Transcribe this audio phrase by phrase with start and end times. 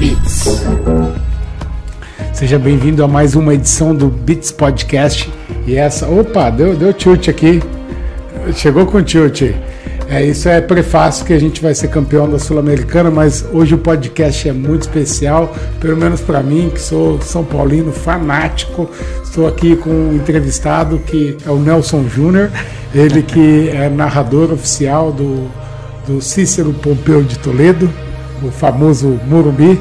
[0.00, 0.64] Beats.
[2.32, 5.30] Seja bem-vindo a mais uma edição do Beats Podcast.
[5.66, 6.06] E essa.
[6.06, 7.62] Opa, deu, deu tilt aqui.
[8.54, 9.42] Chegou com tilt.
[10.08, 13.78] É, isso é prefácio que a gente vai ser campeão da Sul-Americana, mas hoje o
[13.78, 18.90] podcast é muito especial, pelo menos para mim, que sou São Paulino fanático.
[19.22, 22.50] Estou aqui com um entrevistado que é o Nelson Júnior,
[22.94, 25.46] ele que é narrador oficial do,
[26.06, 27.88] do Cícero Pompeu de Toledo,
[28.42, 29.80] o famoso Murumbi.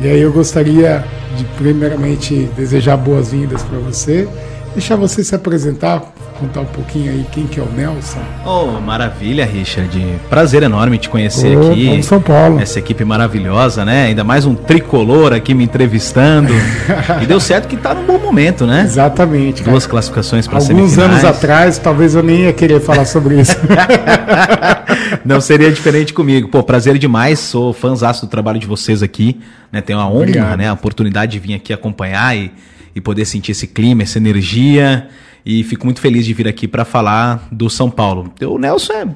[0.00, 1.04] E aí eu gostaria
[1.36, 4.28] de primeiramente desejar boas-vindas para você,
[4.74, 8.20] deixar você se apresentar, contar um pouquinho aí quem que é o Nelson.
[8.44, 9.96] Oh, maravilha, Richard.
[10.28, 12.02] Prazer enorme te conhecer Ô, aqui.
[12.02, 12.60] São Paulo.
[12.60, 14.06] Essa equipe maravilhosa, né?
[14.06, 16.52] Ainda mais um tricolor aqui me entrevistando.
[17.22, 18.82] e deu certo que tá num bom momento, né?
[18.82, 19.62] Exatamente.
[19.62, 19.70] cara.
[19.70, 21.10] Duas classificações para Alguns semifinais.
[21.10, 23.56] anos atrás, talvez eu nem ia querer falar sobre isso.
[25.24, 26.48] Não seria diferente comigo.
[26.48, 27.38] Pô, prazer demais.
[27.38, 29.40] Sou fãzaço do trabalho de vocês aqui.
[29.70, 29.80] Né?
[29.80, 30.56] Tenho a honra, Obrigado.
[30.58, 30.68] né?
[30.68, 32.50] A oportunidade de vir aqui acompanhar e,
[32.94, 35.08] e poder sentir esse clima, essa energia.
[35.44, 38.32] E fico muito feliz de vir aqui para falar do São Paulo.
[38.46, 39.08] O Nelson é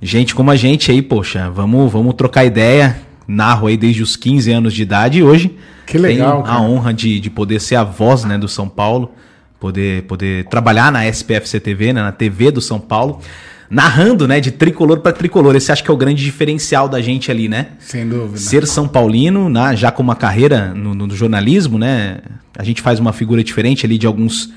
[0.00, 1.50] gente como a gente aí, poxa.
[1.50, 2.98] Vamos, vamos trocar ideia.
[3.28, 6.58] Narro aí desde os 15 anos de idade e hoje Que legal, tenho cara.
[6.58, 9.10] a honra de, de poder ser a voz né, do São Paulo,
[9.58, 13.20] poder, poder trabalhar na SPFC TV, né, na TV do São Paulo,
[13.68, 15.56] narrando né, de tricolor para tricolor.
[15.56, 17.70] Esse acho que é o grande diferencial da gente ali, né?
[17.80, 18.38] Sem dúvida.
[18.38, 22.18] Ser São Paulino, né, já com uma carreira no, no jornalismo, né?
[22.56, 24.52] A gente faz uma figura diferente ali de alguns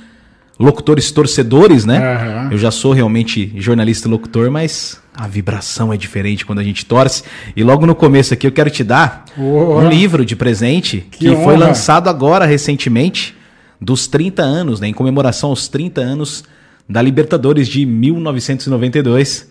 [0.60, 1.98] locutores torcedores, né?
[1.98, 2.50] Aham.
[2.52, 6.86] Eu já sou realmente jornalista e locutor, mas a vibração é diferente quando a gente
[6.86, 7.24] torce.
[7.56, 11.36] E logo no começo aqui eu quero te dar um livro de presente que, Que
[11.38, 13.36] foi lançado agora recentemente,
[13.80, 16.44] dos 30 anos, né, em comemoração aos 30 anos
[16.88, 19.48] da Libertadores de 1992.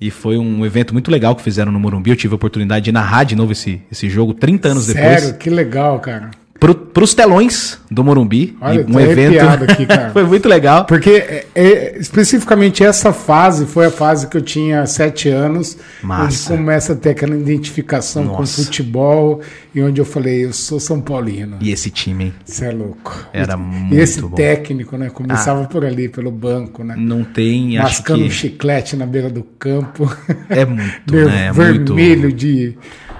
[0.00, 2.10] E foi um evento muito legal que fizeram no Morumbi.
[2.10, 5.36] Eu tive a oportunidade de narrar de novo esse, esse jogo 30 anos Sério, depois.
[5.38, 6.30] que legal, cara.
[6.64, 8.56] Pro, pros telões do Morumbi.
[8.58, 10.10] Olha, E tô arrepiado aqui, cara.
[10.12, 10.86] foi muito legal.
[10.86, 16.24] Porque é, é, especificamente essa fase foi a fase que eu tinha sete anos, Massa.
[16.24, 18.64] onde começa a ter aquela identificação com o Nossa.
[18.64, 19.42] futebol
[19.74, 21.58] e onde eu falei, eu sou São Paulino.
[21.60, 22.34] E esse time, hein?
[22.46, 23.28] Você é louco.
[23.30, 24.30] Era e muito esse bom.
[24.32, 24.36] Ah.
[24.36, 25.10] técnico, né?
[25.10, 26.94] Começava por ali, pelo banco, né?
[26.96, 30.10] Não tem, acho Mascando um que chiclete na beira do campo.
[30.48, 31.48] é muito, né?
[31.48, 31.94] É muito...
[31.94, 32.74] vermelho de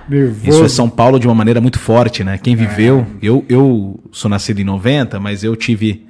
[0.09, 0.49] nervoso.
[0.49, 2.39] Isso é São Paulo de uma maneira muito forte, né?
[2.43, 6.07] Quem viveu, eu, eu sou nascido em 90, mas eu tive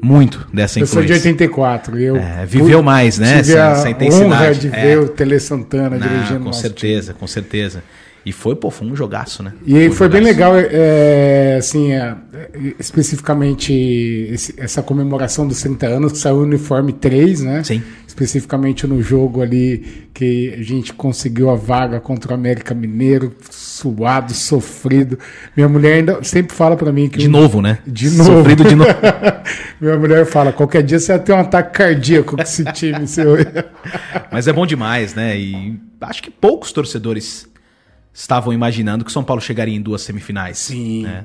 [0.00, 1.30] muito dessa Eu sou de influência.
[1.30, 1.98] 84.
[1.98, 3.42] Eu É, viveu mais, né?
[3.42, 4.58] Tive Essa- essa honra intensidade.
[4.60, 4.70] de É.
[4.70, 7.82] ver o Tele Santana Não, dirigindo com certeza, com certeza.
[8.26, 9.52] E foi, pô, foi um jogaço, né?
[9.66, 12.14] E um foi bem legal, é, assim, é,
[12.78, 13.72] especificamente
[14.32, 17.62] esse- essa comemoração dos 30 anos, que saiu o uniforme 3, né?
[17.64, 17.82] Sim.
[18.18, 24.34] Especificamente no jogo ali que a gente conseguiu a vaga contra o América Mineiro, suado,
[24.34, 25.16] sofrido.
[25.56, 27.18] Minha mulher ainda sempre fala pra mim que.
[27.18, 27.78] De novo, né?
[27.86, 28.38] De novo.
[28.38, 28.90] Sofrido de novo.
[29.80, 33.36] Minha mulher fala: qualquer dia você vai ter um ataque cardíaco com esse time seu.
[34.32, 35.38] Mas é bom demais, né?
[35.38, 37.48] E acho que poucos torcedores
[38.12, 40.58] estavam imaginando que o São Paulo chegaria em duas semifinais.
[40.58, 41.04] Sim.
[41.04, 41.24] né?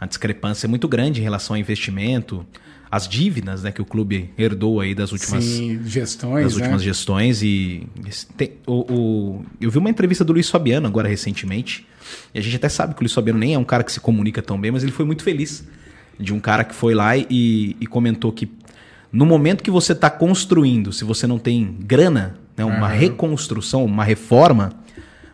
[0.00, 2.44] A discrepância é muito grande em relação ao investimento,
[2.92, 6.44] as dívidas né, que o clube herdou aí das últimas, Sim, gestões.
[6.44, 6.60] das né?
[6.60, 7.42] últimas gestões.
[7.42, 7.86] E
[8.36, 11.86] tem- o, o- eu vi uma entrevista do Luiz Fabiano agora recentemente.
[12.34, 13.98] E a gente até sabe que o Luiz Fabiano nem é um cara que se
[13.98, 15.64] comunica tão bem, mas ele foi muito feliz
[16.20, 18.46] de um cara que foi lá e, e comentou que
[19.10, 22.94] no momento que você está construindo, se você não tem grana, né, uma Aham.
[22.94, 24.70] reconstrução, uma reforma,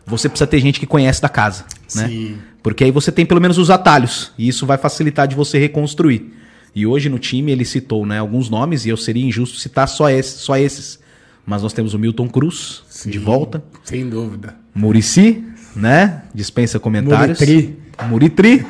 [0.05, 1.65] você precisa ter gente que conhece da casa.
[1.93, 2.07] Né?
[2.07, 2.37] Sim.
[2.63, 4.31] Porque aí você tem pelo menos os atalhos.
[4.37, 6.33] E isso vai facilitar de você reconstruir.
[6.75, 10.09] E hoje no time ele citou né, alguns nomes, e eu seria injusto citar só,
[10.09, 10.99] esse, só esses.
[11.45, 13.63] Mas nós temos o Milton Cruz, de Sim, volta.
[13.83, 14.55] Sem dúvida.
[14.75, 15.43] Murici,
[15.75, 16.21] né?
[16.33, 17.39] Dispensa comentários.
[17.39, 17.77] Muritri.
[18.07, 18.65] Muritri.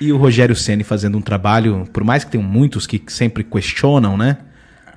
[0.00, 4.16] e o Rogério Ceni fazendo um trabalho, por mais que tenham muitos que sempre questionam,
[4.16, 4.38] né?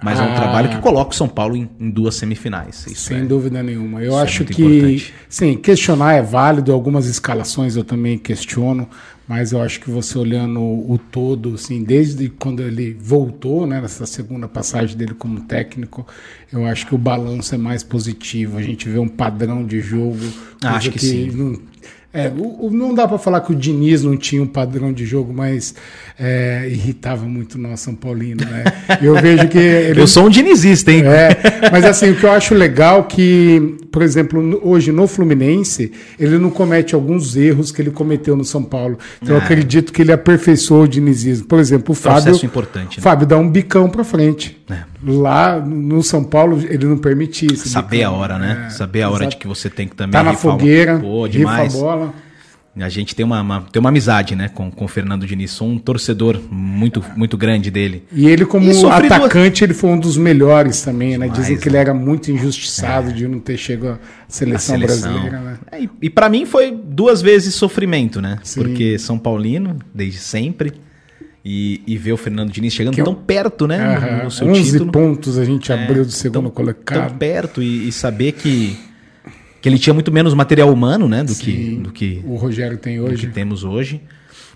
[0.02, 0.36] Mas é um Ah.
[0.36, 2.86] trabalho que coloca o São Paulo em, em duas semifinais.
[2.86, 4.02] Isso Sem é- dúvida nenhuma.
[4.02, 5.14] Eu é acho muito que, importante.
[5.28, 6.72] sim, questionar é válido.
[6.72, 8.88] Algumas escalações eu também questiono,
[9.28, 14.06] mas eu acho que você olhando o, todo, assim, desde quando ele voltou, né, nessa
[14.06, 16.08] segunda passagem dele como técnico,
[16.52, 18.58] eu acho que o balanço é mais positivo.
[18.58, 20.18] A gente vê um padrão de jogo.
[20.64, 21.32] Ah, acho coisa que sim.
[21.32, 21.60] Não,
[22.18, 25.06] é, o- o- não dá para falar que o Diniz não tinha um padrão de
[25.06, 25.76] jogo, mas
[26.20, 28.64] é, irritava muito nós São Paulino, né?
[29.02, 31.04] Eu vejo que ele Eu sou um dinizista, hein?
[31.06, 36.38] é, mas assim, o que eu acho legal que, por exemplo, hoje no Fluminense, ele
[36.38, 38.98] não comete alguns erros que ele cometeu no São Paulo.
[39.22, 39.44] Então eu Ah.
[39.46, 41.46] acredito que ele aperfeiçoou o dinizismo.
[41.48, 43.04] Por exemplo, o Fábio, Processo importante, né?
[43.04, 44.58] Fábio dá um bicão pra frente.
[44.70, 44.80] É.
[45.04, 48.66] Lá no São Paulo, ele não permitia esse Saber a hora, né?
[48.66, 49.36] É, Saber a hora exato.
[49.36, 51.74] de que você tem que também Tá na fogueira, Pô, rifa a demais.
[51.74, 52.14] bola.
[52.80, 55.52] A gente tem uma, uma, tem uma amizade, né, com, com o Fernando Diniz.
[55.52, 58.04] Sou um torcedor muito, muito grande dele.
[58.12, 61.28] E ele, como e atacante, ele foi um dos melhores também, né?
[61.28, 63.14] Dizem que ele era muito injustiçado é.
[63.14, 65.12] de não ter chegado à seleção, seleção.
[65.12, 65.58] brasileira, né?
[65.72, 68.38] É, e, e para mim foi duas vezes sofrimento, né?
[68.44, 68.62] Sim.
[68.62, 70.74] Porque São Paulino, desde sempre.
[71.50, 73.78] E, e ver o Fernando Diniz chegando que, tão perto, né?
[73.78, 74.18] -huh.
[74.18, 74.92] no, no seu 11 título.
[74.92, 77.08] pontos a gente é, abriu do segundo tão, colocado.
[77.08, 78.78] Tão perto e, e saber que
[79.62, 82.78] que ele tinha muito menos material humano, né, do Sim, que do que o Rogério
[82.78, 83.28] tem hoje.
[83.28, 84.02] que temos hoje.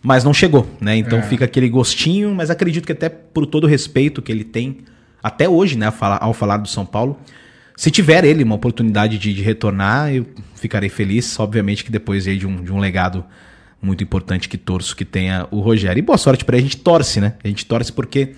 [0.03, 0.97] Mas não chegou, né?
[0.97, 1.21] Então é.
[1.21, 4.79] fica aquele gostinho, mas acredito que até por todo o respeito que ele tem
[5.23, 7.19] até hoje, né, ao falar do São Paulo,
[7.75, 11.39] se tiver ele uma oportunidade de, de retornar, eu ficarei feliz.
[11.39, 13.23] Obviamente que depois de um, de um legado
[13.81, 15.99] muito importante que torço que tenha o Rogério.
[15.99, 17.33] E boa sorte para a gente torce, né?
[17.43, 18.33] A gente torce porque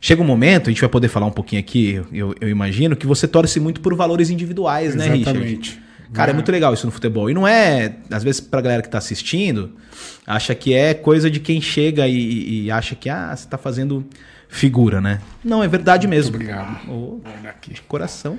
[0.00, 3.06] chega um momento, a gente vai poder falar um pouquinho aqui, eu, eu imagino, que
[3.06, 5.32] você torce muito por valores individuais, Exatamente.
[5.32, 5.86] né, Richard?
[6.12, 7.28] Cara, é muito legal isso no futebol.
[7.28, 9.72] E não é, às vezes, pra galera que tá assistindo,
[10.26, 14.06] acha que é coisa de quem chega e, e acha que, ah, você tá fazendo
[14.48, 15.20] figura, né?
[15.44, 16.34] Não, é verdade muito mesmo.
[16.36, 16.88] Obrigado.
[16.88, 17.20] Oh,
[17.68, 18.38] de coração.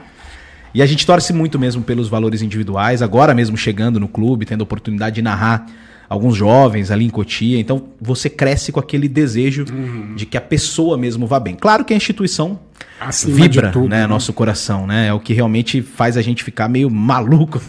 [0.73, 4.61] E a gente torce muito mesmo pelos valores individuais, agora mesmo chegando no clube, tendo
[4.61, 5.65] a oportunidade de narrar
[6.09, 7.59] alguns jovens ali em Cotia.
[7.59, 10.15] Então você cresce com aquele desejo uhum.
[10.15, 11.55] de que a pessoa mesmo vá bem.
[11.55, 12.59] Claro que a instituição
[12.99, 15.07] Acima vibra, tudo, né, né, nosso coração, né?
[15.07, 17.61] É o que realmente faz a gente ficar meio maluco,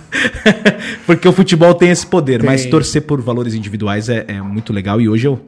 [1.04, 2.40] porque o futebol tem esse poder.
[2.40, 2.46] Tem.
[2.48, 5.40] Mas torcer por valores individuais é, é, muito legal e hoje eu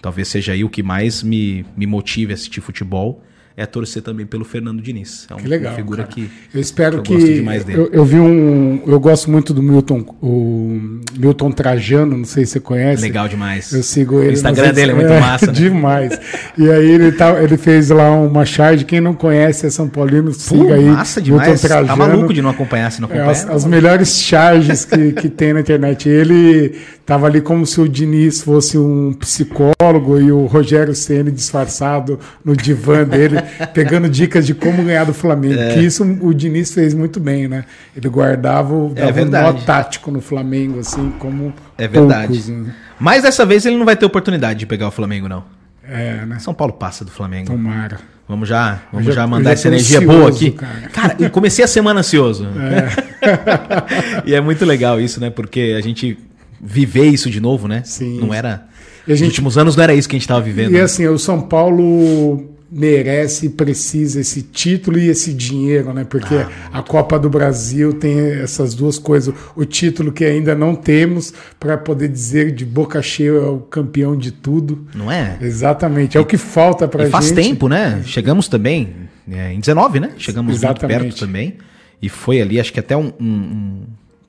[0.00, 3.22] talvez seja aí o que mais me, me motive a assistir futebol
[3.58, 5.26] é torcer também pelo Fernando Diniz.
[5.28, 6.14] É que legal, uma figura cara.
[6.14, 7.80] que eu espero que, eu gosto demais dele.
[7.80, 12.52] Eu, eu, vi um, eu gosto muito do Milton, o Milton Trajano, não sei se
[12.52, 13.02] você conhece.
[13.02, 13.72] Legal demais.
[13.72, 14.28] Eu sigo ele.
[14.28, 15.48] O Instagram dele é muito é, massa.
[15.48, 15.52] Né?
[15.54, 16.20] Demais.
[16.58, 18.84] e aí ele tá, ele fez lá uma charge.
[18.84, 20.84] Quem não conhece é São Paulino, siga Pô, aí.
[20.84, 21.48] Massa demais.
[21.48, 21.86] Milton Trajano.
[21.88, 23.28] Tá maluco de não acompanhar se não acompanha.
[23.28, 26.08] É, as, as melhores charges que, que tem na internet.
[26.08, 32.20] Ele tava ali como se o Diniz fosse um psicólogo e o Rogério Ceni disfarçado
[32.44, 35.60] no divã dele pegando dicas de como ganhar do Flamengo.
[35.60, 35.74] É.
[35.74, 37.64] Que isso o Diniz fez muito bem, né?
[37.96, 41.52] Ele guardava, é dava é um nó tático no Flamengo, assim, como.
[41.76, 42.28] É verdade.
[42.28, 42.74] Poucos, né?
[42.98, 45.44] Mas dessa vez ele não vai ter oportunidade de pegar o Flamengo, não.
[45.88, 46.38] É, né?
[46.38, 47.46] São Paulo passa do Flamengo.
[47.46, 47.98] Tomara.
[48.28, 50.50] Vamos já, vamos já, já mandar já essa energia ansioso, boa aqui.
[50.50, 50.88] Cara.
[50.92, 52.46] cara, eu comecei a semana ansioso.
[52.46, 54.22] É.
[54.28, 55.30] e é muito legal isso, né?
[55.30, 56.18] Porque a gente
[56.60, 57.82] viver isso de novo, né?
[57.84, 58.20] Sim.
[58.20, 58.66] Não era.
[59.06, 60.70] E Nos últimos anos não era isso que a gente estava vivendo.
[60.70, 60.82] E né?
[60.82, 66.04] assim, o São Paulo merece e precisa esse título e esse dinheiro, né?
[66.04, 69.34] Porque ah, a Copa do Brasil tem essas duas coisas.
[69.56, 74.16] O título que ainda não temos para poder dizer de boca cheia é o campeão
[74.16, 74.86] de tudo.
[74.94, 75.38] Não é?
[75.40, 76.16] Exatamente.
[76.16, 77.12] É e, o que falta para gente.
[77.12, 78.02] Faz tempo, né?
[78.04, 78.94] Chegamos também
[79.30, 80.12] é, em 19, né?
[80.18, 81.00] Chegamos Exatamente.
[81.00, 81.54] muito perto também.
[82.00, 83.82] E foi ali, acho que até um, um,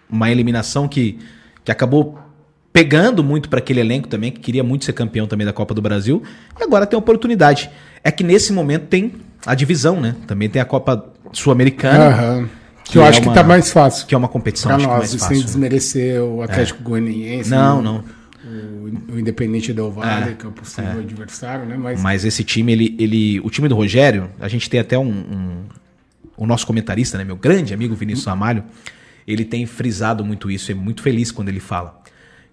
[0.09, 1.19] uma eliminação que,
[1.63, 2.17] que acabou
[2.71, 5.81] pegando muito para aquele elenco também, que queria muito ser campeão também da Copa do
[5.81, 6.23] Brasil.
[6.59, 7.69] E agora tem a oportunidade.
[8.03, 9.13] É que nesse momento tem
[9.45, 10.15] a divisão, né?
[10.27, 12.37] Também tem a Copa Sul-Americana.
[12.37, 12.49] Uhum.
[12.83, 14.07] Que, que, eu é acho uma, que tá mais fácil.
[14.07, 15.35] Que é uma competição pra nós, mais fácil.
[15.35, 16.83] sem desmerecer o Atlético é.
[16.83, 17.49] Goianiense.
[17.49, 18.03] Não, não.
[18.43, 20.33] O, o Independente Del Valle, é.
[20.33, 20.99] que é o possível é.
[20.99, 21.75] adversário, né?
[21.77, 22.01] Mas...
[22.01, 23.39] Mas esse time, ele, ele.
[23.41, 25.09] O time do Rogério, a gente tem até um.
[25.09, 25.63] um
[26.37, 27.25] o nosso comentarista, né?
[27.25, 28.63] Meu grande amigo Vinícius Amalho,
[29.27, 31.98] ele tem frisado muito isso, é muito feliz quando ele fala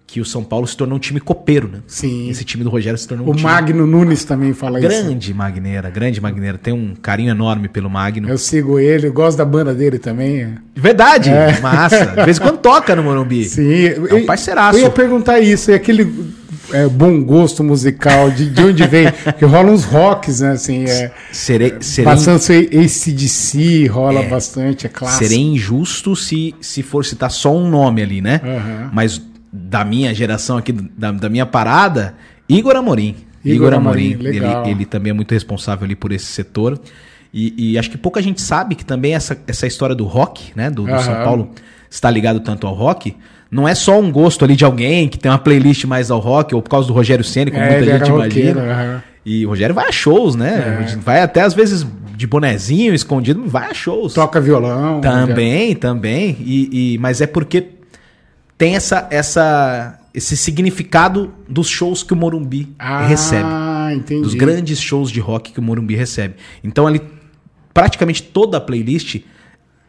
[0.07, 1.79] que o São Paulo se tornou um time copeiro, né?
[1.85, 2.29] Sim.
[2.29, 3.43] Esse time do Rogério se tornou um o time...
[3.43, 5.03] Magno Nunes também fala grande isso.
[5.03, 6.57] Grande Magneira, grande Magneira.
[6.57, 8.29] Tem um carinho enorme pelo Magno.
[8.29, 10.55] Eu sigo ele, eu gosto da banda dele também.
[10.73, 11.59] Verdade, é.
[11.59, 12.05] massa.
[12.05, 13.43] De vez em quando toca no Morumbi.
[13.43, 13.85] Sim.
[14.09, 14.79] É um parceiraço.
[14.79, 16.33] Eu ia perguntar isso, e aquele
[16.71, 19.07] é, bom gosto musical, de, de onde vem?
[19.37, 20.51] que rola uns rocks, né?
[20.51, 25.25] Assim, é, serei, serei, bastante ACDC, rola é, bastante, é clássico.
[25.25, 28.39] Serei injusto se, se for citar só um nome ali, né?
[28.41, 28.89] Uhum.
[28.93, 29.21] Mas
[29.57, 32.15] da minha geração aqui, da, da minha parada,
[32.47, 33.15] Igor Amorim.
[33.43, 36.79] Igor, Igor Amorim, Amorim ele, ele, também é muito responsável ali por esse setor.
[37.33, 40.69] E, e, acho que pouca gente sabe que também essa, essa história do rock, né,
[40.69, 40.99] do, do uhum.
[40.99, 41.51] São Paulo,
[41.89, 43.15] está ligado tanto ao rock.
[43.49, 46.53] Não é só um gosto ali de alguém que tem uma playlist mais ao rock,
[46.53, 48.61] ou por causa do Rogério Ceni, como é, muita gente imagina.
[48.61, 49.01] Uhum.
[49.25, 50.85] E o Rogério vai a shows, né?
[50.89, 50.95] É.
[50.97, 51.85] Vai até às vezes
[52.15, 54.13] de bonezinho, escondido, vai a shows.
[54.13, 54.99] Toca violão.
[55.01, 56.35] Também, também.
[56.39, 57.61] E, e, mas é porque
[58.57, 63.47] tem essa, essa, esse significado dos shows que o Morumbi ah, recebe.
[63.93, 64.21] Entendi.
[64.21, 66.35] Dos grandes shows de rock que o Morumbi recebe.
[66.63, 67.01] Então ali
[67.73, 69.21] praticamente toda a playlist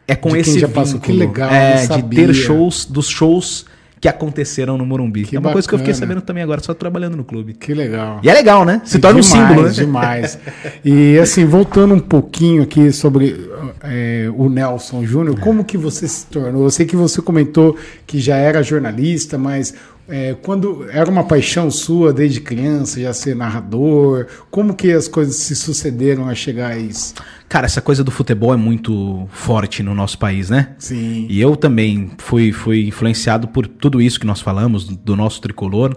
[0.07, 0.99] é com de esse já vínculo, passou.
[0.99, 3.65] Que legal, é, de ter shows dos shows
[3.99, 5.23] que aconteceram no Morumbi.
[5.23, 5.53] Que é uma bacana.
[5.53, 7.53] coisa que eu fiquei sabendo também agora, só trabalhando no clube.
[7.53, 8.19] Que legal.
[8.23, 8.81] E é legal, né?
[8.85, 9.73] Se torna demais, um símbolo, né?
[9.73, 10.39] Demais.
[10.83, 13.49] e assim, voltando um pouquinho aqui sobre
[13.83, 16.63] é, o Nelson Júnior, como que você se tornou?
[16.63, 17.77] Eu sei que você comentou
[18.07, 19.73] que já era jornalista, mas
[20.09, 25.35] É, quando era uma paixão sua desde criança, já ser narrador, como que as coisas
[25.35, 27.13] se sucederam a chegar a isso?
[27.47, 30.73] Cara, essa coisa do futebol é muito forte no nosso país, né?
[30.79, 31.27] Sim.
[31.29, 35.95] E eu também fui, fui influenciado por tudo isso que nós falamos, do nosso tricolor,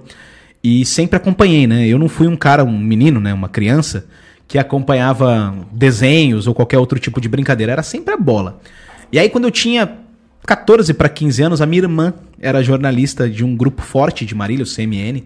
[0.62, 1.88] e sempre acompanhei, né?
[1.88, 3.32] Eu não fui um cara, um menino, né?
[3.32, 4.06] Uma criança
[4.46, 8.60] que acompanhava desenhos ou qualquer outro tipo de brincadeira, era sempre a bola.
[9.10, 10.02] E aí, quando eu tinha
[10.46, 14.64] 14 para 15 anos, a minha irmã era jornalista de um grupo forte de Marília,
[14.64, 15.24] o CMN.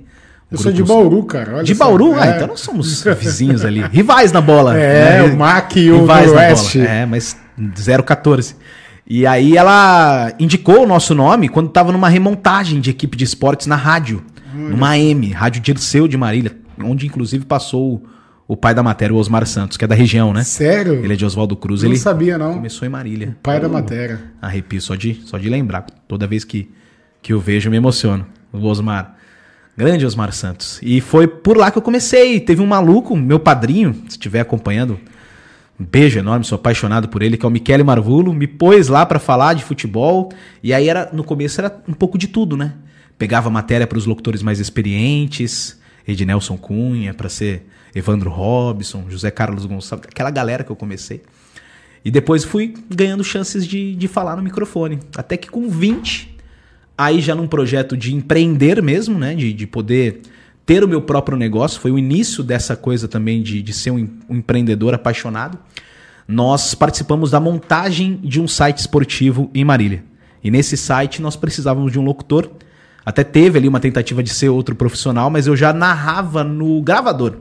[0.50, 1.64] Eu sou de Bauru, cara.
[1.64, 1.84] de só.
[1.84, 2.14] Bauru?
[2.14, 2.32] Ah, é.
[2.32, 3.82] Ah, então nós somos vizinhos ali.
[3.82, 4.78] Rivais na bola.
[4.78, 5.22] É, né?
[5.22, 6.76] o MAC e o Rivais.
[6.76, 7.36] É, mas
[8.04, 8.54] 014.
[9.08, 13.66] E aí ela indicou o nosso nome quando estava numa remontagem de equipe de esportes
[13.66, 14.22] na rádio.
[14.54, 14.70] Hum.
[14.70, 18.02] Numa M, Rádio Dirceu de Marília, onde inclusive passou
[18.48, 20.44] o pai da matéria, o Osmar Santos, que é da região, né?
[20.44, 21.04] Sério?
[21.04, 21.82] Ele é de Oswaldo Cruz.
[21.82, 22.54] Não ele sabia, não.
[22.54, 23.30] Começou em Marília.
[23.30, 24.20] O pai da matéria.
[24.40, 25.84] Arrepio só de, só de lembrar.
[26.06, 26.70] Toda vez que,
[27.20, 28.24] que eu vejo, eu me emociono.
[28.52, 29.16] O Osmar.
[29.76, 30.78] Grande Osmar Santos.
[30.80, 32.38] E foi por lá que eu comecei.
[32.38, 34.98] Teve um maluco, meu padrinho, se estiver acompanhando,
[35.78, 39.04] um beijo enorme, sou apaixonado por ele, que é o Michele Marvulo, me pôs lá
[39.04, 40.32] para falar de futebol.
[40.62, 42.74] E aí era no começo era um pouco de tudo, né?
[43.18, 49.66] Pegava matéria para os locutores mais experientes, Ednelson Cunha, para ser Evandro Robson, José Carlos
[49.66, 51.22] Gonçalves, aquela galera que eu comecei.
[52.04, 55.00] E depois fui ganhando chances de, de falar no microfone.
[55.16, 56.36] Até que com 20,
[56.96, 59.34] aí já num projeto de empreender mesmo, né?
[59.34, 60.20] De, de poder
[60.64, 64.08] ter o meu próprio negócio, foi o início dessa coisa também de, de ser um,
[64.28, 65.58] um empreendedor apaixonado.
[66.28, 70.04] Nós participamos da montagem de um site esportivo em Marília.
[70.42, 72.50] E nesse site nós precisávamos de um locutor.
[73.06, 77.36] Até teve ali uma tentativa de ser outro profissional, mas eu já narrava no gravador.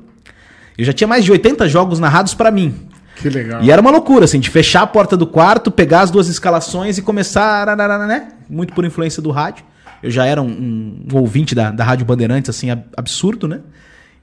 [0.77, 2.75] Eu já tinha mais de 80 jogos narrados para mim.
[3.15, 3.63] Que legal.
[3.63, 7.00] E era uma loucura, assim, de fechar a porta do quarto, pegar as duas escalações
[7.00, 8.27] e começar, né?
[8.48, 9.65] Muito por influência do rádio.
[10.03, 13.62] Eu já era um, um ouvinte da, da Rádio Bandeirantes, assim, absurdo, né?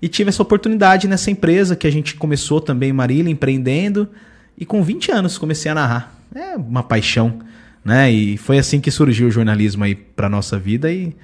[0.01, 4.09] E tive essa oportunidade nessa empresa que a gente começou também em Marília, empreendendo.
[4.57, 6.15] E com 20 anos comecei a narrar.
[6.35, 7.41] É uma paixão,
[7.85, 8.11] né?
[8.11, 10.91] E foi assim que surgiu o jornalismo aí pra nossa vida.
[10.91, 11.15] E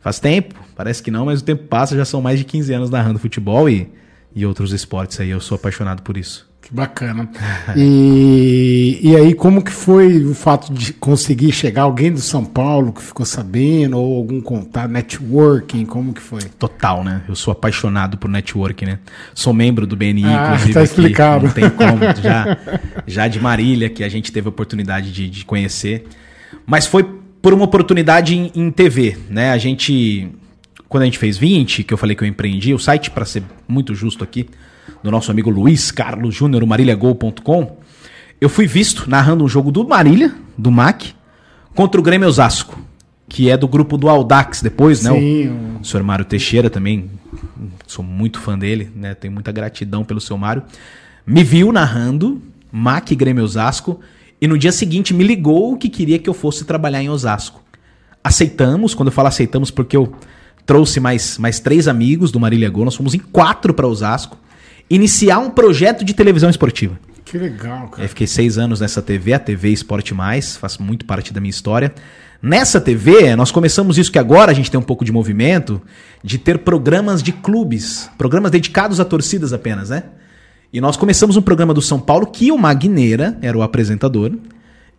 [0.00, 2.90] faz tempo, parece que não, mas o tempo passa, já são mais de 15 anos
[2.90, 3.90] narrando futebol e
[4.34, 5.30] e outros esportes aí.
[5.30, 6.50] Eu sou apaixonado por isso.
[6.62, 7.28] Que bacana.
[7.76, 12.92] e, e aí, como que foi o fato de conseguir chegar alguém do São Paulo
[12.92, 16.42] que ficou sabendo, ou algum contato, networking, como que foi?
[16.58, 17.22] Total, né?
[17.28, 18.98] Eu sou apaixonado por networking, né?
[19.34, 20.74] Sou membro do BNI, ah, inclusive.
[20.74, 21.46] Tá explicado.
[21.46, 22.02] Aqui, não tem como.
[22.22, 22.58] Já,
[23.06, 26.06] já de Marília, que a gente teve a oportunidade de, de conhecer.
[26.64, 27.02] Mas foi
[27.40, 29.50] por uma oportunidade em, em TV, né?
[29.50, 30.30] A gente
[30.88, 33.42] quando a gente fez 20, que eu falei que eu empreendi, o site, para ser
[33.66, 34.46] muito justo aqui,
[35.02, 37.78] do nosso amigo Luiz Carlos Júnior, maríliagol.com,
[38.40, 41.14] eu fui visto narrando um jogo do Marília, do MAC,
[41.74, 42.78] contra o Grêmio Osasco,
[43.28, 45.50] que é do grupo do Audax depois, Sim, né?
[45.78, 47.10] O, o senhor Mário Teixeira também,
[47.86, 49.14] sou muito fã dele, né?
[49.14, 50.62] Tenho muita gratidão pelo seu Mário.
[51.26, 54.00] Me viu narrando MAC Grêmio Osasco
[54.40, 57.62] e no dia seguinte me ligou que queria que eu fosse trabalhar em Osasco.
[58.24, 60.12] Aceitamos, quando eu falo aceitamos porque eu
[60.66, 64.36] trouxe mais, mais três amigos do Marília Gol, nós fomos em quatro para Osasco,
[64.88, 66.98] iniciar um projeto de televisão esportiva.
[67.24, 68.04] Que legal, cara.
[68.04, 71.50] Eu fiquei seis anos nessa TV, a TV Esporte Mais, faz muito parte da minha
[71.50, 71.94] história.
[72.42, 75.80] Nessa TV, nós começamos isso que agora a gente tem um pouco de movimento,
[76.22, 80.04] de ter programas de clubes, programas dedicados a torcidas apenas, né?
[80.72, 84.32] E nós começamos um programa do São Paulo que o Magneira era o apresentador,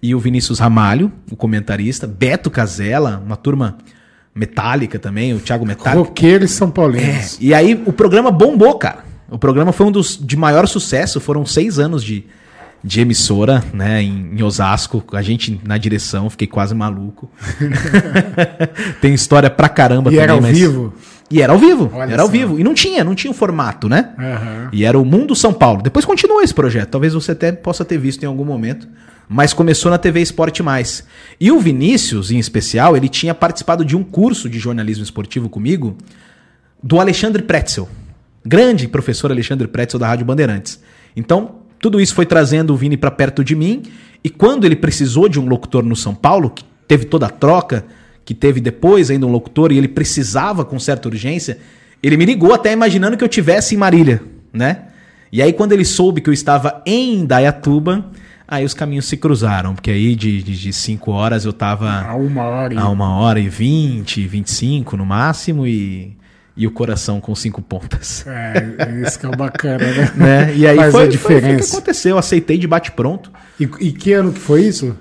[0.04, 3.78] e o Vinícius Ramalho, o comentarista, Beto Casella, uma turma
[4.36, 5.98] Metallica também, o Thiago Metallica.
[5.98, 7.36] Roqueiro e São Paulinos.
[7.40, 9.06] É, e aí o programa bombou, cara.
[9.30, 12.26] O programa foi um dos de maior sucesso, foram seis anos de,
[12.84, 15.04] de emissora, né, em, em, Osasco.
[15.14, 17.32] A gente na direção, fiquei quase maluco.
[19.02, 20.24] Tem história pra caramba e também.
[20.24, 20.58] era ao mas...
[20.58, 20.94] vivo?
[21.32, 22.22] E era ao vivo, Olha era só.
[22.24, 22.60] ao vivo.
[22.60, 24.10] E não tinha, não tinha o formato, né?
[24.20, 24.70] Uhum.
[24.72, 25.82] E era o Mundo São Paulo.
[25.82, 28.88] Depois continua esse projeto, talvez você até possa ter visto em algum momento
[29.28, 31.06] mas começou na TV Esporte Mais.
[31.40, 35.98] E o Vinícius, em especial, ele tinha participado de um curso de jornalismo esportivo comigo
[36.82, 37.88] do Alexandre Pretzel.
[38.46, 40.80] Grande professor Alexandre Pretzel da Rádio Bandeirantes.
[41.16, 43.84] Então, tudo isso foi trazendo o Vini para perto de mim,
[44.24, 47.86] e quando ele precisou de um locutor no São Paulo, que teve toda a troca,
[48.26, 51.58] que teve depois ainda um locutor e ele precisava com certa urgência,
[52.02, 54.22] ele me ligou até imaginando que eu tivesse em Marília,
[54.52, 54.84] né?
[55.32, 58.12] E aí quando ele soube que eu estava em Dayatuba,
[58.48, 61.90] Aí os caminhos se cruzaram, porque aí de, de, de cinco horas eu tava.
[61.90, 62.78] A uma hora e...
[62.78, 66.16] A uma hora e vinte, vinte e cinco no máximo, e,
[66.56, 68.26] e o coração com cinco pontas.
[68.34, 70.12] É, isso que é o bacana, né?
[70.16, 70.56] né?
[70.56, 71.48] E aí Faz foi, a diferença.
[71.48, 73.32] Foi, foi o que aconteceu, eu aceitei de bate-pronto.
[73.60, 74.96] E, e que ano que foi isso?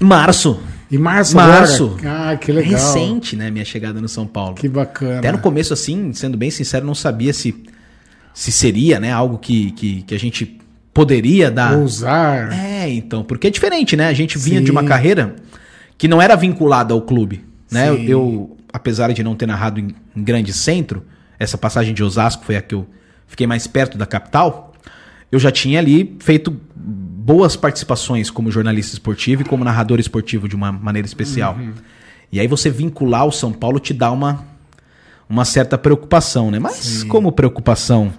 [0.00, 0.60] Março.
[0.90, 1.96] Em março, Março.
[1.98, 2.30] agora?
[2.30, 2.72] Ah, que legal.
[2.72, 4.54] recente, né, minha chegada no São Paulo.
[4.54, 5.18] Que bacana.
[5.18, 7.54] Até no começo, assim, sendo bem sincero, não sabia se,
[8.32, 10.58] se seria, né, algo que, que, que a gente
[10.92, 11.76] poderia dar.
[11.78, 12.52] Usar.
[12.52, 14.06] É, então, porque é diferente, né?
[14.06, 14.64] A gente vinha Sim.
[14.64, 15.34] de uma carreira
[15.98, 17.92] que não era vinculada ao clube, né?
[17.92, 18.04] Sim.
[18.06, 21.04] Eu, apesar de não ter narrado em, em grande centro,
[21.38, 22.84] essa passagem de Osasco foi a que eu
[23.24, 24.74] fiquei mais perto da capital,
[25.30, 30.56] eu já tinha ali feito boas participações como jornalista esportivo e como narrador esportivo de
[30.56, 31.54] uma maneira especial.
[31.54, 31.72] Uhum.
[32.32, 34.44] E aí você vincular o São Paulo te dá uma,
[35.28, 36.58] uma certa preocupação, né?
[36.58, 38.12] Mas como preocupação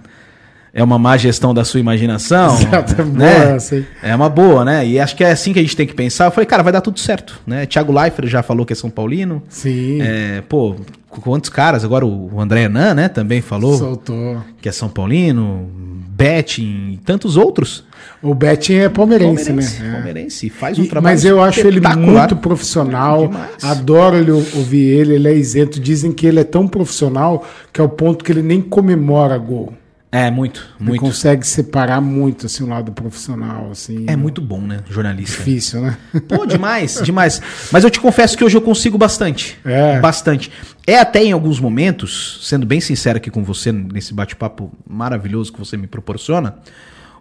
[0.78, 3.46] é uma má gestão da sua imaginação, Exato, né?
[3.56, 3.84] boa.
[4.02, 4.86] É uma boa, né?
[4.86, 6.26] E acho que é assim que a gente tem que pensar.
[6.26, 7.64] Eu falei, cara, vai dar tudo certo, né?
[7.64, 9.42] Thiago Leifert já falou que é São Paulino.
[9.48, 9.98] Sim.
[10.02, 10.76] É, pô,
[11.08, 11.82] quantos caras?
[11.82, 13.08] Agora o André Hernan, né?
[13.08, 14.42] Também falou Soltou.
[14.60, 15.68] que é São Paulino,
[16.10, 17.84] Betting e tantos outros.
[18.22, 19.88] O Betinho é palmeirense, Palmeirense, né?
[19.88, 19.92] É.
[19.92, 20.50] palmeirense.
[20.50, 23.28] Faz um E- trabalho mas eu acho ele muito profissional.
[23.28, 23.50] Demais.
[23.62, 25.14] Adoro ele, ouvir ele.
[25.14, 25.78] Ele é isento.
[25.80, 29.72] Dizem que ele é tão profissional que é o ponto que ele nem comemora gol.
[30.10, 31.00] É, muito, Ele muito.
[31.00, 34.04] consegue separar muito assim o lado profissional, assim.
[34.08, 34.80] É muito bom, né?
[34.88, 35.36] Jornalista.
[35.38, 35.98] difícil, né?
[36.28, 37.42] Pô, demais, demais.
[37.72, 39.58] Mas eu te confesso que hoje eu consigo bastante.
[39.64, 39.98] É.
[40.00, 40.50] Bastante.
[40.86, 45.58] É até em alguns momentos, sendo bem sincero aqui com você, nesse bate-papo maravilhoso que
[45.58, 46.56] você me proporciona,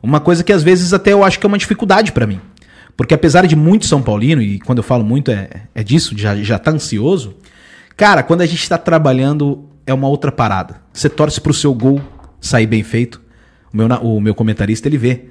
[0.02, 2.40] uma coisa que às vezes até eu acho que é uma dificuldade pra mim.
[2.96, 6.36] Porque apesar de muito São Paulino, e quando eu falo muito é, é disso, já,
[6.38, 7.36] já tá ansioso,
[7.98, 10.82] cara, quando a gente tá trabalhando é uma outra parada.
[10.92, 12.02] Você torce pro seu gol
[12.40, 13.22] sair bem feito.
[13.74, 15.26] O meu, o meu comentarista, ele vê.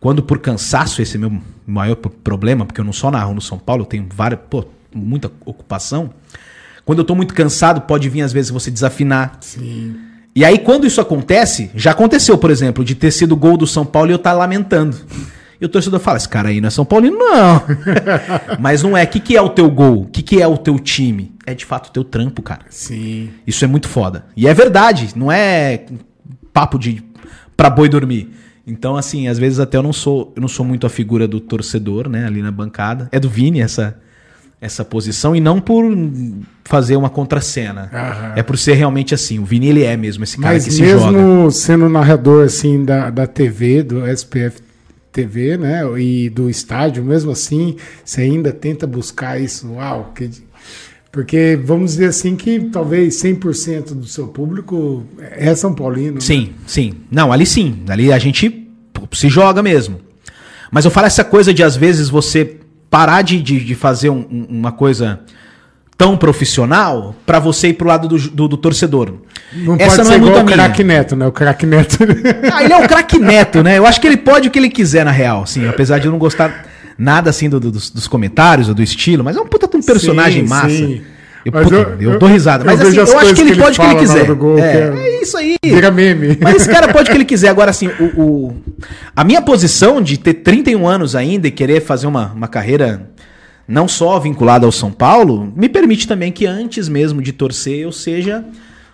[0.00, 3.58] Quando por cansaço, esse é meu maior problema, porque eu não só narro no São
[3.58, 6.10] Paulo, eu tenho várias, pô, muita ocupação.
[6.84, 9.38] Quando eu tô muito cansado, pode vir às vezes você desafinar.
[9.40, 9.96] Sim.
[10.34, 13.84] E aí, quando isso acontece, já aconteceu, por exemplo, de ter sido gol do São
[13.84, 14.96] Paulo e eu estar lamentando.
[15.60, 17.62] E o torcedor fala: esse cara aí não é São Paulino, não.
[18.60, 19.02] Mas não é.
[19.02, 20.02] O que, que é o teu gol?
[20.02, 21.34] O que, que é o teu time?
[21.44, 22.66] É de fato o teu trampo, cara.
[22.70, 23.30] Sim.
[23.46, 24.26] Isso é muito foda.
[24.36, 25.84] E é verdade, não é
[26.58, 27.00] papo de
[27.56, 28.28] pra boi dormir.
[28.66, 31.38] Então, assim, às vezes até eu não sou, eu não sou muito a figura do
[31.38, 33.08] torcedor, né, ali na bancada.
[33.12, 33.96] É do Vini essa
[34.60, 35.84] essa posição e não por
[36.64, 37.88] fazer uma contracena.
[37.94, 38.32] Aham.
[38.34, 39.38] É por ser realmente assim.
[39.38, 41.12] O Vini ele é mesmo esse cara Mas que se joga.
[41.12, 44.60] mesmo sendo narrador assim da, da TV, do SPF
[45.12, 45.82] TV, né?
[45.96, 49.72] E do estádio, mesmo assim, você ainda tenta buscar isso.
[49.74, 50.12] Uau!
[50.12, 50.28] Que...
[51.10, 55.04] Porque vamos dizer assim que talvez 100% do seu público
[55.36, 56.14] é São Paulino.
[56.16, 56.20] né?
[56.20, 56.92] Sim, sim.
[57.10, 57.82] Não, ali sim.
[57.88, 58.68] Ali a gente
[59.12, 60.00] se joga mesmo.
[60.70, 62.56] Mas eu falo essa coisa de às vezes você
[62.90, 65.20] parar de, de, de fazer um- um- uma coisa
[65.96, 69.14] tão profissional pra você ir pro lado do, do, do torcedor.
[69.52, 71.26] Não essa pode não ser é muito igual a o craque Neto, né?
[71.26, 71.98] O craque Neto.
[72.52, 73.78] Ah, ele é o craque neto, né?
[73.78, 76.12] Eu acho que ele pode o que ele quiser, na real, assim, apesar de eu
[76.12, 76.67] não gostar
[76.98, 79.80] nada assim do- do- dos, dos comentários ou do estilo, mas é um puta um
[79.82, 80.68] personagem Sim, massa.
[80.70, 81.00] sim.
[81.44, 82.64] Eu, puta, eu- eu, eu- dou risada.
[82.64, 83.98] eu Mas assim, vejo as eu acho que ele que ele pode o que ele
[84.00, 84.34] quiser.
[84.34, 85.56] gol, é, que é- é isso aí.
[85.64, 86.36] Vira meme.
[86.42, 87.48] Mas esse cara pode o que ele quiser.
[87.48, 88.56] Agora, assim, o, o-
[89.14, 93.08] a minha posição de ter 31 anos ainda e querer fazer uma, uma carreira
[93.66, 97.92] não só vinculada ao São Paulo, me permite também que antes mesmo de torcer eu
[97.92, 98.44] seja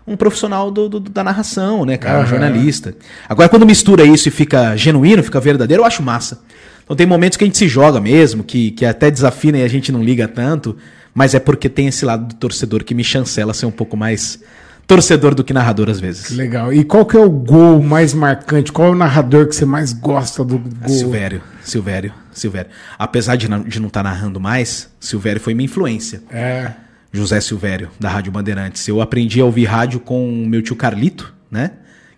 [0.07, 2.19] um profissional do- do- da narração, né, cara?
[2.19, 2.27] Um Aham.
[2.29, 2.95] jornalista.
[3.27, 6.41] Agora, quando mistura isso e fica genuíno, fica verdadeiro, eu acho massa.
[6.85, 9.69] Então tem momentos que a gente se joga mesmo, que, que até desafina e a
[9.69, 10.77] gente não liga tanto,
[11.15, 14.41] mas é porque tem esse lado do torcedor que me chancela ser um pouco mais
[14.87, 16.31] torcedor do que narrador às vezes.
[16.31, 16.73] Legal.
[16.73, 18.71] E qual que é o gol mais marcante?
[18.71, 20.89] Qual é o narrador que você mais gosta do gol?
[20.89, 22.71] Silvério, Silvério, Silvério.
[22.99, 26.23] Apesar de não, de não estar narrando mais, Silvério foi minha influência.
[26.31, 26.73] É.
[27.13, 28.87] José Silvério, da Rádio Bandeirantes.
[28.89, 31.71] Eu aprendi a ouvir rádio com meu tio Carlito, né?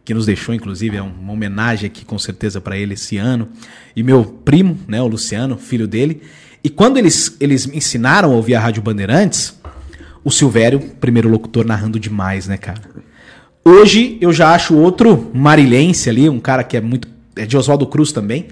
[0.06, 3.48] Que nos deixou, inclusive, é uma homenagem aqui com certeza para ele esse ano.
[3.94, 6.22] E meu primo, né, o Luciano, filho dele.
[6.62, 9.58] E quando eles, eles me ensinaram a ouvir a Rádio Bandeirantes,
[10.22, 12.82] o Silvério, primeiro locutor, narrando demais, né, cara?
[13.64, 17.08] Hoje eu já acho outro marilhense ali, um cara que é muito.
[17.34, 18.46] É de Oswaldo Cruz também.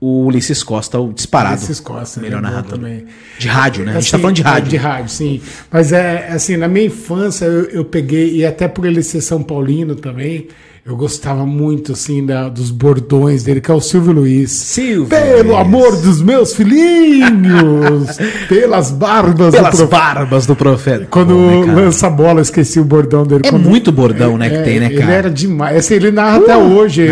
[0.00, 1.56] O Ulisses Costa, o disparado.
[1.56, 2.70] Ulisses Costa, melhor é narrador.
[2.70, 3.06] também.
[3.36, 3.90] De rádio, né?
[3.90, 4.68] A gente Assim, tá falando de é, rádio.
[4.70, 5.40] De rádio, sim.
[5.72, 9.42] Mas é assim, na minha infância eu, eu peguei, e até por ele ser São
[9.42, 10.46] Paulino também,
[10.86, 14.50] eu gostava muito assim da, dos bordões dele, que é o Silvio Luiz.
[14.50, 15.58] Silvio Pelo Luiz.
[15.60, 18.18] amor dos meus filhinhos!
[18.48, 19.90] pelas barbas Pelas do prof...
[19.90, 21.06] barbas do profeta.
[21.10, 23.42] Quando Bom, né, lança a bola, esqueci o bordão dele.
[23.46, 25.12] É Quando- muito bordão, né, que É, tem, né, Ele cara?
[25.12, 25.78] era demais.
[25.78, 27.06] Assim, ele narra até hoje,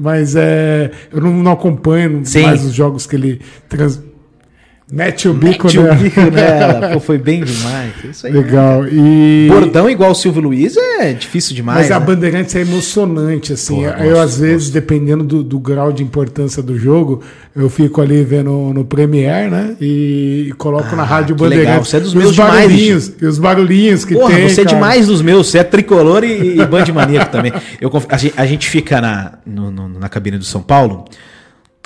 [0.00, 2.42] mas é, eu não, não acompanho Sim.
[2.42, 4.00] mais os jogos que ele trans.
[4.90, 5.94] Mete o bico Mete o nela.
[5.96, 6.88] bico nela.
[6.94, 7.92] Pô, foi bem demais.
[8.10, 8.32] Isso aí.
[8.32, 8.86] Legal.
[8.88, 9.46] E...
[9.50, 11.80] Bordão igual o Silvio Luiz é difícil demais.
[11.80, 12.06] Mas a né?
[12.06, 13.76] Bandeirantes é emocionante, assim.
[13.76, 17.22] Pô, eu eu, gosto, às vezes, dependendo do, do grau de importância do jogo,
[17.54, 19.76] eu fico ali vendo no Premiere, né?
[19.78, 21.58] E, e coloco Ah, na Rádio que legal.
[21.58, 21.88] Bandeirantes.
[21.90, 24.48] Você é dos E meus os demais, barulhinhos, E os barulhinhos que Porra, tem.
[24.48, 24.74] você é cara.
[24.76, 27.52] demais dos meus, você é tricolor e, e band maníaco também.
[27.78, 31.04] Eu, a, gente, a gente fica na, no- no- na cabine do São Paulo,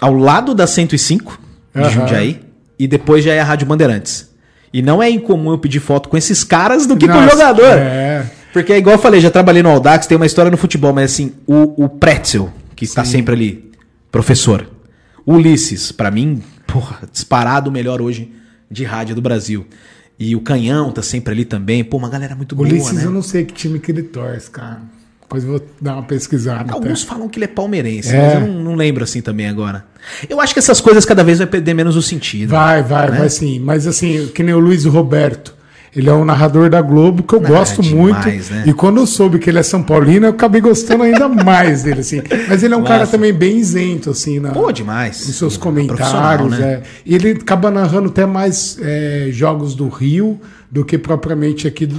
[0.00, 1.36] ao lado da 105
[1.74, 1.90] de Aham.
[1.90, 2.40] Jundiaí,
[2.82, 4.28] e depois já é a Rádio Bandeirantes.
[4.72, 7.30] E não é incomum eu pedir foto com esses caras do que com o Nossa,
[7.30, 7.78] jogador.
[7.78, 8.28] É.
[8.52, 11.32] Porque, igual eu falei, já trabalhei no Audax, tem uma história no futebol, mas assim,
[11.46, 13.70] o, o Pretzel, que está sempre ali,
[14.10, 14.66] professor.
[15.24, 18.32] Ulisses, pra mim, porra, disparado o melhor hoje
[18.68, 19.64] de rádio do Brasil.
[20.18, 21.84] E o Canhão tá sempre ali também.
[21.84, 23.04] Pô, uma galera muito boa, Ulisses, né?
[23.04, 24.80] eu não sei que time que ele torce, cara.
[25.40, 26.72] Depois vou dar uma pesquisada.
[26.72, 27.10] Alguns até.
[27.12, 28.22] falam que ele é palmeirense, É.
[28.22, 29.84] mas eu não, não lembro assim também agora.
[30.28, 32.50] Eu acho que essas coisas cada vez vai perder menos o sentido.
[32.50, 33.18] Vai, vai, né?
[33.18, 33.58] vai sim.
[33.60, 35.54] Mas assim, que nem o Luiz Roberto.
[35.94, 37.94] Ele é um narrador da Globo que eu Ah, gosto demais,
[38.48, 38.50] muito.
[38.54, 38.64] né?
[38.66, 42.00] E quando eu soube que ele é São Paulino, eu acabei gostando ainda mais dele,
[42.00, 42.22] assim.
[42.48, 43.12] Mas ele é um cara Massa.
[43.12, 45.26] também bem isento, assim, na, Pô, demais.
[45.26, 46.50] nos seus Profissional, comentários.
[46.58, 46.66] né?
[46.66, 46.82] é.
[47.04, 50.40] E ele acaba narrando até mais é, jogos do Rio
[50.72, 51.98] do que propriamente aqui de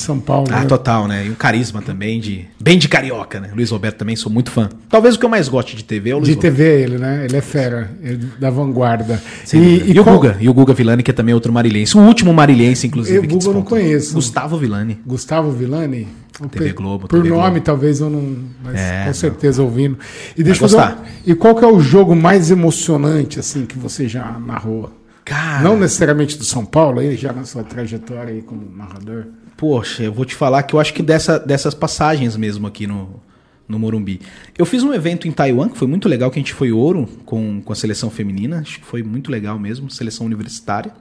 [0.00, 0.48] São Paulo.
[0.50, 0.66] Ah, né?
[0.66, 1.26] total, né?
[1.26, 2.44] E um carisma também de.
[2.60, 3.50] Bem de carioca, né?
[3.54, 4.68] Luiz Roberto também sou muito fã.
[4.88, 6.56] Talvez o que eu mais goste de TV é o Luiz De Roberto.
[6.56, 7.24] TV ele, né?
[7.24, 9.22] Ele é fera, ele da vanguarda.
[9.44, 9.84] Sem dúvida.
[9.92, 11.96] E, o qual- Guga, e o Guga Villani, que é também outro marilhense.
[11.96, 13.16] O último marilhense, inclusive.
[13.18, 14.12] Eu, que Guga, eu não conheço.
[14.14, 14.98] Gustavo Villani.
[15.06, 16.08] Gustavo Villani?
[16.50, 17.60] TV Globo, Por TV nome, Globo.
[17.60, 18.34] talvez eu não.
[18.64, 19.14] Mas É, com não.
[19.14, 19.98] certeza ouvindo.
[20.36, 20.96] E deixa eu.
[21.26, 24.90] E qual que é o jogo mais emocionante, assim, que você já narrou?
[25.30, 29.26] Cara, Não necessariamente do São Paulo, aí, já na sua trajetória aí como narrador.
[29.56, 33.22] poxa, eu vou te falar que eu acho que dessa, dessas passagens mesmo aqui no,
[33.68, 34.20] no Morumbi.
[34.58, 37.06] Eu fiz um evento em Taiwan, que foi muito legal, que a gente foi ouro
[37.24, 38.58] com, com a seleção feminina.
[38.58, 40.92] Acho que foi muito legal mesmo, seleção universitária.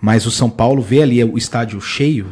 [0.00, 2.26] Mas o São Paulo, ver ali o estádio cheio,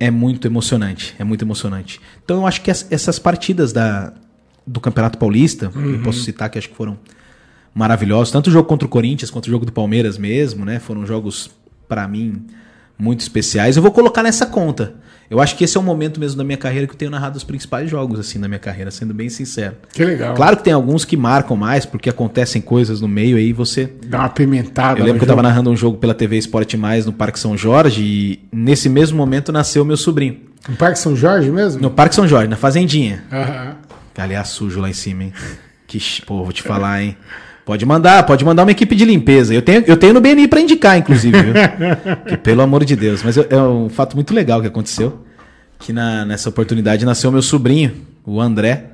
[0.00, 1.14] é muito emocionante.
[1.18, 2.00] É muito emocionante.
[2.24, 4.12] Então eu acho que es- essas partidas da,
[4.66, 6.98] do Campeonato Paulista, eu posso citar que acho que foram
[7.76, 8.32] maravilhosos.
[8.32, 10.78] Tanto o jogo contra o Corinthians quanto o jogo do Palmeiras mesmo, né?
[10.78, 11.50] Foram jogos,
[11.86, 12.42] pra mim,
[12.98, 13.76] muito especiais.
[13.76, 14.94] Eu vou colocar nessa conta.
[15.28, 17.36] Eu acho que esse é o momento mesmo da minha carreira que eu tenho narrado
[17.36, 19.74] os principais jogos, assim, da minha carreira, sendo bem sincero.
[19.92, 20.34] Que legal.
[20.34, 23.92] Claro que tem alguns que marcam mais, porque acontecem coisas no meio aí você.
[24.06, 24.98] Dá uma pimentada.
[25.00, 25.48] Eu lembro que eu tava jogo.
[25.48, 29.52] narrando um jogo pela TV Esporte Mais no Parque São Jorge e nesse mesmo momento
[29.52, 30.38] nasceu meu sobrinho.
[30.66, 31.82] No Parque São Jorge mesmo?
[31.82, 33.24] No Parque São Jorge, na Fazendinha.
[33.30, 33.76] Aham.
[34.16, 35.32] Aliás, sujo lá em cima, hein?
[35.86, 37.16] Que, pô, vou te falar, hein?
[37.66, 39.52] Pode mandar, pode mandar uma equipe de limpeza.
[39.52, 41.36] Eu tenho, eu tenho no BNI pra indicar, inclusive,
[42.28, 43.22] que, pelo amor de Deus.
[43.24, 45.18] Mas eu- é um fato muito legal que aconteceu.
[45.80, 47.92] Que na, nessa oportunidade nasceu meu sobrinho,
[48.24, 48.92] o André.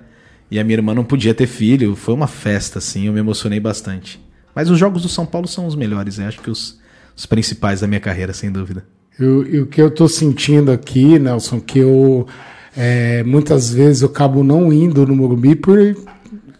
[0.50, 1.94] E a minha irmã não podia ter filho.
[1.94, 3.06] Foi uma festa, assim.
[3.06, 4.18] Eu me emocionei bastante.
[4.54, 6.26] Mas os jogos do São Paulo são os melhores, né?
[6.26, 6.78] Acho que os,
[7.16, 8.84] os principais da minha carreira, sem dúvida.
[9.20, 12.26] E o- que eu tô sentindo aqui, Nelson, que eu
[12.74, 15.78] é, muitas vezes eu acabo não indo no Morumbi por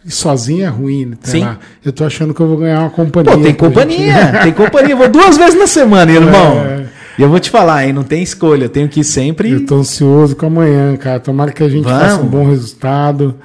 [0.05, 1.17] ir sozinho é ruim, né?
[1.23, 1.41] Sim.
[1.41, 1.59] lá.
[1.83, 3.31] Eu tô achando que eu vou ganhar uma companhia.
[3.35, 4.91] Pô, tem companhia, gente- tem companhia.
[4.93, 6.57] Eu vou duas vezes na semana, irmão.
[6.59, 6.85] É.
[7.17, 7.93] E eu vou te falar, hein?
[7.93, 8.65] Não tem escolha.
[8.65, 9.51] Eu tenho que ir sempre.
[9.51, 11.19] Eu tô ansioso com amanhã, cara.
[11.19, 11.99] Tomara que a gente Vamos.
[12.01, 13.35] faça um bom resultado.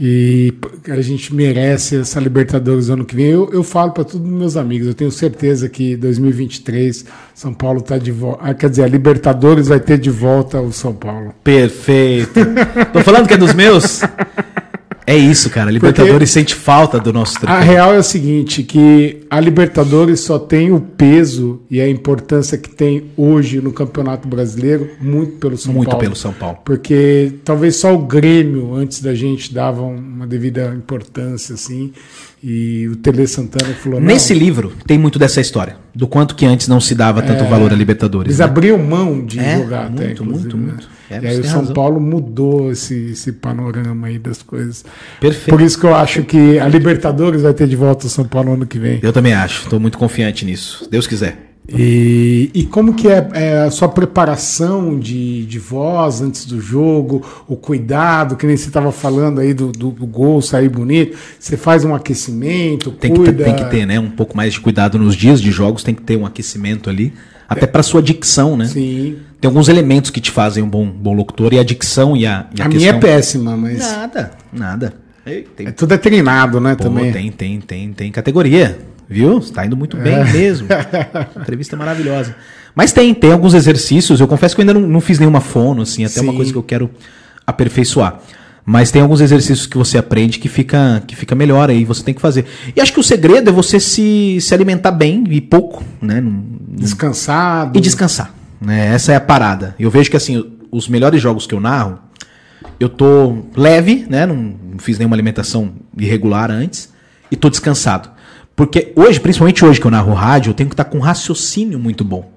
[0.00, 0.54] E
[0.88, 3.26] a gente merece essa Libertadores ano que vem.
[3.26, 7.80] Eu, eu falo para todos os meus amigos, eu tenho certeza que 2023 São Paulo
[7.80, 8.54] tá de volta.
[8.54, 11.34] quer dizer, a Libertadores vai ter de volta o São Paulo.
[11.42, 12.30] Perfeito.
[12.92, 14.02] Tô falando que é dos meus?
[15.10, 15.70] É isso, cara.
[15.70, 17.60] A Libertadores sente falta do nosso A troféu.
[17.62, 22.68] real é o seguinte, que a Libertadores só tem o peso e a importância que
[22.68, 26.02] tem hoje no Campeonato Brasileiro muito pelo São Muito Paulo.
[26.02, 26.58] pelo São Paulo.
[26.62, 31.90] Porque talvez só o Grêmio, antes da gente, dava uma devida importância, assim.
[32.44, 35.76] E o Tele Santana falou, Nesse livro tem muito dessa história.
[35.94, 38.28] Do quanto que antes não se dava tanto valor a Libertadores.
[38.28, 38.44] eles né?
[38.44, 40.66] abriam mão de É, jogar até, muito, muito, né?
[40.72, 40.97] muito.
[41.10, 41.74] É, e aí o São razão.
[41.74, 44.84] Paulo mudou esse, esse panorama aí das coisas.
[45.20, 45.50] Perfeito.
[45.50, 48.52] Por isso que eu acho que a Libertadores vai ter de volta o São Paulo
[48.52, 49.00] ano que vem.
[49.02, 49.68] Eu também acho.
[49.68, 50.86] Tô muito confiante nisso.
[50.90, 51.48] Deus quiser.
[51.70, 57.22] E, e como que é, é a sua preparação de, de voz antes do jogo,
[57.46, 61.58] o cuidado, que nem você estava falando aí do, do, do gol sair bonito, você
[61.58, 63.32] faz um aquecimento, Tem que, cuida...
[63.32, 64.00] ter, tem que ter, né?
[64.00, 65.82] Um pouco mais de cuidado nos dias de jogos.
[65.82, 67.12] Tem que ter um aquecimento ali.
[67.46, 68.66] Até pra sua dicção, né?
[68.66, 69.16] Sim.
[69.40, 71.52] Tem alguns elementos que te fazem um bom, bom locutor.
[71.52, 74.94] E a dicção e a, e a A minha é péssima, mas Nada, nada.
[75.24, 77.12] Ei, tem é, tudo é treinado, né, Pô, também.
[77.12, 78.78] tem, tem, tem, tem categoria.
[79.08, 79.40] Viu?
[79.40, 80.66] Tá indo muito bem mesmo.
[81.40, 82.34] Entrevista maravilhosa.
[82.74, 84.20] Mas tem, tem alguns exercícios.
[84.20, 86.36] Eu confesso que eu ainda não, não fiz nenhuma fono, assim, até uma Sim.
[86.36, 86.90] coisa que eu quero
[87.46, 88.20] aperfeiçoar.
[88.64, 92.12] Mas tem alguns exercícios que você aprende que fica, que fica melhor aí, você tem
[92.12, 92.44] que fazer.
[92.76, 96.20] E acho que o segredo é você se, se alimentar bem e pouco, né?
[96.20, 97.78] Não- Descansado.
[97.78, 98.34] e descansar.
[98.60, 98.88] Né?
[98.94, 99.74] Essa é a parada.
[99.78, 101.98] Eu vejo que assim, os melhores jogos que eu narro,
[102.78, 104.26] eu tô leve, né?
[104.26, 106.92] Não, não fiz nenhuma alimentação irregular antes
[107.30, 108.10] e tô descansado.
[108.56, 111.78] Porque hoje, principalmente hoje que eu narro rádio, eu tenho que estar com um raciocínio
[111.78, 112.32] muito bom.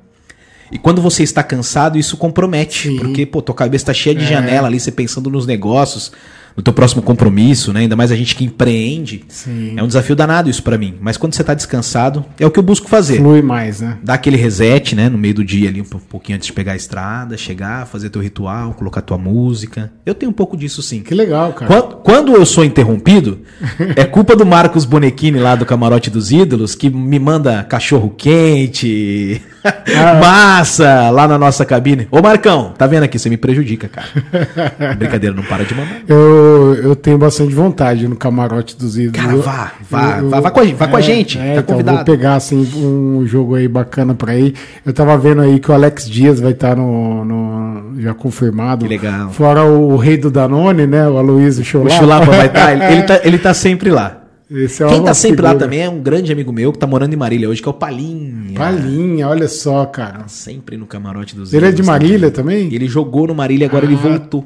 [0.72, 2.90] E quando você está cansado, isso compromete.
[2.90, 2.98] Sim.
[2.98, 4.28] Porque, pô, tua cabeça tá cheia de É.
[4.28, 6.12] janela ali, você pensando nos negócios,
[6.56, 7.82] no teu próximo compromisso, né?
[7.82, 9.24] Ainda mais a gente que empreende.
[9.28, 9.74] Sim.
[9.78, 10.96] É um desafio danado isso pra mim.
[11.02, 13.98] Mas quando você tá descansado, é o que eu busco fazer Flui mais, né?
[14.04, 16.74] dar aquele reset, né, no meio do dia ali, um pou- pouquinho antes de pegar
[16.74, 19.92] a estrada, chegar, fazer teu ritual, colocar tua música.
[20.06, 21.02] Eu tenho um pouco disso sim.
[21.02, 21.68] Que legal, cara.
[21.72, 23.40] Quando, quando eu sou interrompido,
[23.96, 29.42] é culpa do Marcos Bonequini lá do Camarote dos Ídolos, que me manda cachorro quente,
[30.20, 32.08] massa lá na nossa cabine.
[32.12, 33.18] Ô Marcão, tá vendo aqui?
[33.20, 34.08] Você me prejudica, cara.
[34.98, 36.02] Brincadeira, não para de mandar.
[36.08, 36.41] Eu,
[36.84, 39.20] eu tenho bastante vontade no camarote dos ídolos.
[39.26, 41.64] Cara, vá, vá, eu- vá, vá com a, vá com a gente, é, tá então,
[41.76, 41.98] convidado.
[41.98, 44.54] vou pegar assim um jogo aí bacana pra ir.
[44.86, 48.86] Eu tava vendo aí que o Alex Dias vai estar no, no- já confirmado.
[48.86, 49.30] Que legal.
[49.32, 51.08] Fora o rei do Danone, né?
[51.08, 51.96] O Aloysio O Chulapa.
[51.96, 54.18] Chulapa vai estar, ele, ele tá, ele tá sempre lá.
[54.54, 55.66] É Quem tá sempre lá figura.
[55.66, 57.74] também é um grande amigo meu que tá morando em Marília hoje, que é o
[57.74, 58.54] Palinha.
[58.54, 60.24] Palinha, olha só, cara.
[60.28, 62.68] Sempre no camarote dos Ele é de Marília também?
[62.74, 63.98] Ele jogou no Marília, agora ele Ah.
[64.10, 64.44] voltou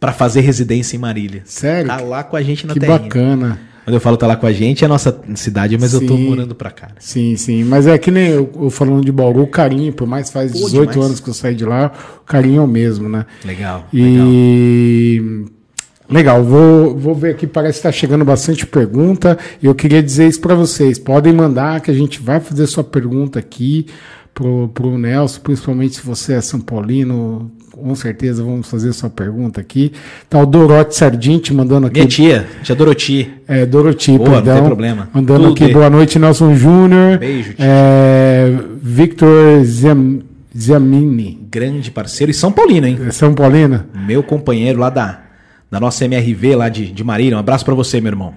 [0.00, 1.42] pra fazer residência em Marília.
[1.44, 1.88] Sério?
[1.88, 2.98] Tá lá com a gente na Que terrinha.
[2.98, 3.60] bacana.
[3.84, 6.14] Quando eu falo tá lá com a gente, é a nossa cidade, mas eu tô
[6.14, 6.28] Sim.
[6.28, 6.88] morando pra cá.
[6.88, 6.94] né?
[6.98, 7.64] Sim, sim.
[7.64, 10.52] Mas é que nem eu, eu falando de Bauru, o carinho, por mais que faz
[10.52, 11.06] Pô, 18 demais.
[11.08, 13.24] anos que eu saí de lá, o carinho é o mesmo, né?
[13.42, 14.26] Legal, legal.
[14.30, 15.44] E
[16.10, 19.38] legal, vou, vou ver aqui, parece que está chegando bastante pergunta.
[19.62, 20.98] E eu queria dizer isso para vocês.
[20.98, 23.86] Podem mandar que a gente vai fazer sua pergunta aqui
[24.34, 27.50] pro, pro Nelson, principalmente se você é São Paulino.
[27.82, 29.92] Com certeza vamos fazer sua pergunta aqui.
[30.28, 32.00] Tá o Dorote Sardim te mandando aqui.
[32.00, 33.30] Minha tia, tia Doroti.
[33.46, 34.54] É, Doroti, Boa, não perdão.
[34.56, 35.08] tem problema.
[35.14, 35.72] Mandando Tudo aqui, bem.
[35.72, 37.18] boa noite, Nelson Júnior.
[37.18, 37.64] Beijo, tia.
[37.64, 40.20] É, Victor Ziam,
[40.56, 41.46] Ziamini.
[41.50, 42.98] Grande parceiro e São Paulino, hein?
[43.06, 43.86] É São Paulina?
[44.06, 45.20] Meu companheiro lá da,
[45.70, 47.36] da nossa MRV lá de, de Marília.
[47.36, 48.34] Um abraço pra você, meu irmão.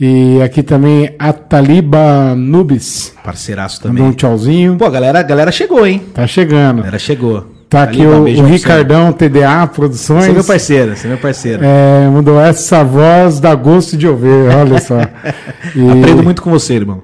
[0.00, 3.12] E aqui também a Taliba Nubis.
[3.24, 4.12] Parceiraço Mandou também.
[4.12, 4.76] um tchauzinho.
[4.76, 6.02] Pô, a galera, a galera chegou, hein?
[6.14, 6.76] Tá A chegando.
[6.78, 7.57] galera chegou.
[7.68, 8.44] Tá aqui o, o.
[8.46, 10.24] Ricardão TDA Produções.
[10.24, 11.62] Você é meu parceiro, você é meu parceiro.
[11.62, 14.98] É, mandou essa voz dá gosto de ouvir, olha só.
[15.76, 17.02] E Aprendo muito com você, irmão.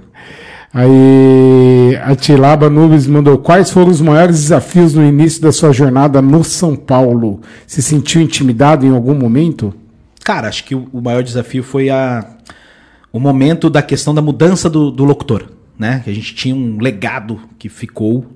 [0.73, 6.23] Aí a Tilaba Nubes mandou quais foram os maiores desafios no início da sua jornada
[6.23, 7.41] no São Paulo?
[7.67, 9.73] Se sentiu intimidado em algum momento?
[10.25, 12.27] Cara, acho que o, o maior desafio foi a,
[13.13, 15.45] o momento da questão da mudança do, do locutor,
[15.79, 16.01] né?
[16.03, 18.27] Que a gente tinha um legado que ficou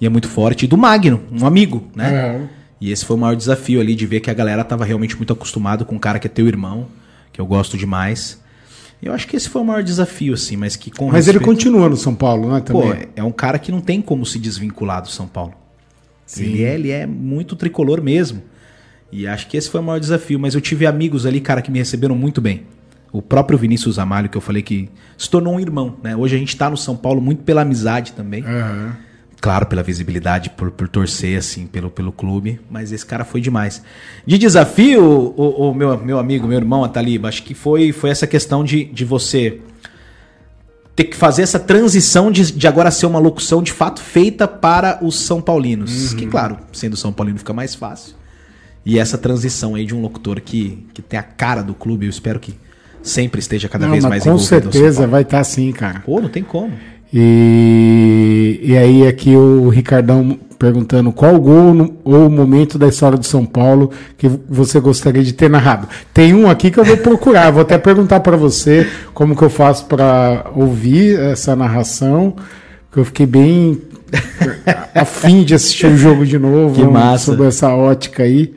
[0.00, 2.14] e é muito forte, e do Magno, um amigo, né?
[2.14, 2.40] É.
[2.80, 5.32] E esse foi o maior desafio ali, de ver que a galera tava realmente muito
[5.32, 6.86] acostumado com um cara que é teu irmão,
[7.32, 8.42] que eu gosto demais.
[9.02, 11.44] Eu acho que esse foi o maior desafio, assim, mas que com Mas ele respeito-
[11.44, 12.60] continua no São Paulo, né?
[12.60, 12.82] Também.
[12.92, 15.52] Pô, é- um cara que não tem como se desvincular do São Paulo.
[16.38, 18.42] Ele é, ele é muito tricolor mesmo.
[19.12, 20.38] E acho que esse foi o maior desafio.
[20.40, 22.62] Mas eu tive amigos ali, cara, que me receberam muito bem.
[23.12, 26.16] O próprio Vinícius Amalho, que eu falei que se tornou um irmão, né?
[26.16, 28.42] Hoje a gente tá no São Paulo muito pela amizade também.
[28.44, 28.96] Aham.
[29.44, 32.58] Claro, pela visibilidade, por, por torcer, assim, pelo, pelo clube.
[32.70, 33.82] Mas esse cara foi demais.
[34.24, 38.26] De desafio, o, o meu, meu amigo, meu irmão, Ataliba, acho que foi, foi essa
[38.26, 39.60] questão de, de você
[40.96, 44.98] ter que fazer essa transição de, de agora ser uma locução de fato feita para
[45.04, 46.14] os São Paulinos.
[46.14, 48.14] Que, claro, sendo São Paulino fica mais fácil.
[48.82, 52.10] E essa transição aí de um locutor que, que tem a cara do clube, eu
[52.10, 52.54] espero que
[53.02, 56.00] sempre esteja cada Não, vez mas mais com certeza vai estar assim, cara.
[56.00, 56.72] Pô, não tem como.
[57.16, 63.46] E, e aí aqui o Ricardão perguntando qual gol ou momento da história do São
[63.46, 65.86] Paulo que você gostaria de ter narrado.
[66.12, 69.50] Tem um aqui que eu vou procurar, vou até perguntar para você como que eu
[69.50, 72.34] faço para ouvir essa narração,
[72.90, 73.80] que eu fiquei bem
[74.92, 77.26] afim de assistir o jogo de novo, Que massa.
[77.26, 78.54] sob essa ótica aí.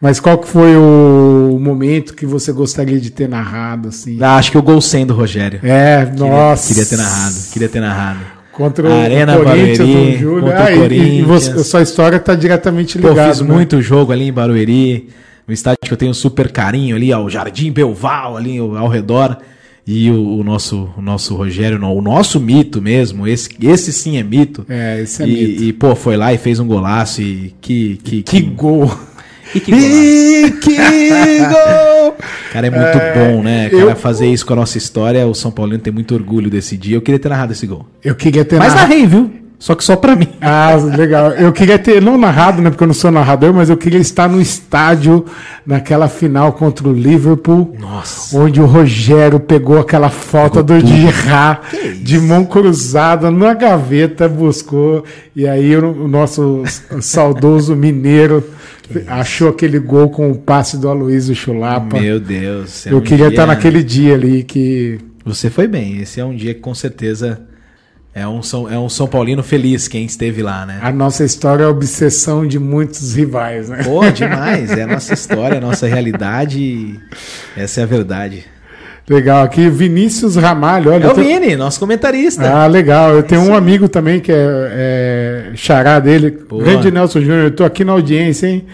[0.00, 4.18] Mas qual que foi o momento que você gostaria de ter narrado assim?
[4.20, 5.60] Ah, acho que o gol 100 do Rogério.
[5.62, 6.68] É, Queria- nossa.
[6.68, 8.18] Queria ter narrado, queria ter narrado.
[8.52, 10.40] Contra o Arena Corinthians, Barueri, Júlio.
[10.42, 11.26] contra o Ah, e- e, Corinthians.
[11.26, 13.28] você, a sua história está diretamente ligada.
[13.28, 13.52] fiz né?
[13.54, 15.08] muito jogo ali em Barueri,
[15.48, 19.38] um estádio que eu tenho super carinho ali, ao Jardim Belval, ali ao, redor.
[19.86, 24.22] E o, o nosso, o nosso Rogério, o nosso mito mesmo, esse, esse sim é
[24.22, 24.66] mito.
[24.68, 25.62] É, esse é e, mito.
[25.64, 27.98] e, pô, foi lá e fez um golaço e que.
[28.02, 28.80] Que, Que gol!
[28.88, 29.15] Que golaço.
[29.54, 30.76] E que
[31.48, 32.16] gol!
[32.52, 33.68] Cara, é muito É, bom, né?
[33.70, 36.76] Cara, eu- fazer isso com a nossa história, o São Paulino tem muito orgulho desse
[36.76, 36.96] dia.
[36.96, 37.86] Eu queria ter narrado esse gol.
[38.04, 38.88] Eu queria ter Mas narrado.
[38.90, 39.30] narrei, viu?
[39.58, 40.28] só que só pra mim.
[40.40, 41.30] Ah, legal.
[41.32, 42.68] Eu queria ter, não narrado, né?
[42.68, 45.24] Porque eu não sou narrador, mas eu queria estar no estádio
[45.66, 47.74] naquela final contra o Liverpool.
[47.80, 48.36] Nossa.
[48.38, 52.02] Onde o Rogério pegou aquela foto Pegou do isso?
[52.02, 55.04] de mão cruzada na gaveta, buscou.
[55.34, 56.62] E aí o nosso
[57.00, 58.44] saudoso mineiro
[59.06, 61.98] achou aquele gol com o passe do Aloysio Chulapa.
[62.00, 62.86] Meu Deus.
[62.86, 64.98] é eu um queria dia- estar naquele dia ali que.
[65.24, 66.00] Você foi bem.
[66.00, 67.40] Esse é um dia que com certeza
[68.14, 70.78] é um São, é um São Paulino feliz quem esteve lá, né?
[70.80, 73.82] A nossa história é a obsessão de muitos rivais, né?
[73.84, 74.70] Pô, demais.
[74.70, 76.98] É a nossa história, a nossa realidade.
[77.56, 78.44] Essa é a verdade.
[79.08, 81.04] Legal, aqui Vinícius Ramalho, olha.
[81.04, 82.42] É o tô- Vini, nosso comentarista.
[82.50, 83.14] Ah, legal.
[83.14, 84.36] Eu tenho um amigo também que é,
[85.52, 86.64] é xará dele, Boa.
[86.64, 87.44] grande Nelson Júnior.
[87.44, 88.64] Eu tô aqui na audiência, hein?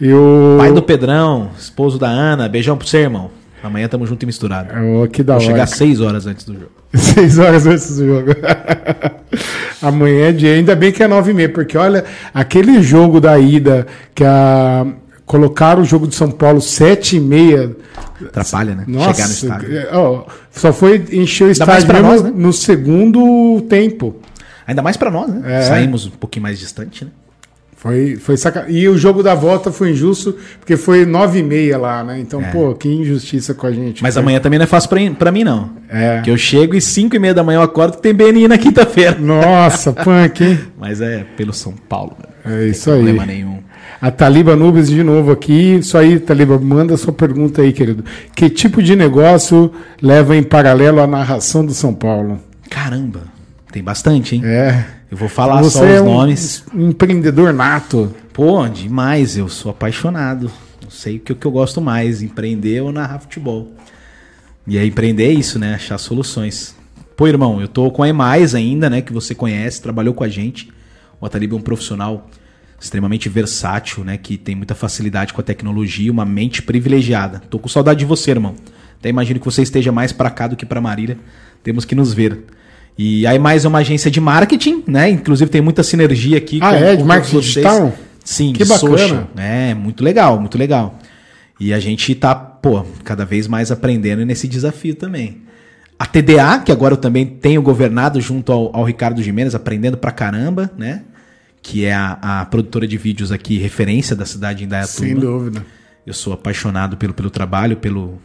[0.00, 0.56] E o.
[0.58, 2.48] Pai do Pedrão, esposo da Ana.
[2.48, 3.30] Beijão pro você, irmão.
[3.62, 4.70] Amanhã tamo junto e misturado.
[5.02, 5.52] Oh, que da Vou hora.
[5.52, 6.70] chegar seis horas antes do jogo.
[6.94, 8.30] Seis horas antes do jogo.
[9.82, 10.54] Amanhã é dia.
[10.54, 14.86] Ainda bem que é nove e meia, porque olha, aquele jogo da ida que a.
[15.26, 17.72] Colocaram o jogo de São Paulo sete e meia.
[18.26, 18.84] Atrapalha, né?
[18.86, 19.76] Nossa, Chegar no estádio.
[19.78, 22.32] é, ó, só foi encher o estádio mesmo nós, né?
[22.34, 24.16] no segundo tempo.
[24.66, 25.42] Ainda mais pra nós, né?
[25.60, 25.62] É.
[25.62, 27.10] Saímos um pouquinho mais distante, né?
[27.76, 28.66] Foi, foi saca...
[28.68, 32.18] E o jogo da volta foi injusto, porque foi nove e meia lá, né?
[32.18, 34.00] Então, pô, que injustiça com a gente.
[34.00, 34.02] É.
[34.02, 35.70] Mas Foi- amanhã também não é fácil pra, pra mim, não.
[35.88, 36.20] É.
[36.22, 38.58] Que eu chego e cinco e meia da manhã eu acordo que tem BNI na
[38.58, 39.16] quinta-feira.
[39.20, 40.58] Nossa, punk, hein?
[40.76, 42.62] Mas é pelo São Paulo, né?
[42.64, 43.04] É isso Não aí.
[43.04, 43.58] tem problema nenhum.
[44.00, 45.76] A Taliba Nubes de novo aqui.
[45.76, 48.04] Isso aí, Taliba, manda sua pergunta aí, querido.
[48.34, 52.38] Que tipo de negócio leva em paralelo à narração do São Paulo?
[52.70, 53.24] Caramba,
[53.72, 54.42] tem bastante, hein?
[54.44, 54.84] É.
[55.10, 56.64] Eu vou falar Você só os é um nomes.
[56.74, 58.14] empreendedor nato.
[58.32, 60.50] Pô, demais, eu sou apaixonado.
[60.82, 63.72] Não sei o que, o que eu gosto mais, empreender ou narrar futebol.
[64.66, 65.74] E aí, empreender é isso, né?
[65.74, 66.76] Achar soluções.
[67.16, 69.02] Pô, irmão, eu tô com a Emais ainda, né?
[69.02, 70.70] Que você conhece, trabalhou com a gente.
[71.20, 72.28] O Atalib é um profissional
[72.80, 74.16] extremamente versátil, né?
[74.16, 77.40] Que tem muita facilidade com a tecnologia, uma mente privilegiada.
[77.50, 78.54] Tô com saudade de você, irmão.
[78.98, 81.18] Até imagino que você esteja mais pra cá do que pra Marília.
[81.62, 82.44] Temos que nos ver.
[82.96, 85.08] E a Emais é uma agência de marketing, né?
[85.08, 86.96] Inclusive tem muita sinergia aqui Ah, é?
[86.96, 87.94] De marketing digital?
[88.24, 88.98] Sim, Que de bacana.
[88.98, 89.28] social.
[89.36, 90.98] É, muito legal, muito legal.
[91.60, 95.42] E a gente tá, pô, cada vez mais aprendendo nesse desafio também.
[95.98, 100.12] A TDA, que agora eu também tenho governado junto ao, ao Ricardo Jimenez, aprendendo pra
[100.12, 101.02] caramba, né?
[101.68, 105.06] Que é a, a produtora de vídeos aqui, referência da cidade de Indaiatuba.
[105.06, 105.66] Sem dúvida.
[106.06, 108.18] Eu sou apaixonado pelo, pelo trabalho, pelo,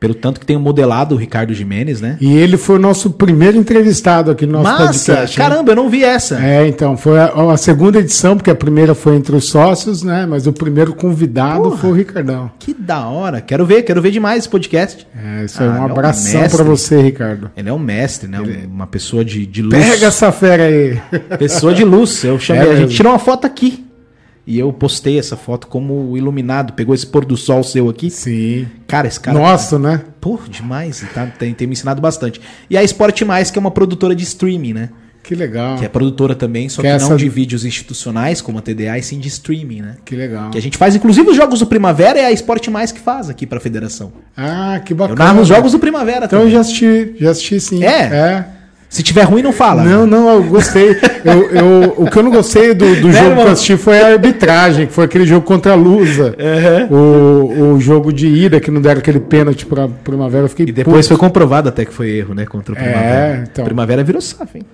[0.00, 2.16] pelo tanto que tenho modelado o Ricardo Jimenez, né?
[2.20, 5.12] E ele foi o nosso primeiro entrevistado aqui no nosso Massa!
[5.12, 5.36] podcast.
[5.36, 6.38] Caramba, eu não vi essa.
[6.40, 10.24] É, então, foi a, a segunda edição, porque a primeira foi entre os sócios, né?
[10.24, 11.76] Mas o primeiro convidado Porra.
[11.78, 12.50] foi o Ricardão.
[12.58, 13.40] Que da hora.
[13.40, 15.06] Quero ver, quero ver demais esse podcast.
[15.16, 16.56] É, isso aí, Ah, um ele é um abração mestre.
[16.62, 17.50] pra você, Ricardo.
[17.56, 18.38] Ele é um mestre, né?
[18.72, 19.74] Uma pessoa de, de luz.
[19.84, 21.00] Pega essa fera aí.
[21.38, 22.22] Pessoa de luz.
[22.22, 23.84] Eu chamei, É a gente tirou uma foto aqui.
[24.50, 26.72] E eu postei essa foto como iluminado.
[26.72, 28.08] Pegou esse pôr do sol seu aqui.
[28.08, 28.66] Sim.
[28.86, 29.38] Cara, esse cara.
[29.38, 30.00] Nossa, né?
[30.22, 31.04] Pô, demais.
[31.12, 32.40] Tá, tem, tem me ensinado bastante.
[32.70, 34.88] E a Sport Mais, que é uma produtora de streaming, né?
[35.22, 35.76] Que legal.
[35.76, 38.62] Que é produtora também, só Que que, é não essa- de vídeos institucionais, como a
[38.62, 39.96] TDA, e sim de streaming, né?
[40.02, 40.48] Que legal.
[40.50, 43.28] Que a gente faz, inclusive, os jogos do Primavera é a Sport Mais que faz
[43.28, 44.10] aqui pra federação.
[44.34, 45.22] Ah, que Eu bacana.
[45.22, 46.54] narro os jogos do Primavera Então eu também.
[46.54, 47.84] já assisti, já assisti sim.
[47.84, 47.88] É?
[48.04, 48.46] É.
[48.88, 49.84] Se tiver ruim, não fala.
[49.84, 50.96] Não, não, eu gostei.
[51.24, 53.44] Eu, eu- o que eu não gostei do, do Né, jogo que irmão?
[53.46, 56.34] eu assisti foi a arbitragem, que foi aquele jogo contra a Lusa.
[56.90, 60.44] O, o jogo de ida, que não deram aquele pênalti pra Primavera.
[60.44, 61.18] Eu fiquei E depois puto.
[61.18, 62.46] foi comprovado até que foi erro, né?
[62.46, 63.44] Contra o É, Primavera.
[63.50, 63.64] então.
[63.64, 64.64] Primavera virou SAF, hein?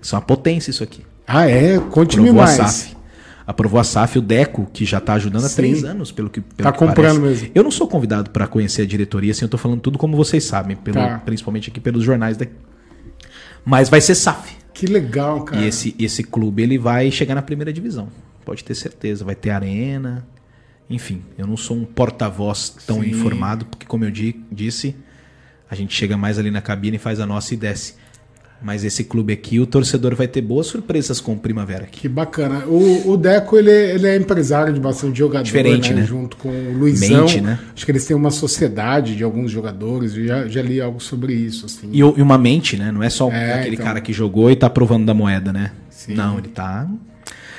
[0.00, 1.02] Isso é uma potência isso aqui.
[1.26, 1.78] Ah, é?
[1.90, 2.56] Conte-me Aprovou a mais.
[2.56, 2.96] SAF.
[3.46, 5.56] Aprovou a SAF, o Deco, que já tá ajudando há Sim.
[5.56, 7.42] três anos, pelo que pelo Tá que comprando parece.
[7.42, 7.50] mesmo.
[7.54, 10.44] Eu não sou convidado para conhecer a diretoria, assim, eu tô falando tudo como vocês
[10.44, 11.20] sabem, pelo- Tá.
[11.24, 12.52] principalmente aqui pelos jornais daqui.
[13.64, 14.56] Mas vai ser SAF.
[14.74, 15.62] Que legal, cara.
[15.62, 18.08] E esse, esse clube ele vai chegar na primeira divisão.
[18.44, 19.24] Pode ter certeza.
[19.24, 20.26] Vai ter arena.
[20.90, 23.10] Enfim, eu não sou um porta-voz tão Sim.
[23.10, 24.94] informado, porque, como eu di- disse,
[25.70, 27.94] a gente chega mais ali na cabine, faz a nossa e desce.
[28.62, 32.00] Mas esse clube aqui, o torcedor vai ter boas surpresas com o Primavera aqui.
[32.00, 32.64] Que bacana.
[32.66, 36.04] O, o Deco, ele, ele é empresário de bastante jogador, Diferente, né?
[36.04, 37.22] Junto com o Luizão.
[37.22, 37.58] Mente, né?
[37.74, 40.16] Acho que eles têm uma sociedade de alguns jogadores.
[40.16, 41.66] Eu já, já li algo sobre isso.
[41.66, 41.88] Assim.
[41.92, 42.92] E, e uma mente, né?
[42.92, 43.86] Não é só É, aquele então.
[43.86, 45.72] cara que jogou e tá provando da moeda, né?
[45.90, 46.14] Sim.
[46.14, 46.88] Não, ele tá.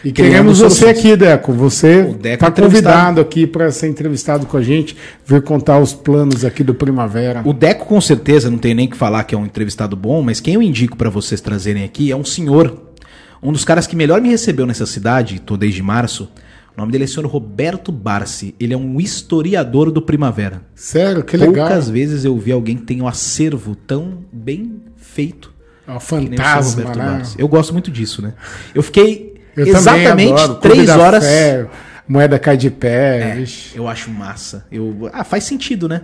[0.03, 1.53] E queremos você aqui, Deco.
[1.53, 6.63] Você está convidado aqui para ser entrevistado com a gente, vir contar os planos aqui
[6.63, 7.41] do Primavera.
[7.45, 10.41] O Deco, com certeza, não tem nem que falar que é um entrevistado bom, mas
[10.41, 12.91] quem eu indico pra vocês trazerem aqui é um senhor,
[13.41, 16.29] um dos caras que melhor me recebeu nessa cidade, tô desde março.
[16.75, 18.55] O nome dele é o senhor Roberto Barsi.
[18.59, 20.63] Ele é um historiador do Primavera.
[20.73, 21.67] Sério, que legal.
[21.67, 25.53] Poucas vezes eu vi alguém que tem um acervo tão bem feito
[25.87, 27.05] É um fantasma, Roberto né?
[27.05, 27.35] Barros.
[27.37, 28.33] Eu gosto muito disso, né?
[28.73, 30.59] Eu fiquei Eu exatamente adoro.
[30.59, 31.23] Três horas.
[31.23, 31.65] Fé,
[32.07, 33.35] moeda cai de pé.
[33.35, 33.77] vixe.
[33.77, 34.65] Eu acho massa.
[34.71, 35.09] Eu...
[35.13, 36.01] Ah, faz sentido, né?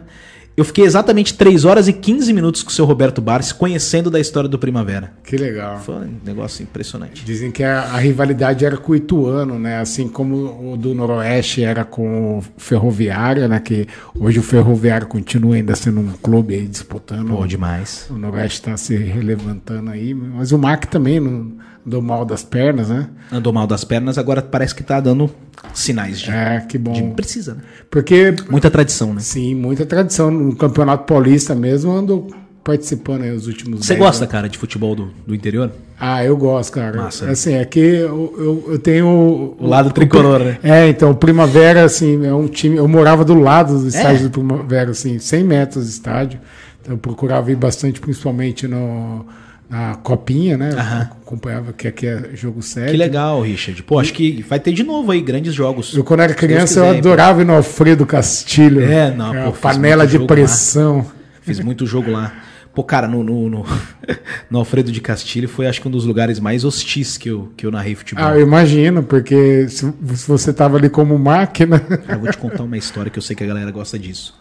[0.59, 4.19] Eu fiquei exatamente 3 horas e 15 minutos com o seu Roberto Barros, conhecendo da
[4.19, 5.13] história do Primavera.
[5.23, 5.79] Que legal.
[5.79, 7.23] Foi um negócio impressionante.
[7.23, 9.79] Dizem que a, a rivalidade era com o Ituano, né?
[9.79, 13.57] Assim como o do Noroeste era com o Ferroviário, né?
[13.61, 17.29] Que hoje o Ferroviário continua ainda sendo um clube aí disputando.
[17.29, 18.07] Pô, demais.
[18.09, 21.53] O Noroeste está se relevantando aí, mas o MAC também não
[21.85, 23.07] deu mal das pernas, né?
[23.31, 25.29] Andou mal das pernas, agora parece que tá dando
[25.73, 26.29] sinais de.
[26.31, 26.91] É, que bom.
[26.93, 27.61] de- precisa, né?
[27.89, 29.19] Porque, Muita tradição, né?
[29.21, 30.29] sim, muita tradição.
[30.31, 32.27] No Campeonato Paulista mesmo andou
[32.63, 34.31] participando aí os últimos Você 10 gosta, anos.
[34.31, 35.71] cara, de futebol do, do interior?
[35.99, 36.97] Ah, eu gosto, cara.
[37.03, 37.29] Massa.
[37.29, 39.07] Assim, é que eu, eu, eu tenho.
[39.07, 40.57] O, O lado tricolor, né?
[40.61, 42.75] É, então, o Primavera, assim, é um time.
[42.77, 46.39] Eu morava do lado do estádio do Primavera, assim, 100 metros do estádio.
[46.81, 49.25] Então, eu procurava ir bastante, principalmente no,
[49.69, 50.71] na Copinha, né?
[50.71, 51.09] Aham.
[51.21, 52.91] Acompanhava que aqui é jogo sério.
[52.91, 53.83] Que legal, Richard.
[53.83, 55.93] Pô, acho que vai ter de novo aí grandes jogos.
[55.95, 58.81] Eu, quando era criança, eu adorava ir no Alfredo Castilho.
[58.81, 61.05] É, não, É pô, panela de pressão.
[61.41, 62.33] Fiz muito jogo lá.
[62.73, 63.65] Pô, cara, no, no, no,
[64.49, 67.65] no Alfredo de Castilho foi acho que um dos lugares mais hostis que eu, que
[67.65, 68.23] eu narrei futebol.
[68.23, 71.81] Ah, eu imagino, porque se, se você tava ali como máquina.
[72.07, 74.37] Ah, Eu vou te contar uma história que eu sei que a galera gosta disso.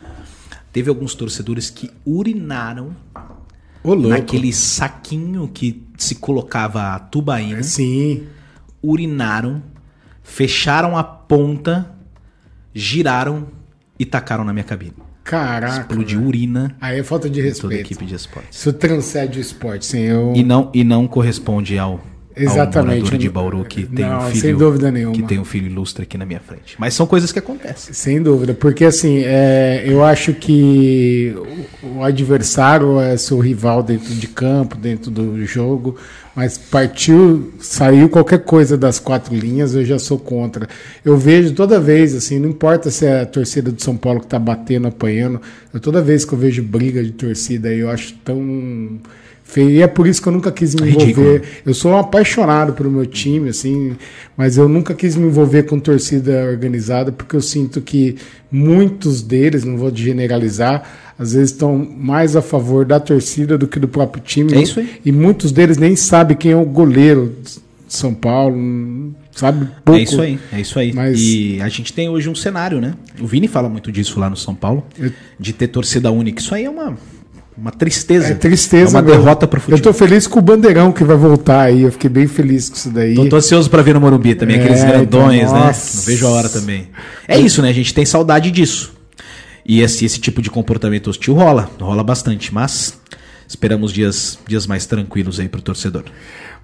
[0.72, 2.94] Teve alguns torcedores que urinaram
[3.90, 7.62] Ô, naquele saquinho que se colocava a tubaína.
[7.62, 8.26] Sim.
[8.82, 9.62] urinaram,
[10.22, 11.90] fecharam a ponta,
[12.74, 13.48] giraram
[13.98, 14.94] e tacaram na minha cabine.
[15.24, 15.80] Caraca.
[15.80, 17.80] Explodiu urina Aí é falta de em toda a respeito.
[17.80, 18.58] equipe de esportes.
[18.58, 20.00] Isso transcende o esporte, sim.
[20.00, 20.32] Eu...
[20.34, 22.00] E não, e não corresponde ao,
[22.38, 22.98] Exatamente.
[23.00, 25.14] morador de Bauru que tem Não, um filho sem dúvida nenhuma.
[25.14, 26.76] que tem um filho ilustre aqui na minha frente.
[26.78, 27.92] Mas são coisas que acontecem.
[27.92, 31.34] Sem dúvida, porque assim, é, eu acho que
[31.82, 35.96] o, adversário é seu rival dentro de campo, dentro do jogo,
[36.34, 40.68] mas partiu, saiu qualquer coisa das quatro linhas, eu já sou contra.
[41.04, 44.26] Eu vejo toda vez, assim, não importa se é a torcida de São Paulo que
[44.26, 45.40] tá batendo, apanhando,
[45.74, 49.00] eu, toda vez que eu vejo briga de torcida aí, eu acho tão
[49.48, 49.70] feio.
[49.70, 51.06] E é por isso que eu nunca quis me envolver.
[51.06, 51.40] Ridículo.
[51.66, 53.96] Eu sou um apaixonado pelo meu time, assim,
[54.36, 58.16] mas eu nunca quis me envolver com torcida organizada, porque eu sinto que
[58.52, 60.82] muitos deles, não vou generalizar,
[61.18, 64.54] às vezes estão mais a favor da torcida do que do próprio time.
[64.54, 64.88] É isso aí.
[65.04, 68.54] E muitos deles nem sabem quem é o goleiro de São Paulo,
[69.32, 69.98] sabe pouco.
[69.98, 70.92] É isso aí, é isso aí.
[70.92, 72.94] Mas- E a gente tem hoje um cenário, né?
[73.20, 76.40] O Vini fala muito disso lá no São Paulo, Eu- de ter torcida única.
[76.40, 76.96] Isso aí é uma,
[77.60, 78.28] uma tristeza.
[78.28, 78.96] É tristeza.
[78.96, 79.22] É uma mesmo.
[79.22, 79.92] derrota pro Eu futebol.
[79.92, 81.82] tô feliz com o Bandeirão que vai voltar aí.
[81.82, 83.14] Eu fiquei bem feliz com isso daí.
[83.14, 85.66] Tô, tô ansioso pra ver no Morumbi também, É, aqueles grandões, então, né?
[85.94, 86.88] Não vejo a hora também.
[87.26, 87.68] É isso, né?
[87.70, 88.92] A gente tem saudade disso.
[89.66, 92.98] E esse, esse tipo de comportamento hostil rola, rola bastante, mas
[93.46, 96.04] esperamos dias, dias mais tranquilos aí pro torcedor.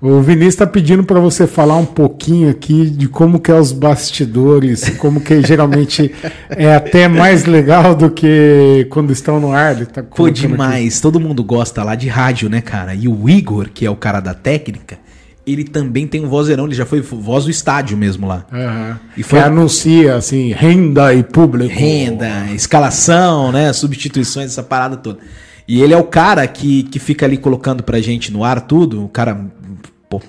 [0.01, 3.73] O Vinícius está pedindo para você falar um pouquinho aqui de como que é os
[3.73, 6.13] bastidores, como que geralmente
[6.51, 9.77] é até mais legal do que quando estão no ar.
[9.77, 10.47] Ele tá Pô, colocando aqui.
[10.49, 11.01] demais.
[11.01, 12.95] Todo mundo gosta lá de rádio, né, cara?
[12.95, 14.99] E o Igor, que é o cara da técnica,
[15.47, 18.45] ele também tem um vozeirão, ele já foi voz do estádio mesmo lá.
[18.53, 19.01] Aham.
[19.17, 21.73] E foi- Que anuncia assim, renda e público.
[21.73, 23.73] Renda, escalação, né?
[23.73, 25.19] Substituições, essa parada toda.
[25.67, 29.03] E ele é o cara que, que fica ali colocando pra gente no ar tudo,
[29.03, 29.47] um cara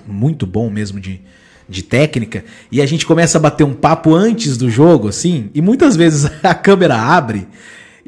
[0.06, 1.20] muito bom mesmo de,
[1.68, 2.44] de técnica.
[2.70, 6.30] E a gente começa a bater um papo antes do jogo, assim, e muitas vezes
[6.42, 7.46] a câmera abre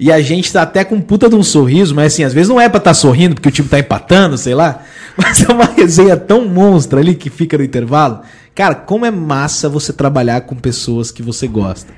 [0.00, 2.60] e a gente tá até com puta de um sorriso, mas assim, às vezes não
[2.60, 4.84] é pra estar sorrindo porque o time tá empatando, sei lá.
[5.18, 8.20] Mas é uma resenha tão monstra ali que fica no intervalo.
[8.54, 11.92] Cara, como é massa você trabalhar com pessoas que você gosta.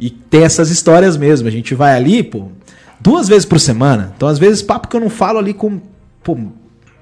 [0.00, 1.46] E ter essas histórias mesmo.
[1.46, 2.48] A gente vai ali, pô,
[2.98, 4.14] duas vezes por semana.
[4.16, 5.78] Então, às vezes, papo que eu não falo ali com
[6.24, 6.38] pô,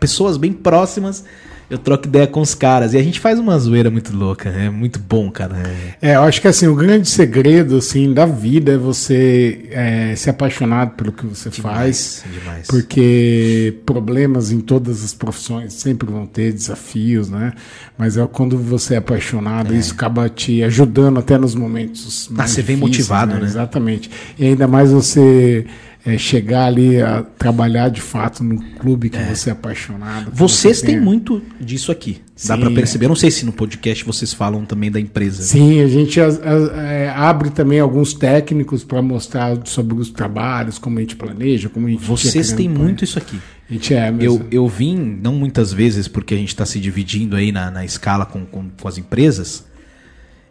[0.01, 1.25] pessoas bem próximas,
[1.71, 2.93] eu troco ideia com os caras.
[2.93, 4.49] E a gente faz uma zoeira muito louca.
[4.51, 5.57] É muito bom, cara.
[6.03, 10.15] É- É, eu acho que assim, o grande segredo assim, da vida é você é,
[10.17, 12.25] ser apaixonado pelo que você faz.
[12.33, 12.67] demais.
[12.67, 17.53] Porque problemas em todas as profissões sempre vão ter desafios, né?
[17.97, 22.55] Mas é quando você é apaixonado, isso acaba te ajudando até nos momentos mais Ah,
[22.55, 23.47] você vem difíceis, motivado, né?
[23.47, 24.11] Exatamente.
[24.39, 25.67] E ainda mais você
[26.05, 30.31] é, chegar ali a trabalhar de fato no clube que você é apaixonado.
[30.33, 32.21] Vocês você têm tenha- muito disso aqui.
[32.47, 32.75] Dá Sim, pra é.
[32.75, 33.05] perceber.
[33.05, 35.43] Eu não sei se no podcast vocês falam também da empresa.
[35.43, 40.79] Sim, a gente as- as- é, abre também alguns técnicos para mostrar sobre os trabalhos,
[40.79, 43.39] como a gente planeja, como a gente Vocês têm muito isso aqui.
[43.69, 44.47] A gente é Eu, mesmo.
[44.51, 48.25] eu vim, não muitas vezes, porque a gente está se dividindo aí na, na escala
[48.25, 49.69] com, com, com as empresas.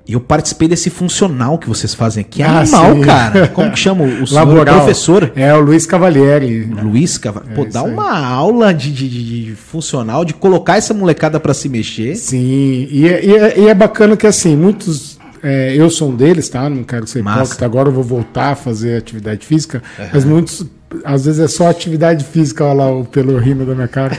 [0.10, 2.42] E eu participei desse funcional que vocês fazem aqui.
[2.42, 3.02] É Ah, animal, sim.
[3.02, 3.48] cara.
[3.50, 5.32] Como que chama o senhor professor?
[5.36, 6.64] É o Luiz Cavalieri.
[6.64, 7.42] Luiz Cava...
[7.54, 7.92] Pô, isso dá aí.
[7.94, 9.08] uma aula de, de,
[9.46, 12.16] de- funcional, de colocar essa molecada pra se mexer.
[12.16, 15.20] Sim, e é, e é- e é bacana que assim, muitos.
[15.44, 16.68] é, eu sou um deles, tá?
[16.70, 20.66] Não quero ser hipócrita, agora eu vou voltar a fazer atividade física, mas muitos.
[21.04, 24.18] Às vezes é só atividade física, olha lá o pelo rindo da minha cara.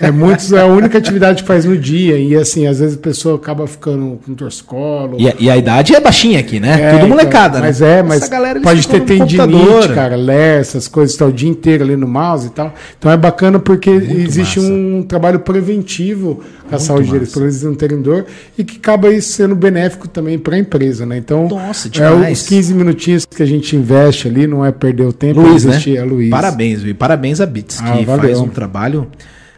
[0.00, 2.18] É muitos, é a única atividade que faz no dia.
[2.18, 5.16] E assim, às vezes a pessoa acaba ficando com torcicolo.
[5.18, 6.72] E a, e a idade é baixinha aqui, né?
[6.72, 7.98] É, Tudo então, molecada, mas né?
[7.98, 11.84] é, mas Essa galera, pode ter tendinite, cara, ler essas coisas, tá o dia inteiro
[11.84, 12.74] ali no mouse e tal.
[12.98, 14.72] Então é bacana porque existe massa.
[14.72, 18.26] um trabalho preventivo à saúde deles, para eles não terem dor,
[18.58, 21.16] e que acaba sendo benéfico também para a empresa, né?
[21.16, 25.12] Então, Nossa, é, os 15 minutinhos que a gente investe ali, não é perder o
[25.12, 25.74] tempo, Luiz, é né?
[25.74, 26.30] investir, é Luiz.
[26.30, 26.94] Parabéns, viu?
[26.94, 28.22] Parabéns a Bits, Ah, que valeu.
[28.24, 29.06] faz um trabalho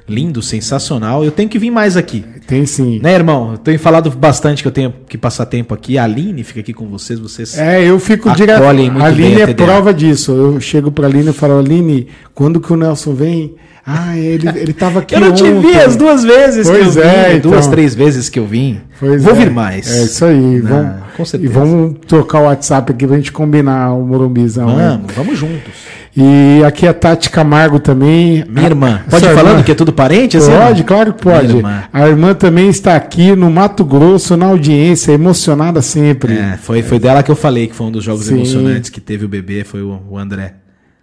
[0.09, 1.23] lindo, sensacional.
[1.25, 2.25] Eu tenho que vir mais aqui.
[2.47, 2.99] Tem sim.
[3.03, 3.53] Né, irmão?
[3.53, 5.99] Eu tenho falado bastante que eu tenho que passar tempo aqui.
[5.99, 7.59] A Aline fica aqui com vocês, vocês.
[7.59, 8.63] É, eu fico direto.
[8.63, 9.67] A Aline é TDA.
[9.67, 10.33] prova disso.
[10.33, 13.55] Eu chego pra Aline e falo, Aline, quando que o Nelson vem?
[13.87, 16.99] Ah, ele, ele tava aqui Eu não te vi ontem." as duas vezes Pois que
[16.99, 17.41] eu é, vim.
[17.41, 17.71] Duas, então.
[17.71, 18.81] três vezes que eu vim.
[18.99, 19.37] Pois Vou é.
[19.37, 19.95] vir mais.
[19.95, 20.61] É isso aí.
[20.61, 21.53] Vamos, com certeza.
[21.53, 24.75] E vamos trocar o WhatsApp aqui pra gente combinar o Morumbizão.
[24.75, 24.89] né?
[24.91, 25.73] Vamos, vamos juntos.
[26.21, 28.45] E aqui a Tati Camargo também.
[28.49, 29.03] Minha irmã.
[29.09, 29.63] Pode ir falando irmã?
[29.63, 30.37] que é tudo parente?
[30.37, 31.57] assim, Pode, claro que pode.
[31.59, 31.85] Irmã.
[31.93, 36.33] A irmã também está aqui no Mato Grosso, na audiência, emocionada sempre.
[36.37, 38.35] É, foi, foi dela que eu falei que foi um dos jogos Sim.
[38.35, 40.55] emocionantes que teve o bebê, foi o, o André.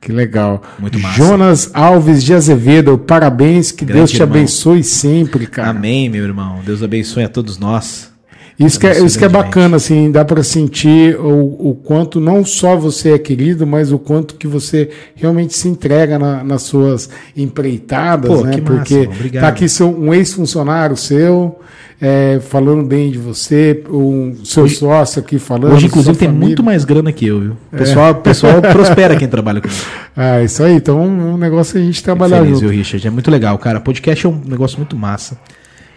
[0.01, 0.61] Que legal.
[0.77, 1.15] Muito massa.
[1.15, 4.35] Jonas Alves de Azevedo, parabéns, que Grande Deus te irmão.
[4.35, 5.69] abençoe sempre, cara.
[5.69, 6.59] Amém, meu irmão.
[6.65, 8.11] Deus abençoe a todos nós.
[8.57, 12.45] Isso que, é, isso que é bacana, assim, dá para sentir o, o quanto não
[12.45, 17.09] só você é querido, mas o quanto que você realmente se entrega na- nas suas
[17.35, 18.53] empreitadas, Pô, né?
[18.55, 19.09] que massa, Porque.
[19.13, 19.41] Obrigado.
[19.43, 21.59] tá aqui seu, um ex-funcionário seu
[22.01, 25.73] é, falando bem de você, um seu sócio aqui falando.
[25.73, 26.47] Hoje, inclusive, tem família.
[26.47, 27.57] muito mais grana que eu, viu?
[27.71, 27.75] É.
[27.75, 29.79] O pessoal, o pessoal prospera quem trabalha comigo.
[30.15, 30.75] Ah, isso aí.
[30.75, 32.61] Então, um negócio é a gente trabalhar feliz, junto.
[32.61, 33.05] viu, Richard?
[33.05, 33.79] É muito legal, cara.
[33.79, 35.37] Podcast é um negócio muito massa.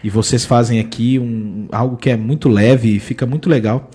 [0.03, 3.91] E vocês fazem aqui um, algo que é muito leve e fica muito legal.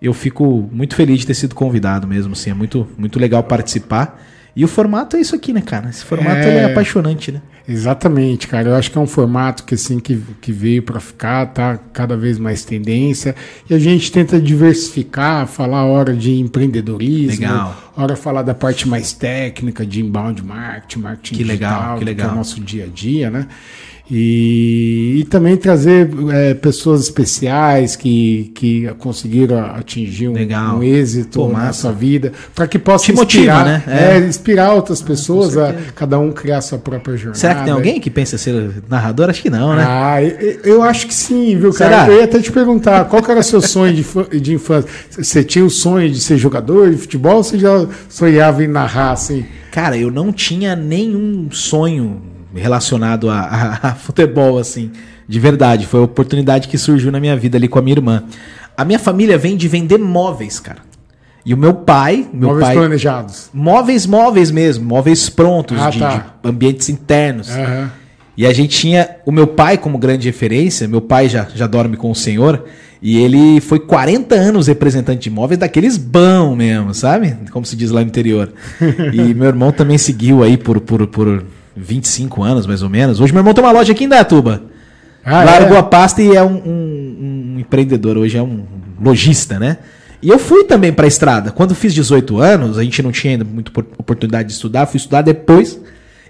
[0.00, 2.50] Eu fico muito feliz de ter sido convidado mesmo, assim.
[2.50, 4.22] É muito, muito legal participar.
[4.54, 5.88] E o formato é isso aqui, né, cara?
[5.88, 6.58] Esse formato É.
[6.58, 7.40] é apaixonante, né?
[7.68, 8.70] Exatamente, cara.
[8.70, 12.16] Eu acho que é um formato que assim que, que veio para ficar, tá cada
[12.16, 13.36] vez mais tendência.
[13.68, 17.92] E a gente tenta diversificar, falar hora de empreendedorismo, Legal.
[17.96, 22.28] hora falar da parte mais técnica de inbound marketing, marketing Que legal, digital, que legal.
[22.30, 23.46] é o nosso dia a dia, né?
[24.10, 30.34] E, e também trazer é, pessoas especiais que, que conseguiram atingir um,
[30.76, 33.82] um êxito Pô, na sua vida, para que possa Te motiva, inspirar, né?
[33.86, 34.18] é, É.
[34.18, 35.92] inspirar outras pessoas a certeza.
[35.94, 37.38] cada um criar sua própria jornada.
[37.38, 39.28] Será que tem alguém que pensa ser narrador?
[39.28, 39.84] Acho que não, né?
[39.86, 42.04] Ah, eu, eu acho que sim, viu, cara?
[42.04, 42.08] Será?
[42.12, 44.88] Eu ia até te perguntar, qual era o seu sonho de, de infância?
[45.10, 49.12] Você tinha o sonho de ser jogador de futebol ou você já sonhava em narrar,
[49.12, 49.44] assim?
[49.70, 52.22] Cara, eu não tinha nenhum sonho
[52.54, 54.90] relacionado a, a- a futebol, assim,
[55.28, 55.86] de verdade.
[55.86, 58.24] Foi a oportunidade que surgiu na minha vida ali com a minha irmã.
[58.76, 60.78] A minha família vem de vender móveis, cara.
[61.44, 63.48] E o meu pai, meu Móveis pai, planejados.
[63.54, 66.26] móveis, móveis mesmo, móveis prontos, Ah, de, tá.
[66.42, 67.48] de ambientes internos.
[67.50, 67.90] Aham.
[68.36, 70.86] E a gente tinha o meu pai como grande referência.
[70.86, 72.64] Meu pai já, já dorme com o senhor.
[73.02, 77.34] E ele foi 40 anos representante de imóveis daqueles bão mesmo, sabe?
[77.50, 78.52] Como se diz lá no interior.
[79.12, 81.44] E meu irmão também seguiu aí por, por, por
[81.80, 83.20] 25 anos, mais ou menos.
[83.20, 84.62] Hoje meu irmão tem uma loja aqui em Datuba.
[85.24, 85.80] Ah, Largou é?
[85.80, 88.16] a pasta e é um, um- um empreendedor.
[88.16, 88.64] Hoje é um
[89.00, 89.78] lojista, né?
[90.22, 91.50] E eu fui também pra estrada.
[91.52, 94.86] Quando fiz 18 anos, a gente não tinha ainda muita opor- oportunidade de estudar.
[94.86, 95.78] Fui estudar depois.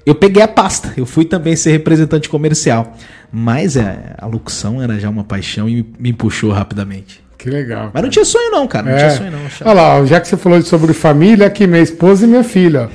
[0.05, 0.93] Eu peguei a pasta.
[0.97, 2.97] Eu fui também ser representante comercial.
[3.33, 7.23] Mas é, a locução era já uma paixão e me, me puxou rapidamente.
[7.39, 7.91] Que legal.
[7.95, 8.87] Mas não tinha sonho não, cara.
[8.87, 8.97] Não É.
[8.99, 9.39] tinha sonho não.
[9.65, 12.91] Olha lá, já que você falou sobre família, aqui minha esposa e minha filha.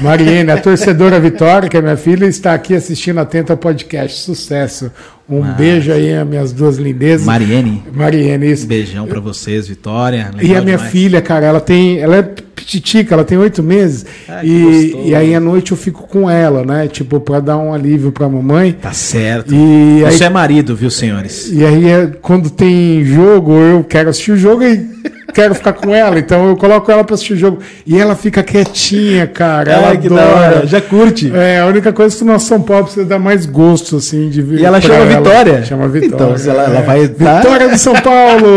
[0.00, 4.20] Mariene, a torcedora Vitória, que é minha filha, está aqui assistindo atenta ao podcast.
[4.20, 4.92] Sucesso.
[5.30, 7.26] Um beijo aí, as minhas duas lindezas.
[7.26, 8.66] Mariene, Mariene, isso.
[8.66, 10.30] beijão pra vocês, Vitória.
[10.38, 10.92] E Legal a minha demais.
[10.92, 11.98] filha, cara, ela tem.
[11.98, 14.04] Ela é pititica, ela tem oito meses.
[14.28, 16.88] Ai, e, e aí à noite eu fico com ela, né?
[16.88, 18.72] Tipo, pra dar um alívio pra mamãe.
[18.72, 19.54] Tá certo.
[19.54, 21.50] E aí, Isso é marido, viu, senhores?
[21.52, 24.86] e aí é, quando tem jogo, eu quero assistir o jogo e
[25.32, 26.18] quero ficar com ela.
[26.18, 27.58] Então eu coloco ela pra assistir o jogo.
[27.86, 29.70] E ela fica quietinha, cara.
[29.70, 30.66] Ela Ai, que adora.
[30.66, 31.30] Já curte.
[31.34, 34.42] É, a única coisa que o nosso São Paulo precisa dar mais gosto, assim, de
[34.42, 34.60] ver.
[34.60, 35.64] E ela chama Vitória?
[35.64, 36.34] Chama Vitória.
[36.36, 36.82] Então, ela- ela é.
[36.82, 38.48] vai tá- Vitória do São Paulo!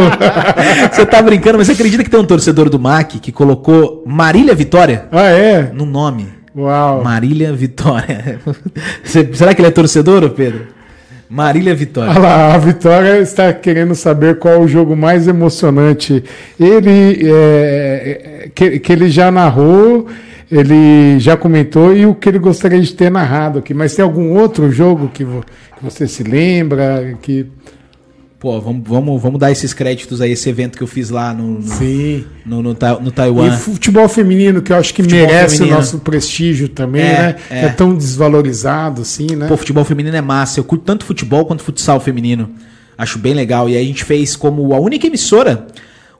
[0.91, 4.53] Você tá brincando, mas você acredita que tem um torcedor do MAC que colocou Marília
[4.53, 5.71] Vitória ah, é?
[5.73, 6.27] no nome?
[6.55, 7.03] Uau.
[7.03, 8.39] Marília Vitória.
[9.03, 10.67] Será que ele é torcedor, Pedro?
[11.31, 12.11] Marília Vitória.
[12.11, 16.21] Olha lá, a Vitória está querendo saber qual o jogo mais emocionante.
[16.59, 20.07] Ele é, que, que ele já narrou,
[20.51, 23.73] ele já comentou e o que ele gostaria de ter narrado aqui.
[23.73, 25.41] Mas tem algum outro jogo que, vo,
[25.77, 27.17] que você se lembra?
[27.21, 27.45] Que
[28.41, 31.59] Pô, vamos, vamos, vamos dar esses créditos aí, esse evento que eu fiz lá no,
[31.59, 32.25] no, Sim.
[32.43, 33.47] no, no, no Taiwan.
[33.47, 35.77] E futebol feminino, que eu acho que Futebol merece feminino.
[35.77, 37.35] o nosso prestígio também, É, né?
[37.51, 37.65] é.
[37.65, 37.69] É.
[37.69, 39.47] tão desvalorizado, assim, né?
[39.47, 40.59] Pô, futebol feminino é massa.
[40.59, 42.49] Eu curto tanto futebol quanto futsal feminino.
[42.97, 43.69] Acho bem legal.
[43.69, 45.67] E aí a gente fez como a única emissora,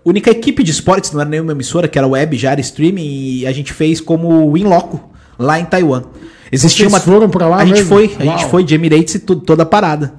[0.06, 3.02] única equipe de esportes, não era nenhuma emissora, que era web, já era streaming,
[3.40, 5.10] e a gente fez como in loco,
[5.40, 6.04] lá em Taiwan.
[6.52, 7.00] Existia Vocês uma.
[7.00, 7.90] foram pra lá A gente mesmo?
[7.90, 8.38] foi, a Uau.
[8.38, 10.14] gente foi de Emirates e tudo, toda a parada.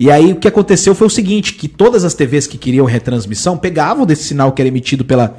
[0.00, 3.58] E aí o que aconteceu foi o seguinte, que todas as TVs que queriam retransmissão
[3.58, 5.36] pegavam desse sinal que era emitido pela,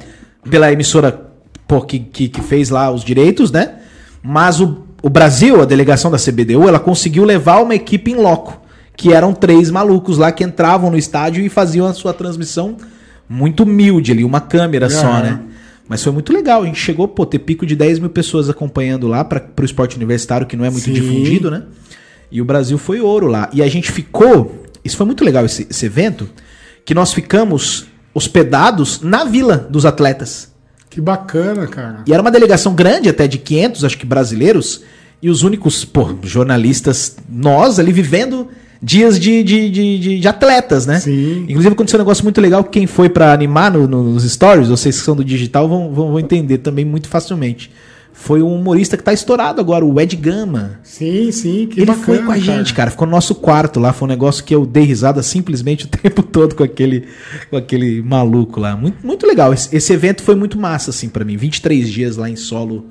[0.48, 1.32] pela emissora
[1.66, 3.80] pô, que, que, que fez lá os direitos, né?
[4.22, 8.62] Mas o, o Brasil, a delegação da CBDU, ela conseguiu levar uma equipe em loco,
[8.96, 12.76] que eram três malucos lá que entravam no estádio e faziam a sua transmissão
[13.28, 15.40] muito humilde ali, uma câmera só, né?
[15.88, 16.62] Mas foi muito legal.
[16.62, 19.96] A gente chegou, pô, ter pico de 10 mil pessoas acompanhando lá para o esporte
[19.96, 20.92] universitário, que não é muito Sim.
[20.92, 21.64] difundido, né?
[22.32, 23.48] E o Brasil foi ouro lá.
[23.52, 24.64] E a gente ficou.
[24.84, 26.28] Isso foi muito legal, esse, esse evento,
[26.84, 30.50] que nós ficamos hospedados na vila dos atletas.
[30.90, 32.02] Que bacana, cara.
[32.06, 34.82] E era uma delegação grande, até de 500, acho que brasileiros,
[35.22, 38.48] e os únicos, pô, jornalistas, nós ali vivendo
[38.82, 40.98] dias de, de, de, de- de atletas, né?
[40.98, 41.44] Sim.
[41.48, 44.98] Inclusive aconteceu um negócio muito legal, quem foi pra animar no- no- nos stories, vocês
[44.98, 47.70] que são do digital vão, vão, vão entender também muito facilmente.
[48.12, 50.78] Foi um humorista que tá estourado agora, o Ed Gama.
[50.82, 52.04] Sim, sim, que Ele bacana.
[52.04, 52.90] foi com a gente, cara.
[52.90, 53.92] Ficou no nosso quarto lá.
[53.92, 57.08] Foi um negócio que eu dei risada simplesmente o tempo todo com aquele,
[57.50, 58.76] com aquele maluco lá.
[58.76, 59.52] Muito, muito legal.
[59.52, 61.36] Esse, esse evento foi muito massa, assim, pra mim.
[61.36, 62.86] 23 dias lá em solo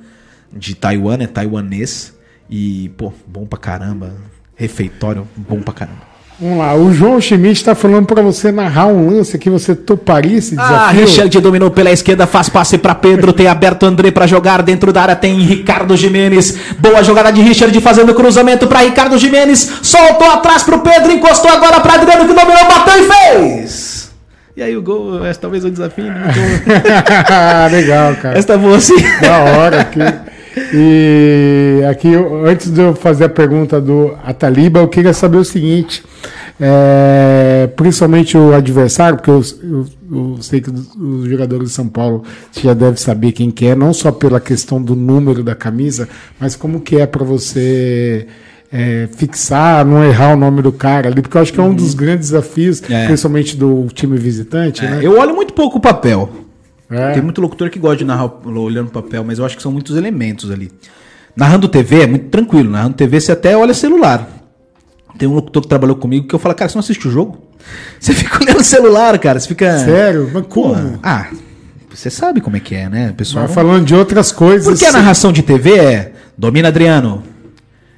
[0.52, 2.14] de Taiwan, é taiwanês.
[2.50, 4.16] E, pô, bom pra caramba.
[4.56, 6.11] Refeitório, bom pra caramba.
[6.42, 10.40] Vamos lá, o João Schmidt está falando para você narrar um lance aqui, você toparia
[10.40, 11.02] esse Ah, desafio?
[11.02, 15.04] Richard dominou pela esquerda, faz passe pra Pedro, tem aberto André pra jogar dentro da
[15.04, 16.58] área, tem Ricardo Jimenez.
[16.80, 21.80] Boa jogada de Richard fazendo cruzamento pra Ricardo Jimenez, soltou atrás pro Pedro, encostou agora
[21.80, 24.10] pra Adriano que dominou, bateu e fez.
[24.58, 26.24] E aí o gol, essa talvez o desafio, né?
[27.70, 27.72] O.
[27.72, 28.38] Legal, cara.
[28.38, 28.96] Esta boa assim.
[29.22, 30.00] Da hora aqui.
[30.74, 32.10] E aqui,
[32.46, 36.04] antes de eu fazer a pergunta do Ataliba, eu queria saber o seguinte:
[36.60, 42.24] é, principalmente o adversário, porque eu, eu- eu sei que os, jogadores de São Paulo
[42.62, 46.08] já deve saber quem que é, não só pela questão do número da camisa,
[46.40, 48.28] mas como que é para você
[48.72, 51.74] é, fixar, não errar o nome do cara ali, porque eu acho que é um
[51.74, 53.06] dos grandes desafios, É.
[53.06, 55.00] principalmente do time visitante, né?
[55.02, 56.30] Eu olho muito pouco o papel.
[56.92, 57.14] É.
[57.14, 59.72] Tem muito locutor que gosta de narrar olhando o papel, mas eu acho que são
[59.72, 60.72] muitos elementos ali.
[61.36, 62.70] Narrando TV é muito tranquilo.
[62.70, 64.28] Narrando TV você até olha celular.
[65.18, 67.38] Tem um locutor que trabalhou comigo que eu falo, cara, você não assiste o jogo?
[68.00, 69.40] Você fica olhando o celular, cara.
[69.40, 69.78] Você fica.
[69.78, 70.32] Sério?
[70.34, 71.00] Mas como?
[71.04, 71.28] Ah,
[71.94, 73.14] você sabe como é que é, né?
[73.16, 73.46] Pessoal.
[73.46, 74.68] Mas falando de outras coisas.
[74.68, 77.22] Porque a narração de TV é domina Adriano,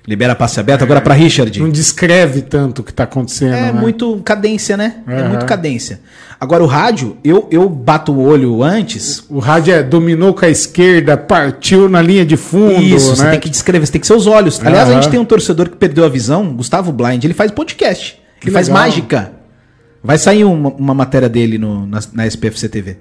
[0.08, 1.60] libera passe aberto agora pra Richard.
[1.60, 3.54] não descreve tanto o que está acontecendo.
[3.54, 3.72] É né?
[3.72, 4.98] muito cadência, né?
[5.08, 5.30] É Aham.
[5.30, 6.02] muito cadência.
[6.40, 9.24] Agora o rádio, eu, eu bato o olho antes.
[9.30, 12.82] O rádio é dominou com a esquerda, partiu na linha de fundo.
[12.82, 13.32] Isso, você né?
[13.32, 14.60] tem que descrever, você tem que ser os olhos.
[14.64, 18.22] Aliás, a gente tem um torcedor que perdeu a visão, Gustavo Blind, ele faz podcast.
[18.42, 18.84] Que ele faz legal.
[18.84, 19.32] mágica.
[20.04, 22.98] Vai sair uma, uma matéria dele no, na, na SPFC TV.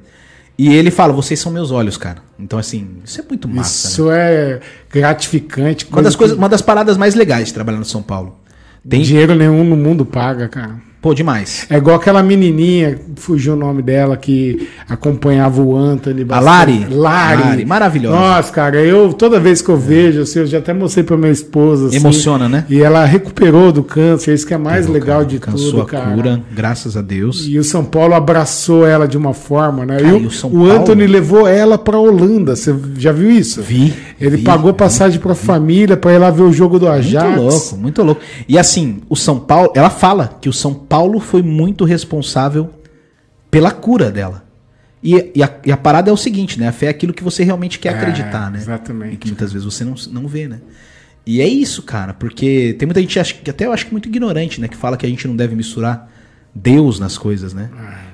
[0.59, 2.18] E ele fala, vocês são meus olhos, cara.
[2.38, 3.88] Então, assim, isso é muito massa.
[3.88, 3.92] né?
[3.92, 5.86] Isso é gratificante.
[5.90, 8.38] Uma das, coisa coisas, uma das paradas mais legais de trabalhar no São Paulo.
[8.82, 10.91] que Tem, dinheiro nenhum no mundo paga, cara.
[11.03, 11.66] Pô, demais.
[11.68, 16.24] É igual aquela menininha, fugiu o nome dela, que acompanhava o Anthony.
[16.28, 16.72] A Lari.
[16.78, 16.94] bastante.
[16.94, 17.40] Lari.
[17.42, 18.16] Lari, maravilhosa.
[18.16, 21.32] Nossa, cara, eu toda vez que eu vejo, assim, eu já até mostrei pra minha
[21.32, 21.88] esposa.
[21.88, 22.64] assim, Emociona, né?
[22.70, 26.14] E ela recuperou do câncer, isso que é mais legal de Cansou tudo, a cara.
[26.14, 27.44] cura, graças a Deus.
[27.48, 29.96] E o São Paulo abraçou ela de uma forma, né?
[29.96, 31.12] Cara, e o, o São o Anthony Paulo?
[31.12, 32.55] levou ela pra Holanda.
[32.55, 33.61] Você já viu isso?
[33.61, 37.26] Vi, Ele vi, pagou passagem pra família pra ir lá ver o jogo do Ajax.
[37.26, 38.20] Muito louco, muito louco.
[38.48, 42.70] E assim, o São Paulo, ela fala que o São Paulo foi muito responsável
[43.51, 44.45] pela cura dela.
[45.03, 46.68] E, e a, e a parada é o seguinte, né?
[46.68, 48.59] A fé é aquilo que você realmente quer É, acreditar, né?
[48.59, 49.14] exatamente.
[49.14, 50.61] E que muitas vezes você não, não vê, né?
[51.26, 54.09] E é isso, cara, porque tem muita gente, acho que até eu acho que muito
[54.09, 54.68] ignorante, né?
[54.68, 56.09] Que fala que a gente não deve misturar
[56.55, 57.70] Deus nas coisas, né?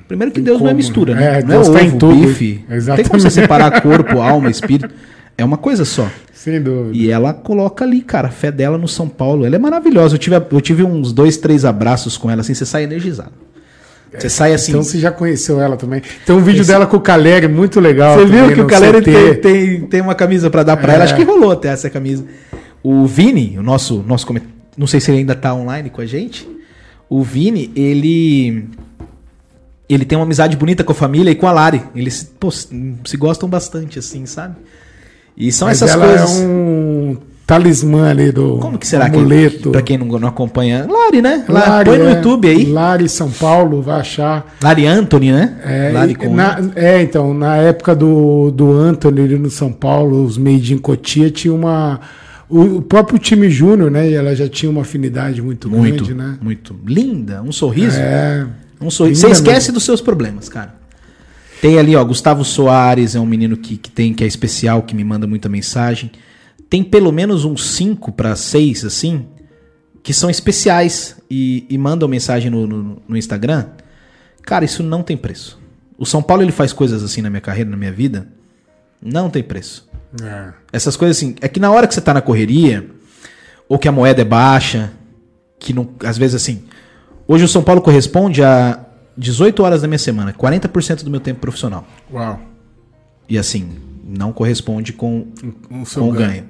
[0.06, 1.20] Primeiro que Deus não é como, mistura, né?
[1.20, 1.38] né?
[1.38, 2.26] É, não Deus é tá ovo, em tudo.
[2.26, 2.64] bife.
[2.68, 3.30] Não tem como você Exatamente.
[3.32, 4.94] separar corpo, alma, espírito.
[5.38, 6.10] É uma coisa só.
[6.34, 6.96] Sem dúvida.
[6.96, 9.46] E ela coloca ali, cara, a fé dela no São Paulo.
[9.46, 10.16] Ela é maravilhosa.
[10.16, 13.32] Eu tive, eu tive uns dois, três abraços com ela, assim, você sai energizado.
[14.12, 14.72] Você sai assim.
[14.72, 16.02] Então você já conheceu ela também.
[16.26, 18.18] Tem um vídeo dela com o Caleri muito legal.
[18.18, 20.96] Você viu que o Caleri tem, tem, tem uma camisa pra dar pra É.
[20.96, 21.04] ela.
[21.04, 22.24] Acho que rolou até essa camisa.
[22.82, 24.26] O Vini, o nosso, nosso
[24.76, 26.48] não sei se ele ainda tá online com a gente,
[27.08, 28.66] O Vini, ele.
[29.88, 31.82] Ele tem uma amizade bonita com a família e com a Lari.
[31.94, 34.56] Eles pô, se gostam bastante, assim, sabe?
[35.38, 36.40] E são Mas essas ela coisas.
[36.40, 37.16] é um
[37.46, 39.62] talismã ali do Como que será amuleto.
[39.64, 39.68] que.
[39.70, 40.84] Pra quem não, não acompanha.
[40.90, 41.44] Lari, né?
[41.48, 42.12] La- Lari, Põe no é.
[42.16, 42.64] YouTube aí.
[42.66, 44.54] Lari São Paulo, vai achar.
[44.62, 45.56] Lari Anthony, né?
[45.64, 46.34] É, Lari com.
[46.34, 50.78] na- é, então, na época do, do Anthony ali no São Paulo, os Made in
[50.78, 52.00] Cotia tinha uma.
[52.50, 54.08] O, próprio time júnior, né?
[54.10, 56.38] E ela já tinha uma afinidade muito, Muito, grande, né?
[56.42, 56.74] muito.
[56.86, 57.98] Linda, um sorriso.
[57.98, 58.46] É.
[58.80, 59.20] Um sorriso.
[59.20, 59.74] Você esquece mesmo.
[59.74, 60.77] dos seus problemas, cara.
[61.60, 64.94] Tem ali, ó, Gustavo Soares, é um menino que, que tem, que é especial, que
[64.94, 66.10] me manda muita mensagem.
[66.70, 69.26] Tem pelo menos uns 5 para 6, assim,
[70.02, 73.66] que são especiais e, e mandam mensagem no, no, no Instagram.
[74.42, 75.58] Cara, isso não tem preço.
[75.98, 78.28] O São Paulo ele faz coisas assim na minha carreira, na minha vida.
[79.02, 79.88] Não tem preço.
[80.22, 80.52] é.
[80.72, 82.88] Essas coisas assim, é que na hora que você tá na correria,
[83.68, 84.92] ou que a moeda é baixa,
[85.58, 86.64] que não, às vezes assim,
[87.26, 88.84] hoje o São Paulo corresponde a
[89.18, 91.84] 18 horas da minha semana, 40% do meu tempo profissional.
[92.12, 92.40] Uau.
[93.28, 95.26] E assim, não corresponde com,
[95.70, 96.46] Um seu com o ganho.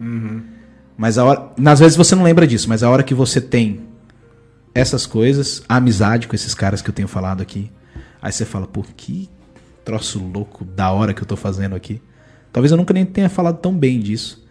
[0.96, 3.80] Mas a hora, às vezes você não lembra disso, mas a hora que você tem
[4.74, 7.70] essas coisas, a amizade com esses caras que eu tenho falado aqui,
[8.20, 9.28] aí você fala, pô, que
[9.84, 12.02] troço louco da hora que eu tô fazendo aqui.
[12.52, 14.46] Talvez eu nunca nem tenha falado tão bem disso.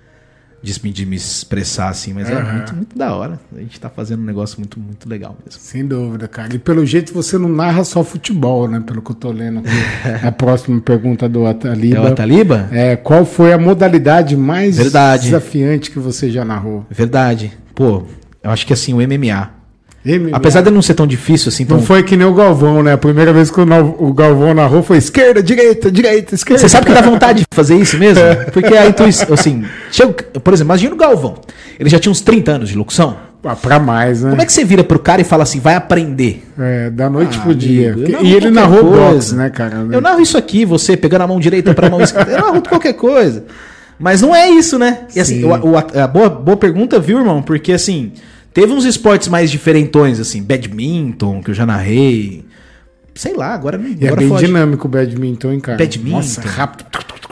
[0.61, 2.53] De, de me expressar assim, mas é Aham.
[2.53, 3.39] muito, muito da hora.
[3.55, 5.61] A gente tá fazendo um negócio muito, muito legal mesmo.
[5.61, 6.53] Sem dúvida, cara.
[6.53, 8.81] E pelo jeito você não narra só futebol, né?
[8.85, 9.69] Pelo que eu tô lendo aqui.
[10.25, 12.01] a próxima pergunta do É Ataliba.
[12.01, 12.67] o Ataliba?
[12.71, 15.25] É, qual foi a modalidade mais Verdade.
[15.25, 16.85] desafiante que você já narrou?
[16.89, 17.51] Verdade.
[17.75, 18.03] Pô,
[18.41, 19.56] eu acho que assim, o MMA.
[20.07, 20.29] MMA.
[20.37, 22.93] Apesar de não ser tão difícil assim, tão, Não foi que nem o Galvão, né?
[22.93, 26.61] A primeira vez que o, Galvão narrou foi esquerda, direita, direita, esquerda.
[26.61, 28.23] Você sabe que dá vontade de fazer isso mesmo?
[28.53, 31.35] Porque a intuição, assim, chega, por exemplo, imagina o Galvão.
[31.79, 33.17] Ele já tinha uns 30 anos de locução.
[33.43, 34.31] Ah, pra mais, né?
[34.31, 36.43] Como é que você vira pro cara e fala assim, vai aprender?
[36.59, 37.93] É, da noite Ah, pro dia.
[37.93, 39.13] amigo, e ele narrou coisa.
[39.13, 39.85] boxe, né, cara?
[39.89, 42.93] Eu narro isso aqui, você pegando a mão direita pra mão esquerda, eu narro qualquer
[42.93, 43.45] coisa.
[43.97, 44.99] Mas não é isso, né?
[45.15, 45.45] E assim, Sim.
[45.45, 47.41] o- o- a, boa, boa pergunta, viu, irmão?
[47.41, 48.11] Porque assim,
[48.59, 52.43] teve uns esportes mais diferentões, assim, badminton, que eu já narrei.
[53.13, 54.47] Sei lá, agora, E é bem foge.
[54.47, 55.77] dinâmico o badminton, hein, cara?
[55.77, 56.09] Badminton.
[56.17, 56.85] Nossa, rápido.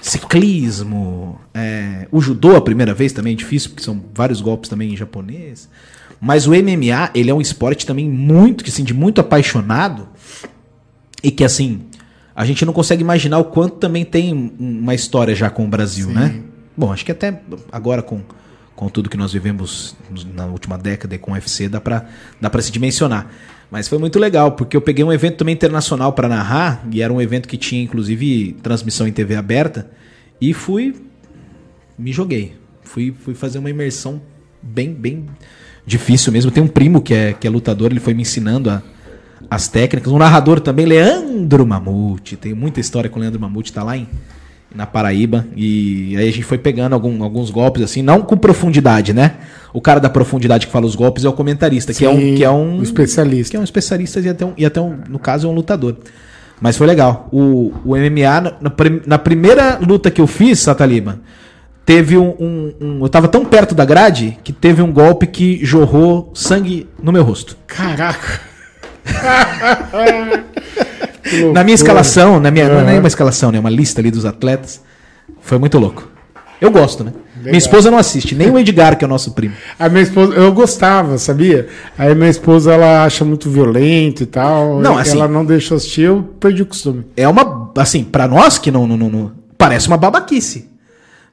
[0.04, 4.94] ciclismo, é, o judô a primeira vez também é difícil, porque são vários golpes também
[4.94, 5.68] em japonês.
[6.22, 10.08] Mas o MMA, ele é um esporte também muito, que assim, de muito apaixonado
[11.24, 11.82] e que assim,
[12.36, 15.68] a gente não consegue imaginar o quanto também tem um- uma história já com o
[15.68, 16.36] Brasil, né?
[16.78, 18.22] Bom, acho que até agora com,
[18.76, 19.96] com tudo que nós vivemos
[20.34, 22.06] na última década e com o UFC dá pra,
[22.42, 23.28] dá se dimensionar.
[23.72, 27.12] Mas foi muito legal, porque eu peguei um evento também internacional para narrar, e era
[27.12, 29.90] um evento que tinha inclusive transmissão em TV aberta,
[30.40, 30.94] e fui.
[31.98, 32.54] Me joguei.
[32.84, 34.22] Fui, fui fazer uma imersão
[34.62, 35.26] bem, bem
[35.86, 36.52] difícil mesmo.
[36.52, 38.84] Tem um primo que é, que é lutador, ele foi me ensinando a-
[39.50, 40.12] as técnicas.
[40.12, 42.36] Um narrador também, Leandro Mamute.
[42.36, 44.08] Tem muita história com o Leandro Mamute, tá lá em,
[44.76, 45.46] na Paraíba.
[45.56, 49.36] E aí a gente foi pegando algum- alguns golpes assim, não com profundidade, né?
[49.74, 52.18] O cara da profundidade que fala os golpes é o comentarista, que é um.
[52.20, 53.52] Sim, Que é um especialista.
[53.52, 55.98] que é um especialista e até, um, e até um, no caso, é um lutador.
[56.62, 57.28] Mas foi legal.
[57.32, 58.52] O, o MMA, na,
[59.06, 61.20] na primeira luta que eu fiz, Sataliba,
[61.86, 65.60] teve um, um- um- Eu tava tão perto da grade que teve um golpe que
[65.66, 67.58] jorrou sangue no meu rosto.
[67.68, 68.40] Caraca.
[71.54, 72.68] Na minha escalação, na minha.
[72.70, 73.60] Não é uma escalação, né?
[73.60, 74.82] Uma lista ali dos atletas.
[75.42, 76.08] Foi muito louco.
[76.62, 77.12] Eu gosto, né?
[77.36, 77.58] Minha Legal.
[77.58, 79.54] esposa não assiste, nem o Edgar, que é o nosso primo.
[79.78, 81.68] A minha esposa, eu gostava, sabia?
[81.98, 84.80] Aí minha esposa, ela acha muito violento e tal.
[84.80, 87.04] Não, assim- Ela não deixa eu assistir, eu perdi o costume.
[87.16, 87.72] É uma.
[87.78, 90.70] Assim, pra nós que não, não, não- não- Parece uma babaquice.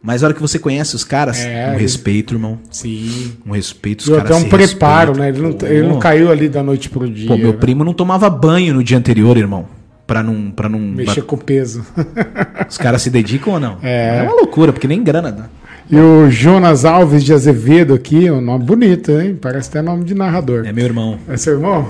[0.03, 2.59] Mas a hora que você conhece os caras, É, um respeito, irmão.
[2.71, 3.33] Sim.
[3.47, 5.15] Um respeito, os caras até um preparo, respeitam.
[5.15, 5.29] né?
[5.29, 7.29] Ele não, ele não caiu ali da noite pro dia.
[7.29, 7.57] Pô, meu né?
[7.59, 9.67] primo não tomava banho no dia anterior, irmão.
[10.13, 10.51] Pra não.
[10.51, 11.87] Pra não Mexer com peso.
[12.69, 13.79] Os caras se dedicam ou não?
[13.83, 14.23] É.
[14.23, 15.45] uma loucura, porque nem grana dá.
[15.91, 19.39] e o Jonas Alves de Azevedo aqui, um nome bonito, hein?
[19.41, 20.67] Parece até nome de narrador.
[20.67, 21.19] É meu irmão.
[21.27, 21.89] É seu irmão?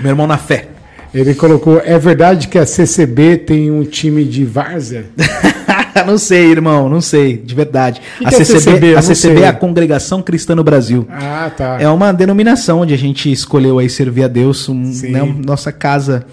[0.00, 0.66] Meu irmão na fé.
[1.14, 5.06] Ele colocou: é verdade que a CCB tem um time de várzea?
[6.04, 8.00] não sei, irmão, não sei, de verdade.
[8.18, 8.86] Que a que é CCB, CCB?
[8.94, 11.06] Eu a CCB é a Congregação Cristã no Brasil.
[11.08, 11.76] Ah, tá.
[11.80, 16.26] É uma denominação onde a gente escolheu aí servir a Deus, um, né, nossa casa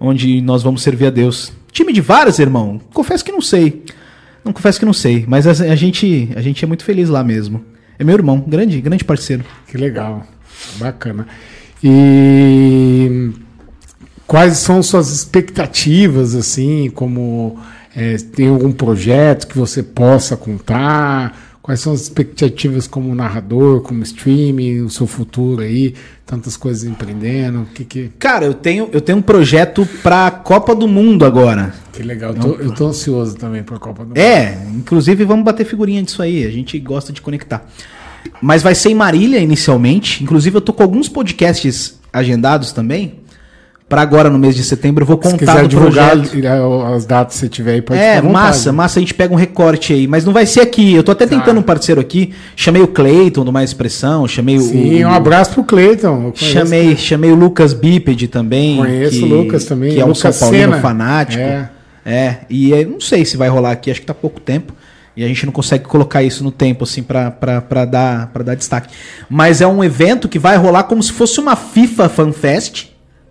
[0.00, 1.52] onde nós vamos servir a Deus.
[1.72, 2.80] Time de vários, irmão.
[2.92, 3.84] Confesso que não sei.
[4.44, 7.22] Não confesso que não sei, mas a, a gente a gente é muito feliz lá
[7.22, 7.64] mesmo.
[7.98, 9.44] É meu irmão, grande, grande parceiro.
[9.66, 10.24] Que legal.
[10.78, 11.26] Bacana.
[11.82, 13.30] E
[14.26, 17.58] quais são suas expectativas, assim, como
[17.94, 21.47] é, tem algum projeto que você possa contar?
[21.68, 25.94] Quais são as expectativas como narrador, como streaming, o seu futuro aí,
[26.24, 28.10] tantas coisas empreendendo, o que que...
[28.18, 31.74] Cara, eu tenho, eu tenho um projeto pra Copa do Mundo agora.
[31.92, 34.16] Que legal, eu tô, eu tô ansioso também pra Copa do Mundo.
[34.16, 37.68] É, inclusive vamos bater figurinha disso aí, a gente gosta de conectar.
[38.40, 43.16] Mas vai ser em Marília inicialmente, inclusive eu tô com alguns podcasts agendados também.
[43.88, 46.82] Pra agora, no mês de setembro, eu vou Se contar quiser do divulgar projeto.
[46.94, 49.94] as datas que você tiver aí, pode É, massa, massa, a gente pega um recorte
[49.94, 50.92] aí, mas não vai ser aqui.
[50.94, 51.60] Eu tô até tentando Tá.
[51.60, 52.34] um parceiro aqui.
[52.54, 55.08] Chamei o Cleiton do Mais Expressão, chamei Sim, o.
[55.08, 56.06] um abraço pro Cleiton.
[56.26, 56.44] eu conheço.
[56.44, 58.76] Chamei, chamei o Lucas Bípede também.
[58.76, 60.82] Conheço que- o Lucas também, Que é um Lucas São Paulino Senna.
[60.82, 61.42] fanático.
[61.42, 61.70] É.
[62.04, 62.36] É.
[62.50, 64.74] e eu não sei se vai rolar aqui, acho que tá pouco tempo.
[65.16, 67.30] E a gente não consegue colocar isso no tempo, assim, pra,
[67.86, 68.88] dar, pra dar destaque.
[69.30, 72.86] Mas é um evento que vai rolar como se fosse uma FIFA Fan Fest.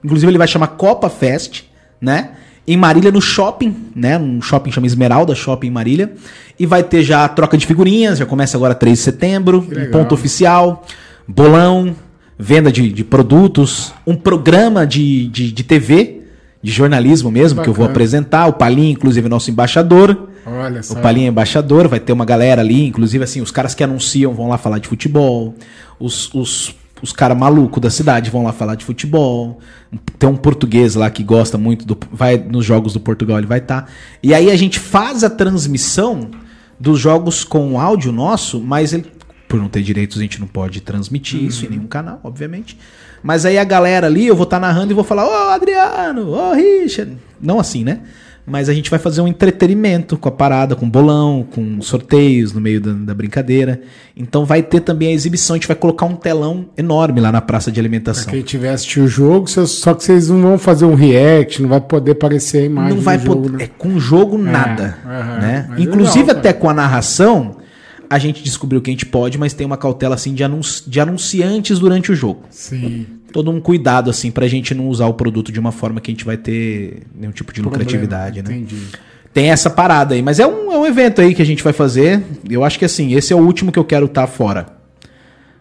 [0.08, 1.64] Inclusive ele vai chamar Copa Fest,
[2.00, 2.30] né?
[2.66, 4.18] Em Marília, no shopping, né?
[4.18, 6.14] Um shopping chama Esmeralda Shopping em Marília.
[6.58, 9.92] E vai ter já a troca de figurinhas, já começa agora 3 de setembro, um
[9.92, 10.86] ponto oficial,
[11.28, 11.94] bolão,
[12.40, 16.22] venda de, de produtos, um programa de, de, de TV,
[16.64, 18.48] de jornalismo mesmo, que eu vou apresentar.
[18.48, 20.30] O Palinho, inclusive, é nosso embaixador.
[20.46, 20.94] Olha só.
[20.94, 24.34] O Palinho é embaixador, vai ter uma galera ali, inclusive assim, os caras que anunciam
[24.34, 25.54] vão lá falar de futebol,
[26.00, 29.60] os, os, os caras malucos da cidade vão lá falar de futebol.
[30.18, 31.98] Tem um português lá que gosta muito do.
[32.12, 33.90] Vai nos jogos do Portugal, ele vai estar.
[34.22, 36.30] E aí a gente faz a transmissão
[36.80, 39.06] dos jogos com áudio nosso, mas ele,
[39.48, 42.78] por não ter direitos, a gente não pode transmitir isso em nenhum canal, obviamente.
[43.24, 46.54] Mas aí a galera ali, eu vou estar narrando e vou falar, ô Adriano, ô
[46.54, 47.18] Richard.
[47.42, 48.02] Não assim, né?
[48.50, 52.62] Mas a gente vai fazer um entretenimento com a parada, com bolão, com sorteios no
[52.62, 53.82] meio da, da brincadeira.
[54.16, 55.54] Então vai ter também a exibição.
[55.56, 58.32] A gente vai colocar um telão enorme lá na praça de Pra alimentação.
[58.32, 61.82] quem tiver assistido o jogo, só que vocês não vão fazer um react, não vai
[61.82, 63.58] poder aparecer a imagem Não vai jogo, poder.
[63.58, 63.64] né?
[63.66, 64.98] É com o jogo nada.
[65.06, 65.66] aham, né?
[65.70, 67.58] mas Inclusive, legal, até com a narração,
[68.10, 71.00] a gente descobriu que a gente pode, mas tem uma cautela assim de, anunci- de
[71.00, 72.44] anunciantes durante o jogo.
[72.50, 73.06] Sim.
[73.32, 76.14] Todo um cuidado, assim, pra gente não usar o produto de uma forma que a
[76.14, 78.50] gente vai ter nenhum tipo de lucratividade, né?
[78.56, 78.78] Entendi.
[79.34, 81.74] Tem essa parada aí, mas é um, é um evento aí que a gente vai
[81.74, 82.24] fazer.
[82.50, 84.66] Eu acho que assim, esse é o último que eu quero estar fora.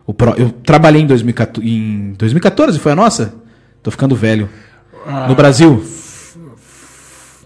[0.06, 3.34] O pró- eu trabalhei em 2014, em 2014, foi a nossa?
[3.82, 4.48] Tô ficando velho.
[5.04, 5.84] Ah, No Brasil?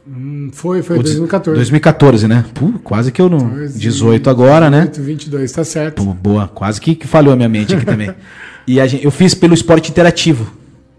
[0.06, 1.56] Hum, foi, foi O de- 2014.
[1.56, 2.44] 2014, né?
[2.54, 3.50] Puh, quase que eu não.
[3.50, 4.80] Pois 18 agora, né?
[4.86, 6.04] 18, 22, tá certo.
[6.04, 8.10] Pô, boa, quase que, que falhou a minha mente aqui também.
[8.66, 10.52] E gente- eu fiz pelo Esporte Interativo,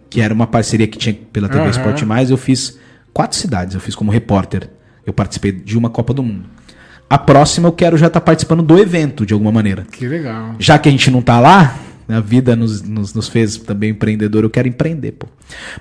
[0.09, 1.69] que era uma parceria que tinha pela TV Aham.
[1.69, 2.29] Esporte Mais.
[2.29, 2.77] Eu fiz
[3.13, 4.69] quatro cidades, eu fiz como repórter.
[5.05, 6.45] Eu participei de uma Copa do Mundo.
[7.09, 9.85] A próxima eu quero já estar participando do evento, de alguma maneira.
[9.89, 10.55] Que legal.
[10.59, 11.75] Já que a gente não tá lá,
[12.13, 15.27] a vida nos, nos, nos fez também empreendedor, eu quero empreender, pô.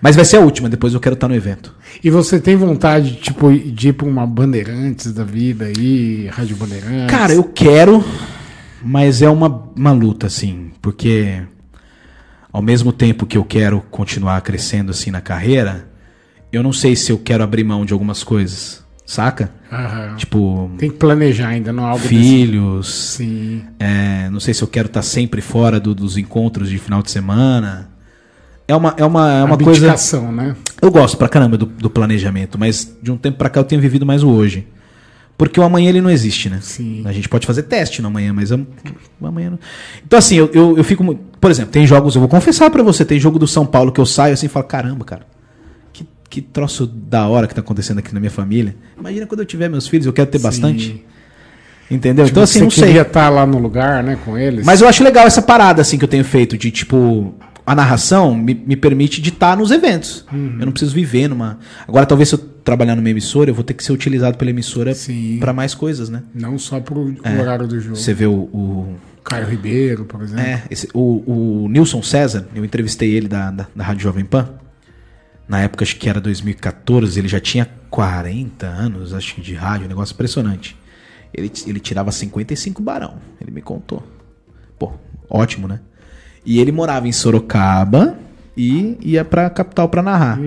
[0.01, 1.75] Mas vai ser a última, depois eu quero estar no evento.
[2.03, 7.11] E você tem vontade, tipo, de ir pra uma Bandeirantes da vida aí, Rádio Bandeirantes?
[7.11, 8.05] Cara, eu quero,
[8.83, 11.43] mas é uma, uma luta, assim, porque
[12.53, 15.89] ao mesmo tempo que eu quero continuar crescendo assim na carreira,
[16.53, 19.51] eu não sei se eu quero abrir mão de algumas coisas, saca?
[19.73, 20.15] Aham.
[20.17, 23.63] Tipo, Tem que planejar ainda, não é algo desse- filhos, Sim.
[23.79, 27.11] é, não sei se eu quero estar sempre fora do- dos encontros de final de
[27.11, 27.91] semana.
[28.69, 29.95] É uma, é uma, é uma coisa.
[30.31, 30.55] Né?
[30.81, 33.81] Eu gosto pra caramba do, do planejamento, mas de um tempo pra cá eu tenho
[33.81, 34.67] vivido mais o hoje.
[35.37, 36.59] Porque o amanhã ele não existe, né?
[36.61, 37.03] Sim.
[37.07, 38.65] A gente pode fazer teste no amanhã, mas eu-
[39.23, 39.59] amanhã não.
[40.07, 41.03] Então, assim, eu, eu, eu fico.
[41.41, 44.01] Por exemplo, tem jogos, eu vou confessar pra você, tem jogo do São Paulo que
[44.01, 45.23] eu saio assim e falo: caramba, cara,
[46.31, 48.75] que, troço da hora que tá acontecendo aqui na minha família.
[48.99, 51.05] Imagina quando eu tiver meus filhos, eu quero ter bastante.
[51.91, 52.25] Entendeu?
[52.25, 52.85] então, assim, você não sei.
[52.85, 54.65] queria estar lá no lugar, né, com eles.
[54.65, 57.35] Mas eu acho legal essa parada, assim, que eu tenho feito, de tipo.
[57.67, 60.25] A narração me, me permite de estar nos eventos.
[60.33, 60.57] Uhum.
[60.59, 61.59] Eu não preciso viver numa.
[61.87, 64.93] Agora, talvez se eu trabalhar numa emissora, eu vou ter que ser utilizado pela emissora
[64.95, 65.37] Sim.
[65.39, 66.23] pra mais coisas, né?
[66.35, 67.39] Não só pro É.
[67.41, 67.97] horário do jogo.
[67.97, 68.33] Você vê o.
[68.53, 70.43] o Caio Ribeiro, por exemplo.
[70.43, 74.49] é, esse- o, o Nilson César, eu entrevistei ele da, da, da Rádio Jovem Pan.
[75.51, 79.89] Na época, acho que era 2014, ele já tinha 40 anos, acho de rádio, um
[79.89, 80.77] negócio impressionante.
[81.35, 84.01] Ele, ele tirava 55 barão, ele me contou.
[84.79, 84.93] Pô,
[85.29, 85.81] ótimo, né?
[86.47, 88.17] E ele morava em Sorocaba
[88.57, 90.39] e ia pra capital pra narrar.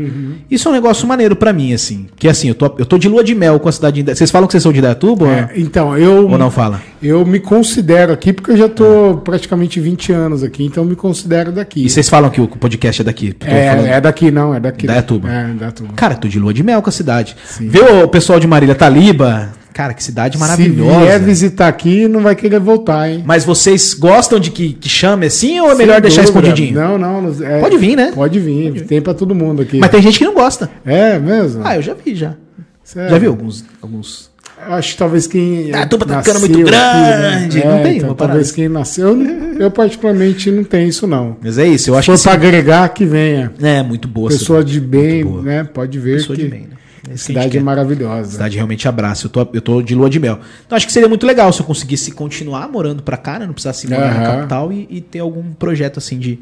[0.51, 2.07] Isso é um negócio maneiro pra mim, assim.
[2.15, 4.29] Que assim, eu tô, eu tô de lua de mel com a cidade de Vocês
[4.29, 5.27] falam que vocês são de Idatuba?
[5.27, 6.81] É, então, eu, Ou não fala?
[7.01, 10.95] eu me considero aqui, porque eu já tô praticamente 20 anos aqui, então eu me
[10.95, 11.85] considero daqui.
[11.85, 13.33] E vocês falam que o podcast é daqui?
[13.33, 14.85] Tô falando- é, é daqui, não, é daqui.
[14.85, 15.29] Dayatuba.
[15.31, 15.93] É, Dayatuba.
[15.95, 17.35] Cara, tô de lua de mel com a cidade.
[17.45, 17.67] Sim.
[17.69, 19.49] Vê o pessoal de Marília Taliba.
[19.73, 20.99] Cara, que cidade Se maravilhosa.
[20.99, 23.23] vier visitar aqui, não vai querer voltar, hein?
[23.25, 26.39] Mas vocês gostam de que, que chame assim ou é melhor Sem deixar dúvida.
[26.47, 26.79] escondidinho?
[26.79, 27.35] Não, não.
[27.43, 28.11] é- Pode vir, né?
[28.13, 29.79] Pode vir, tem pra todo mundo aqui.
[29.79, 30.69] Mas tem gente que não gosta.
[30.85, 31.61] É mesmo?
[31.65, 32.35] Ah, eu já vi já.
[32.83, 33.09] Sério?
[33.09, 33.65] Já vi alguns.
[33.81, 34.29] alguns...
[34.69, 35.71] acho que talvez quem.
[35.73, 37.57] Ah, a turma tá ficando muito grande.
[37.57, 38.55] aqui, Não É, tem então, talvez assim.
[38.55, 39.17] quem nasceu.
[39.59, 41.35] Eu, particularmente, não tenho isso, não.
[41.41, 42.37] Mas é isso, eu Se acho for que para sim.
[42.37, 43.51] agregar, que venha.
[43.61, 44.29] É, muito boa.
[44.29, 45.63] Pessoa de bem, né?
[45.63, 46.67] Pode ver Pessoa que de bem, né?
[47.11, 48.31] A cidade é maravilhosa.
[48.31, 49.25] cidade realmente abraça.
[49.25, 50.39] Eu tô, eu tô de lua de mel.
[50.65, 53.45] Então acho que seria muito legal se eu conseguisse continuar morando pra cá, né?
[53.45, 54.35] Não precisasse morar na Aham.
[54.37, 56.39] capital e, e ter algum projeto assim de,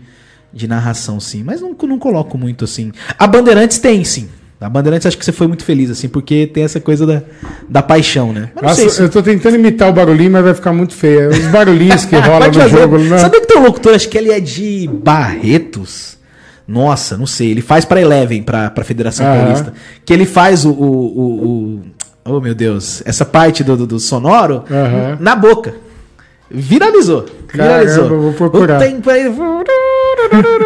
[0.54, 1.44] de narração, sim.
[1.44, 2.92] Mas não, não coloco muito assim.
[3.18, 4.30] A Bandeirantes tem, sim.
[4.60, 7.24] A Bandeirantes acho que você foi muito feliz, assim, porque tem essa coisa da,
[7.68, 8.52] da paixão, né?
[8.54, 11.30] Mas não Nossa, se- eu tô tentando imitar o barulhinho, mas vai ficar muito feio.
[11.30, 12.70] Os barulhinhos que rolam no fazer.
[12.70, 13.18] jogo, né?
[13.18, 16.21] Sabia que tem um locutor, acho que ele é de Barretos?
[16.68, 17.52] Nossa, não sei.
[17.52, 19.38] Ele faz pra Eleven, pra, pra Federação Aham.
[19.44, 19.74] Paulista.
[20.06, 21.82] Que ele faz o, o, o-
[22.24, 23.02] Oh, meu Deus.
[23.06, 25.18] Essa parte do, do, do sonoro Aham.
[25.20, 25.74] na boca.
[26.50, 27.26] Viralizou.
[27.48, 28.10] Caramba, Viralizou.
[28.22, 28.78] vou procurar.
[28.78, 29.24] O tempo aí...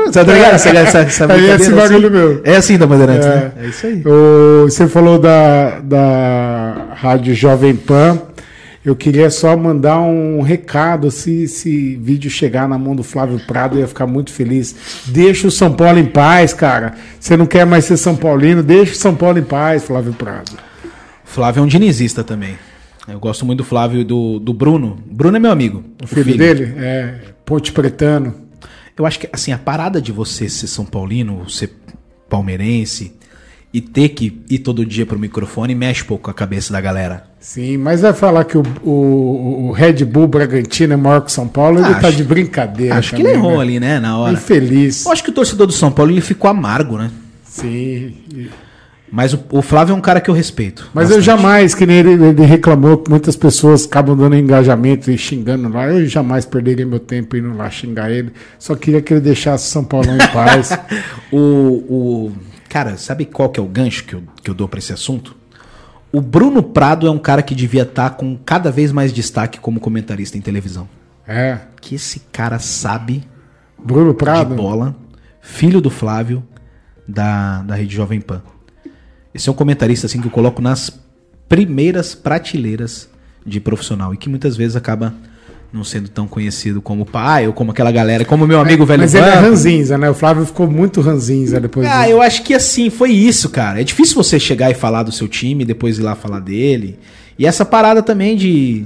[0.06, 0.54] Você tá ligado?
[0.56, 2.18] Essa, essa, essa Aí é esse brincadeira barulho assim?
[2.36, 2.42] meu.
[2.44, 3.30] É assim da Bandeirantes, É.
[3.36, 3.52] né?
[3.62, 4.04] É isso aí.
[4.06, 8.20] O- você falou da, da Rádio Jovem Pan.
[8.86, 11.10] Eu queria só mandar um recado.
[11.10, 15.04] Se esse vídeo chegar na mão do Flávio Prado, eu ia ficar muito feliz.
[15.08, 16.94] Deixa o São Paulo em paz, cara.
[17.20, 18.62] Você não quer mais ser São Paulino?
[18.62, 20.52] Deixa o São Paulo em paz, Flávio Prado.
[21.24, 22.56] Flávio é um dinizista também.
[23.08, 25.00] Eu gosto muito do Flávio e do, do Bruno.
[25.08, 25.84] Bruno é meu amigo.
[26.04, 28.36] O filho, dele é Ponte Pretano.
[28.96, 31.72] Eu acho que assim, a parada de você ser São Paulino, ser
[32.30, 33.16] palmeirense
[33.78, 36.80] e ter que ir todo dia pro microfone mexe um pouco com a cabeça da
[36.80, 37.26] galera.
[37.40, 41.32] Sim, mas vai falar que o, o, o Red Bull Bragantino é maior que o
[41.32, 42.96] São Paulo, ele tá acho- de brincadeira.
[42.96, 43.62] acho que também, ele errou né?
[43.62, 44.34] ali, né, na hora.
[44.34, 45.06] Infeliz.
[45.06, 47.12] Eu acho que o torcedor do São Paulo ele ficou amargo, né?
[47.44, 48.14] Sim.
[49.12, 50.90] Mas o, o Flávio é um cara que eu respeito.
[50.94, 51.26] Mas eu bastante.
[51.26, 55.88] jamais, que nem ele, ele reclamou que muitas pessoas acabam dando engajamento e xingando lá.
[55.88, 58.32] Eu jamais perderia meu tempo indo lá xingar ele.
[58.58, 60.72] Só queria que ele deixasse São Paulo em paz.
[61.32, 62.32] O, o-
[62.76, 65.34] Cara, sabe qual que é o gancho que eu, que eu dou pra esse assunto?
[66.12, 69.80] O Bruno Prado é um cara que devia estar com cada vez mais destaque como
[69.80, 70.86] comentarista em televisão.
[71.26, 71.58] É.
[71.80, 73.24] Que esse cara sabe
[73.82, 74.56] Bruno de Prado.
[74.56, 74.94] bola,
[75.40, 76.46] filho do Flávio,
[77.08, 78.44] da, da Rede Jovem Pan.
[79.34, 80.92] Esse é um comentarista assim que eu coloco nas
[81.48, 83.10] primeiras prateleiras
[83.46, 85.14] de profissional e que muitas vezes acaba
[85.76, 89.02] não sendo tão conhecido como o pai ou como aquela galera, como meu amigo velho
[89.02, 90.10] Mas ele é ranzinza, né?
[90.10, 92.12] O Flávio ficou muito ranzinza depois Ah, disso.
[92.12, 93.82] eu acho que assim, foi isso, cara.
[93.82, 96.98] É difícil você chegar e falar do seu time e depois ir lá falar dele.
[97.38, 98.86] E essa parada também de.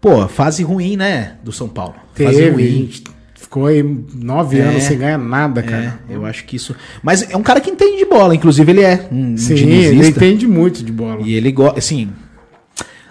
[0.00, 1.32] Pô, fase ruim, né?
[1.44, 1.94] Do São Paulo.
[2.14, 2.50] Fase Teve.
[2.50, 2.90] ruim.
[3.34, 3.82] Ficou aí
[4.14, 4.62] nove É.
[4.62, 5.98] anos sem ganhar nada, É, cara.
[6.08, 6.74] eu acho que isso.
[7.02, 10.46] Mas é um cara que entende de bola, inclusive ele é um Sim, ele entende
[10.46, 11.22] muito de bola.
[11.26, 12.10] E ele gosta, assim.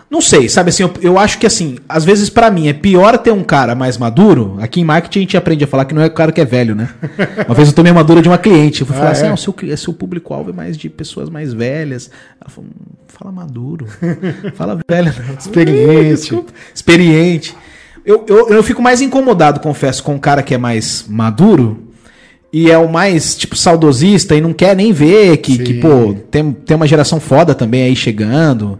[0.10, 3.16] Não sei, sabe assim, eu, eu acho que assim, às vezes pra mim é pior
[3.20, 4.57] ter um cara mais maduro.
[4.60, 6.45] Aqui em marketing a gente aprende a falar que não é o cara que é
[6.45, 6.89] velho, né?
[7.45, 9.30] Uma vez eu tomei madura de uma cliente, eu fui Ah, falar assim: é?
[9.30, 12.10] ah, o seu, cli- seu público-alvo é mais de pessoas mais velhas.
[12.41, 13.86] Ela falou: "Hum, fala maduro,
[14.55, 15.14] fala velho.
[15.28, 16.43] não." Experiente.
[16.74, 17.55] Experiente.
[18.03, 21.84] Eu, eu, eu fico mais incomodado, confesso, com um cara que é mais maduro
[22.51, 26.51] e é o mais, tipo, saudosista e não quer nem ver que, que pô, tem,
[26.51, 28.80] tem uma geração foda também aí chegando.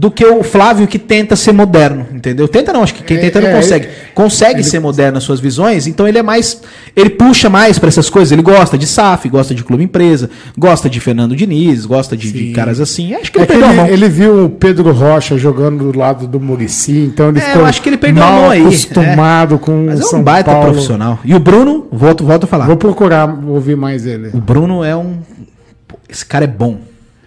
[0.00, 2.46] Do que o Flávio que tenta ser moderno, entendeu?
[2.46, 3.86] Tenta não, acho que quem É, tenta não é, consegue.
[3.86, 6.60] ele- Consegue ser moderno nas suas visões, então ele é mais.
[6.94, 8.30] Ele puxa mais pra essas coisas.
[8.30, 12.52] Ele gosta de SAF, gosta de Clube Empresa, gosta de Fernando Diniz, gosta de, de
[12.52, 13.12] caras assim.
[13.14, 13.84] Acho que É ele que perdeu a mão.
[13.86, 17.62] ele, ele viu o Pedro Rocha jogando do lado do Murici, então ele É, ficou
[17.62, 20.22] eu acho que ele perdeu a mal mão aí, acostumado com Mas é um São
[20.22, 20.66] baita Paulo.
[20.70, 21.18] profissional.
[21.24, 22.66] E o Bruno, volto, volto a falar.
[22.66, 24.28] Vou procurar ouvir mais ele.
[24.32, 25.18] O Bruno é um.
[26.08, 26.78] Esse cara é bom.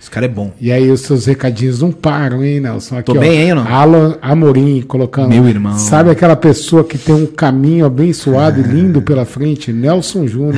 [0.02, 0.52] Esse cara é bom.
[0.60, 2.97] E aí os seus recadinhos não param, hein, Nelson?
[2.97, 3.68] Aqui, Tô bem, hein, ou não?
[3.72, 5.30] Alan Amorim colocando.
[5.30, 5.78] Meu irmão.
[5.78, 9.72] Sabe aquela pessoa que tem um caminho abençoado e lindo pela frente?
[9.72, 10.56] Nelson Júnior.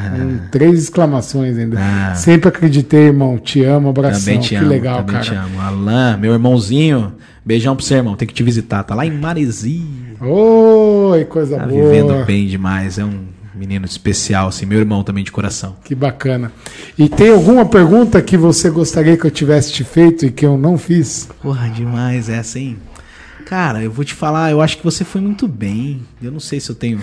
[0.50, 1.76] três exclamações ainda.
[1.78, 2.14] Ah.
[2.14, 3.36] Sempre acreditei, irmão.
[3.36, 4.20] Te amo, abração.
[4.24, 4.68] Também te que amo.
[4.68, 5.24] legal, também cara.
[5.26, 5.60] te amo.
[5.60, 7.12] Alan, meu irmãozinho.
[7.44, 8.16] Beijão pra você, irmão.
[8.16, 8.82] Tem que te visitar.
[8.84, 9.82] Tá lá em Maresi.
[10.18, 11.90] Oi, coisa Tá boa.
[11.90, 12.98] vivendo bem demais.
[12.98, 13.18] É um
[13.58, 14.64] menino especial, assim.
[14.64, 15.76] Meu irmão também de coração.
[15.84, 16.52] Que bacana.
[16.96, 20.56] E tem alguma pergunta que você gostaria que eu tivesse te feito e que eu
[20.56, 21.28] não fiz?
[21.42, 22.78] Porra, demais essa, hein?
[23.48, 26.02] Cara, eu vou te falar, eu acho que você foi muito bem.
[26.22, 27.00] Eu não sei se eu tenho,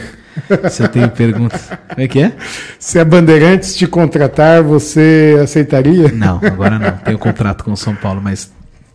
[0.70, 1.68] se eu tenho perguntas.
[1.90, 2.36] Como é que é?
[2.78, 6.12] Se a Bandeirantes te contratar, você aceitaria?
[6.12, 6.92] Não, agora não.
[6.98, 8.54] Tenho contrato com o São Paulo, mas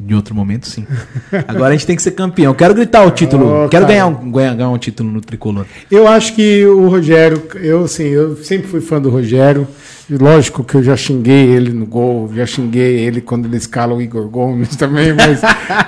[0.08, 0.86] em outro momento sim.
[1.46, 2.54] Agora a gente tem que ser campeão.
[2.54, 3.64] Quero gritar o título.
[3.64, 5.66] Oh, Quero ganhar um, ganhar, ganhar um título no tricolor.
[5.90, 9.66] Eu acho que o Rogério, eu assim, eu sempre fui fã do Rogério.
[10.08, 13.94] E lógico que eu já xinguei ele no gol, já xinguei ele quando ele escala
[13.94, 15.40] o Igor Gomes também, mas,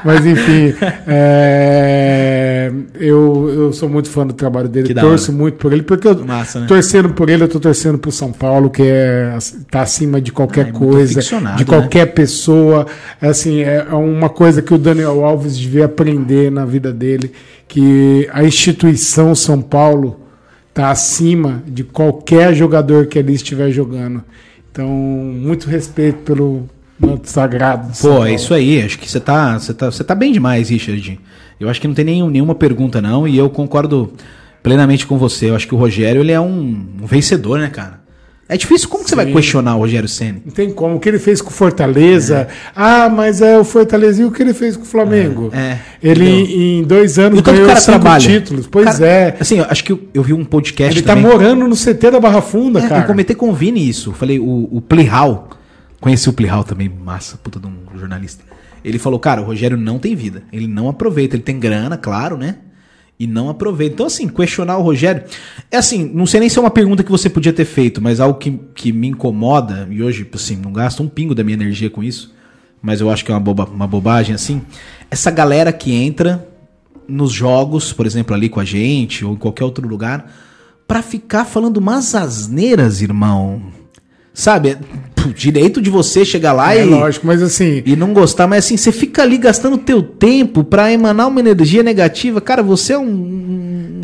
[0.05, 0.73] mas enfim,
[1.09, 5.39] é, eu, eu sou muito fã do trabalho dele, torço hora.
[5.41, 6.67] muito por ele, porque eu Massa, né?
[6.69, 9.37] torcendo por ele, eu tô torcendo pro São Paulo, que é
[9.69, 11.57] tá acima de qualquer Ah, é coisa, de né?
[11.67, 12.87] qualquer pessoa,
[13.21, 17.33] assim, é, é uma coisa que o Daniel Alves devia aprender na vida dele,
[17.69, 20.21] que a instituição São Paulo
[20.69, 24.23] está acima de qualquer jogador que ali estiver jogando.
[24.71, 27.93] Então, muito respeito pelo manto sagrado.
[28.01, 28.27] Pô, Paulo.
[28.27, 28.83] é isso aí.
[28.83, 31.21] Acho que você tá, você tá, você tá bem demais, Richard.
[31.61, 34.13] Eu acho que não tem nenhum, nenhuma pergunta, não, e eu concordo
[34.63, 35.51] plenamente com você.
[35.51, 38.02] Eu acho que o Rogério ele é um, um vencedor, né, cara?
[38.53, 38.89] É difícil.
[38.89, 40.39] Como você vai questionar o Rogério Senna?
[40.45, 40.97] Não tem como.
[40.97, 42.49] O que ele fez com o Fortaleza.
[42.77, 45.51] Ah, mas é o Fortaleza e o que ele fez com o Flamengo.
[45.53, 45.79] É, é.
[46.03, 46.57] ele, Entendeu?
[46.61, 48.21] em dois anos, E ganhou cara cinco trabalha.
[48.21, 48.67] títulos.
[48.67, 49.37] Pois Cara, é.
[49.41, 51.31] Assim, eu acho que eu, eu vi um podcast Ele tá também.
[51.31, 53.03] morando no CT da Barra Funda, É, cara.
[53.03, 54.13] Eu comentei com o Vini isso.
[54.13, 55.49] Falei, o, o Plihal,
[56.01, 58.45] conheci o Plihal também, massa, puta de um jornalista.
[58.85, 60.43] Ele falou, cara, o Rogério não tem vida.
[60.53, 61.37] Ele não aproveita.
[61.37, 62.57] Ele tem grana, claro, né?
[63.23, 63.95] E não aproveita.
[63.95, 65.23] Então, assim, questionar o Rogério.
[65.71, 68.19] É assim, não sei nem se é uma pergunta que você podia ter feito, mas
[68.19, 71.89] algo que, que me incomoda, e hoje, assim, não gasto um pingo da minha energia
[71.89, 72.35] com isso,
[72.83, 74.61] mas eu acho que é uma, boba, uma bobagem, assim.
[75.09, 76.49] Essa galera que entra
[77.07, 80.29] nos jogos, por exemplo, ali com a gente, ou em qualquer outro lugar,
[80.89, 83.63] pra ficar falando umas asneiras, irmão.
[84.35, 84.79] Sabe?
[85.29, 87.83] Direito de você chegar lá É e, lógico, mas assim.
[87.85, 91.83] e não gostar, mas assim, você fica ali gastando teu tempo pra emanar uma energia
[91.83, 92.41] negativa.
[92.41, 94.01] Cara, você é um,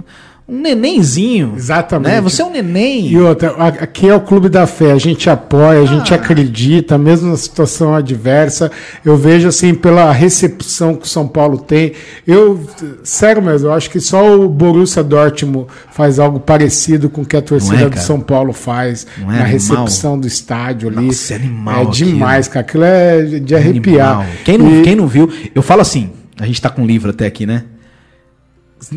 [0.49, 1.53] um, nenenzinho.
[1.57, 2.13] Exatamente.
[2.15, 2.21] Né?
[2.23, 3.07] Você é um neném.
[3.09, 6.17] E outra, aqui é o Clube da Fé, a gente apoia, a gente Ah.
[6.17, 8.71] acredita, mesmo na situação adversa.
[9.05, 11.93] Eu vejo assim pela recepção que o São Paulo tem.
[12.27, 12.59] Eu,
[13.05, 17.37] sério mesmo, eu acho que só o Borussia Dortmund faz algo parecido com o que
[17.37, 17.99] a torcida Não é, do?
[18.01, 19.47] São Paulo faz é na animal?
[19.49, 21.07] recepção do estádio ali.
[21.09, 21.93] Nossa, é animal É aquilo.
[22.11, 22.61] demais, cara.
[22.61, 24.17] Aquilo é de arrepiar.
[24.21, 24.35] Animal.
[24.45, 27.11] Quem não, E- quem não viu, eu falo assim, a gente tá com um livro
[27.11, 27.65] até aqui, né?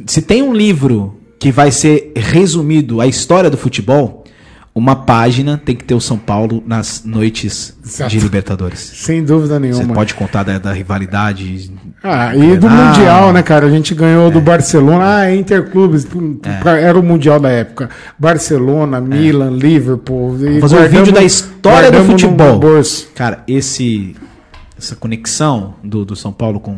[0.06, 4.24] Se tem um livro que vai ser resumido a história do futebol,
[4.76, 8.12] uma página tem que ter o São Paulo nas noites Exato.
[8.12, 8.80] de Libertadores.
[8.80, 9.96] Sem dúvida Você nenhuma.
[9.96, 11.72] pode contar da, da rivalidade.
[12.04, 12.70] Ah, e do Ah.
[12.70, 13.66] Mundial, né, cara?
[13.66, 14.32] A gente ganhou É.
[14.32, 15.16] do Barcelona.
[15.18, 16.06] Ah, Interclubes.
[16.06, 17.90] pum, pra- Era o Mundial da época.
[18.20, 20.36] Barcelona, Milan, Liverpool.
[20.36, 20.60] É.
[20.60, 22.62] Vamos fazer um vídeo da história do futebol.
[23.16, 24.16] Cara, esse
[24.78, 26.78] essa conexão do, do São Paulo com,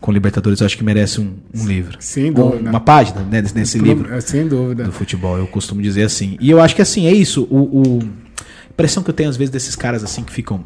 [0.00, 1.96] com Libertadores, eu acho que merece um, um livro.
[2.00, 2.70] Sem dúvida.
[2.70, 4.12] Uma página né, desse livro.
[4.14, 4.84] É, Sem dúvida.
[4.84, 6.36] do futebol, eu costumo dizer assim.
[6.40, 7.46] E eu acho que assim, é isso.
[7.50, 10.64] O, o- a impressão que eu tenho às vezes desses caras assim que ficam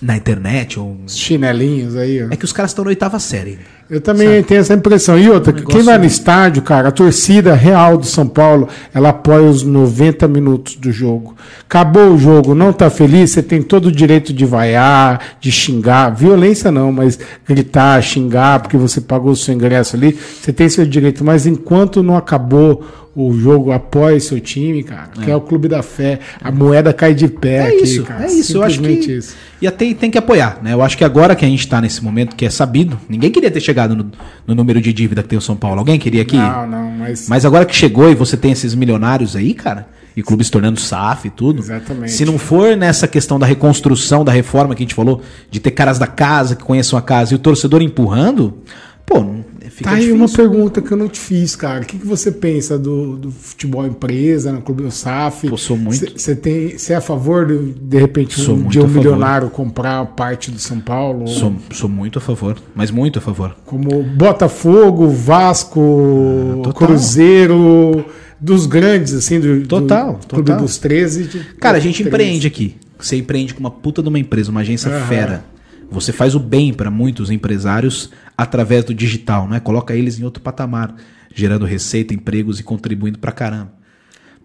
[0.00, 2.28] na internet ou Os chinelinhos aí, ó.
[2.30, 3.58] é que os caras estão na oitava série.
[3.90, 5.18] Eu também tenho essa impressão.
[5.18, 9.08] E outra, Um quem vai no estádio, cara, a torcida real do São Paulo, ela
[9.08, 11.34] apoia os 90 minutos do jogo.
[11.68, 16.10] Acabou o jogo, não tá feliz, você tem todo o direito de vaiar, de xingar.
[16.14, 20.86] Violência não, mas gritar, xingar, porque você pagou o seu ingresso ali, você tem seu
[20.86, 21.24] direito.
[21.24, 22.84] Mas enquanto não acabou
[23.14, 26.20] o jogo, apoie seu time, cara, que é o clube da fé.
[26.40, 28.24] A moeda cai de pé É aqui, isso, cara.
[28.24, 28.56] é isso.
[28.56, 29.34] Eu acho que isso.
[29.60, 30.72] e até tem que apoiar, né?
[30.72, 33.50] Eu acho que agora que a gente tá nesse momento que é sabido, ninguém queria
[33.50, 34.10] ter chegado no,
[34.46, 35.80] no número de dívida que tem o São Paulo.
[35.80, 36.36] Alguém queria aqui?
[36.36, 37.28] Não, não, mas...
[37.28, 40.78] Mas agora que chegou e você tem esses milionários aí, cara, e clubes se tornando
[40.78, 41.60] SAF e tudo.
[41.62, 42.12] Exatamente.
[42.12, 45.72] Se não for nessa questão da reconstrução, da reforma que a gente falou, de ter
[45.72, 48.58] caras da casa que conheçam a casa e o torcedor empurrando,
[49.04, 49.39] pô, não-
[49.70, 50.16] fica Tá aí difícil.
[50.16, 51.82] uma pergunta que eu não te fiz, cara.
[51.82, 55.48] O que, que você pensa do, do futebol empresa, no Clube do SAF?
[55.48, 56.18] Pô, sou muito.
[56.18, 60.04] Você tem, você é a favor de, de repente, Sou um dia um milionário comprar
[60.06, 61.26] parte do São Paulo?
[61.28, 63.56] Sou, sou muito a favor, mas muito a favor.
[63.64, 66.72] Como Botafogo, Vasco, Ah.
[66.72, 68.04] Cruzeiro,
[68.40, 70.62] dos grandes, assim, do, Total, do Clube total.
[70.62, 71.24] dos 13.
[71.24, 72.08] de- Cara, a gente 13.
[72.08, 72.76] empreende aqui.
[72.98, 75.06] Você empreende com uma puta de uma empresa, uma agência Aham.
[75.06, 75.44] fera.
[75.90, 78.10] Você faz o bem para muitos empresários
[78.42, 79.60] através do digital, né?
[79.60, 80.94] Coloca eles em outro patamar,
[81.34, 83.72] gerando receita, empregos e contribuindo pra caramba.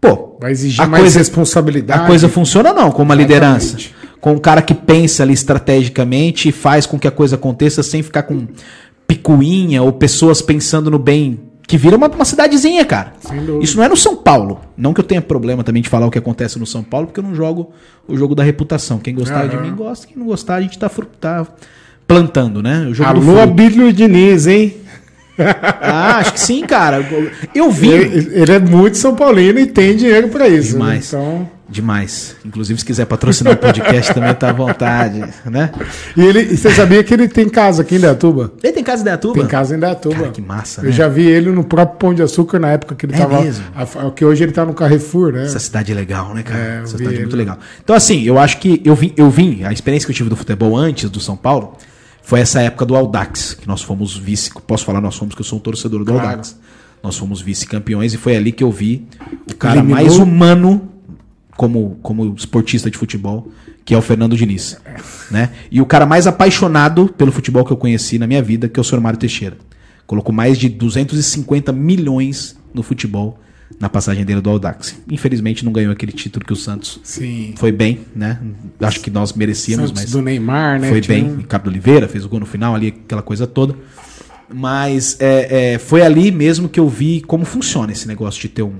[0.02, 2.04] Pô, Vai exigir a mais coisa- responsabilidade.
[2.04, 3.78] A coisa funciona não com uma liderança.
[4.20, 8.04] Com um cara que pensa ali estrategicamente e faz com que a coisa aconteça sem
[8.04, 8.48] ficar com
[9.08, 11.40] picuinha ou pessoas pensando no bem.
[11.68, 13.14] Que vira uma, uma cidadezinha, cara.
[13.62, 14.62] Isso não é no São Paulo.
[14.78, 17.20] Não que eu tenha problema também de falar o que acontece no São Paulo, porque
[17.20, 17.72] eu não jogo
[18.08, 19.00] o jogo da reputação.
[19.00, 19.64] Quem gostar de Aham.
[19.66, 20.88] mim gosta, quem não gostar, a gente tá,
[21.20, 21.48] tá
[22.08, 22.88] plantando, né?
[22.90, 23.40] O jogo do Alô.
[23.42, 24.76] Abílio Diniz, hein?
[25.38, 27.06] Ah, acho que sim, cara.
[27.54, 27.90] Eu vi.
[27.90, 30.74] Ele, ele é muito São Paulino e tem dinheiro pra isso.
[30.74, 31.12] Demais.
[31.12, 31.20] Né?
[31.20, 32.36] Então, Demais.
[32.46, 35.72] Inclusive, se quiser patrocinar o podcast, também tá à vontade, né?
[36.16, 38.54] e, ele, você sabia que ele tem casa aqui em Dayatuba?
[38.64, 39.34] Ele tem casa em Dayatuba?
[39.40, 40.16] Tem casa em Dayatuba.
[40.16, 40.92] Cara, que massa, Eu né?
[40.92, 43.42] já vi ele no próprio Pão de Açúcar na época que ele É tava.
[43.42, 43.66] mesmo?
[43.76, 45.44] a- que hoje ele tá no Carrefour, né?
[45.44, 46.60] Essa cidade é legal, né, cara?
[46.60, 47.22] É, eu Essa cidade é ele.
[47.24, 47.58] muito legal.
[47.84, 50.36] Então, assim, eu acho que eu vim, eu vim, a experiência que eu tive do
[50.36, 51.76] futebol antes do São Paulo
[52.26, 54.50] foi essa época do Audax, que nós fomos vice.
[54.66, 56.28] Posso falar nós fomos, que eu sou um torcedor do Claro.
[56.30, 56.60] Audax.
[57.04, 59.08] Nós fomos vice-campeões e foi ali que eu vi
[59.48, 59.96] o cara Eliminou?
[59.96, 60.90] mais humano
[61.56, 63.52] como, como esportista de futebol,
[63.86, 64.76] que é o Fernando Diniz.
[65.30, 65.52] Né?
[65.70, 68.82] E o cara mais apaixonado pelo futebol que eu conheci na minha vida, que é
[68.82, 69.00] o Sr.
[69.00, 69.58] Mário Teixeira.
[70.08, 73.40] Colocou mais de 250 milhões no futebol
[73.80, 74.96] na passagem dele do Audax.
[75.12, 77.54] Infelizmente não ganhou aquele título que o Santos Sim.
[77.58, 78.40] foi bem, né?
[78.80, 80.90] Acho que nós merecíamos, Santos mas do Neymar, né?
[80.90, 81.32] foi Tinha bem.
[81.32, 83.76] um- Ricardo Oliveira fez o gol no final ali, aquela coisa toda.
[84.54, 88.62] Mas é, é, foi ali mesmo que eu vi como funciona esse negócio de ter
[88.62, 88.76] um,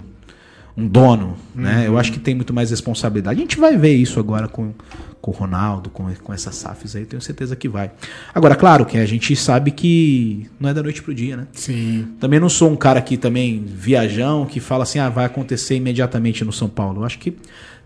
[0.78, 1.86] um dono, né?
[1.88, 3.40] Eu acho que tem muito mais responsabilidade.
[3.40, 4.74] A gente vai ver isso agora com,
[5.22, 7.92] com o Ronaldo, com, com essas SAFs aí, tenho certeza que vai.
[8.34, 11.48] Agora, claro que a gente sabe que não é da noite pro dia, né?
[11.54, 12.08] Sim.
[12.20, 16.44] Também não sou um cara que também viajão, que fala assim, ah, vai acontecer imediatamente
[16.44, 17.02] no São Paulo.
[17.02, 17.38] Eu acho que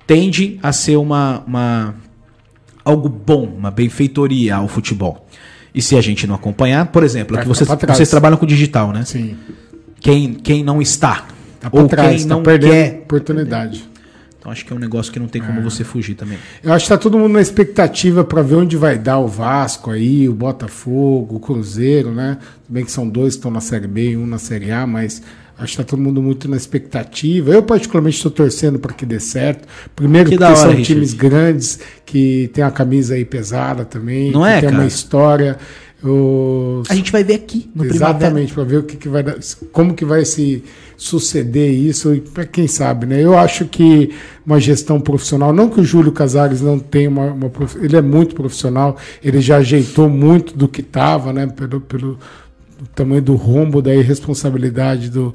[0.08, 1.96] tende a ser uma, uma
[2.84, 5.28] algo bom, uma benfeitoria ao futebol.
[5.76, 8.92] E se a gente não acompanhar, por exemplo, Vai aqui vocês, vocês trabalham com digital,
[8.92, 9.06] né?
[9.06, 9.38] Sim.
[10.00, 11.28] Quem, quem não está,
[11.60, 13.00] Tá pra ou trás, quem tá não perdendo quer.
[13.04, 13.90] oportunidade.
[14.40, 16.38] Então acho que é um negócio que não tem como você fugir também.
[16.64, 19.92] Eu acho que tá todo mundo na expectativa para ver onde vai dar o Vasco
[19.92, 22.38] aí, o Botafogo, o Cruzeiro, né?
[22.66, 24.88] Tudo bem que são dois que estão na Série B e um na Série A,
[24.88, 25.22] mas
[25.58, 27.52] acho que tá todo mundo muito na expectativa.
[27.52, 29.68] Eu, particularmente, estou torcendo para que dê certo.
[29.94, 30.86] Primeiro, Que porque hora, são Richard.
[30.86, 34.82] times grandes que tem a camisa aí pesada também, Não que é, tem cara?
[34.82, 35.58] uma história.
[36.02, 37.84] Os- A gente vai ver aqui no.
[37.86, 39.36] Exatamente, para ver o que, que vai dar,
[39.72, 40.64] como que vai se
[40.96, 43.22] suceder isso e para quem sabe, né?
[43.24, 44.12] Eu acho que
[44.46, 47.52] uma gestão profissional, não que o Júlio Casares não tenha uma, uma
[47.82, 51.48] ele é muito profissional, ele já ajeitou muito do que estava, né?
[51.48, 52.18] Pelo, pelo
[52.96, 55.34] tamanho do rombo da irresponsabilidade do,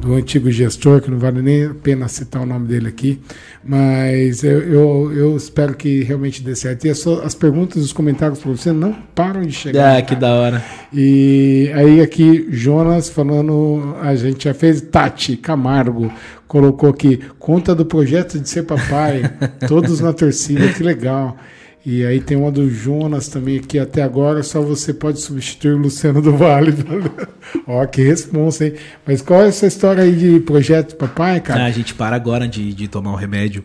[0.00, 3.20] do antigo gestor, que não vale nem a pena citar o nome dele aqui,
[3.64, 6.86] mas eu, eu, eu espero que realmente dê certo.
[6.86, 9.98] E as, as perguntas, os comentários para você não param de chegar.
[9.98, 10.64] Ah, que da hora.
[10.92, 16.12] E aí aqui, Jonas falando, a gente já fez, Tati Camargo
[16.46, 19.22] colocou aqui, conta do projeto de ser papai,
[19.68, 21.36] todos na torcida, que legal.
[21.86, 25.78] E aí tem uma do Jonas também aqui, até agora só você pode substituir o
[25.78, 26.74] Luciano do Vale.
[27.66, 28.74] Ó, que responsa, hein?
[29.06, 31.64] Mas qual é essa história aí de projeto papai, Ah, cara?
[31.64, 33.64] a gente para agora de, de tomar o remédio.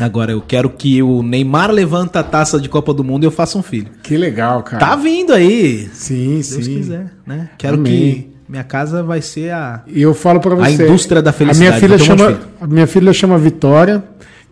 [0.00, 3.30] Agora eu quero que o Neymar levanta a taça de Copa do Mundo e eu
[3.32, 3.88] faça um filho.
[4.02, 4.78] Que legal, cara.
[4.84, 5.88] Tá vindo aí.
[5.92, 6.74] Sim, Se Deus sim.
[6.76, 7.50] quiser, né?
[7.58, 7.92] Quero Amém.
[7.92, 10.84] que minha casa vai ser a E eu falo pra A você.
[10.84, 11.68] indústria da felicidade.
[11.68, 14.02] A minha filha um chama, de a minha filha chama Vitória.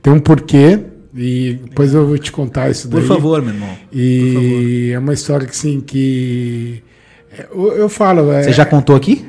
[0.02, 0.80] Tem um porquê.
[1.16, 3.00] E depois eu vou te contar isso daí.
[3.00, 3.70] Por favor, meu irmão.
[3.92, 6.82] E é uma história que sim que
[7.36, 8.30] é, eu, eu falo.
[8.32, 9.24] é, Você já contou aqui?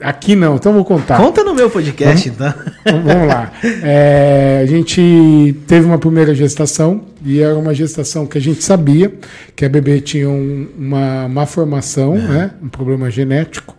[0.00, 1.16] Aqui não, então eu vou contar.
[1.16, 2.52] Conta no meu podcast, então.
[2.86, 3.50] Então, vamos lá.
[3.82, 9.12] É, a gente teve uma primeira gestação e era uma gestação que a gente sabia
[9.56, 13.74] que a bebê tinha um- uma má formação, né, um problema genético.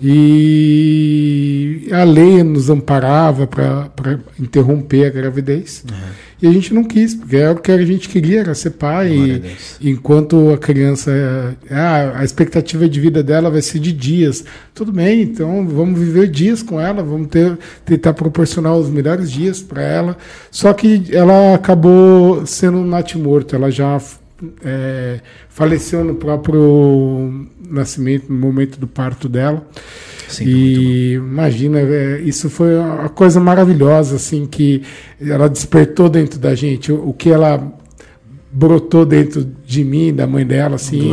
[0.00, 5.84] E a lei nos amparava para interromper a gravidez.
[6.40, 9.10] E a gente não quis, porque era o que a gente queria, era ser pai.
[9.80, 11.56] E, enquanto a criança.
[11.70, 14.44] Ah, a expectativa de vida dela vai ser de dias.
[14.74, 19.62] Tudo bem, então vamos viver dias com ela, vamos ter, tentar proporcionar os melhores dias
[19.62, 20.16] para ela.
[20.50, 23.98] Só que ela acabou sendo um natimorto, ela já
[24.64, 29.66] é, faleceu no próprio nascimento, no momento do parto dela.
[30.38, 34.82] Muito, e imagina, é, isso foi uma coisa maravilhosa, assim, que
[35.20, 36.90] ela despertou dentro da gente.
[36.90, 37.72] O, o que ela
[38.50, 41.10] brotou dentro de mim, da mãe dela, assim,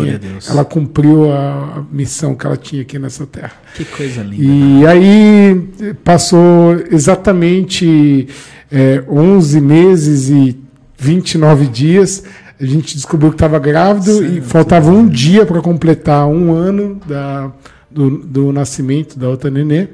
[0.49, 3.51] ela cumpriu a, a missão que ela tinha aqui nessa terra.
[3.75, 4.43] Que coisa linda.
[4.43, 5.69] E aí
[6.03, 8.27] passou exatamente
[8.71, 10.57] é, 11 meses e
[10.97, 12.23] 29 dias.
[12.63, 17.51] A gente descobriu que estava grávido e faltava um dia para completar um ano da,
[17.91, 19.89] do, do nascimento da outra nenê.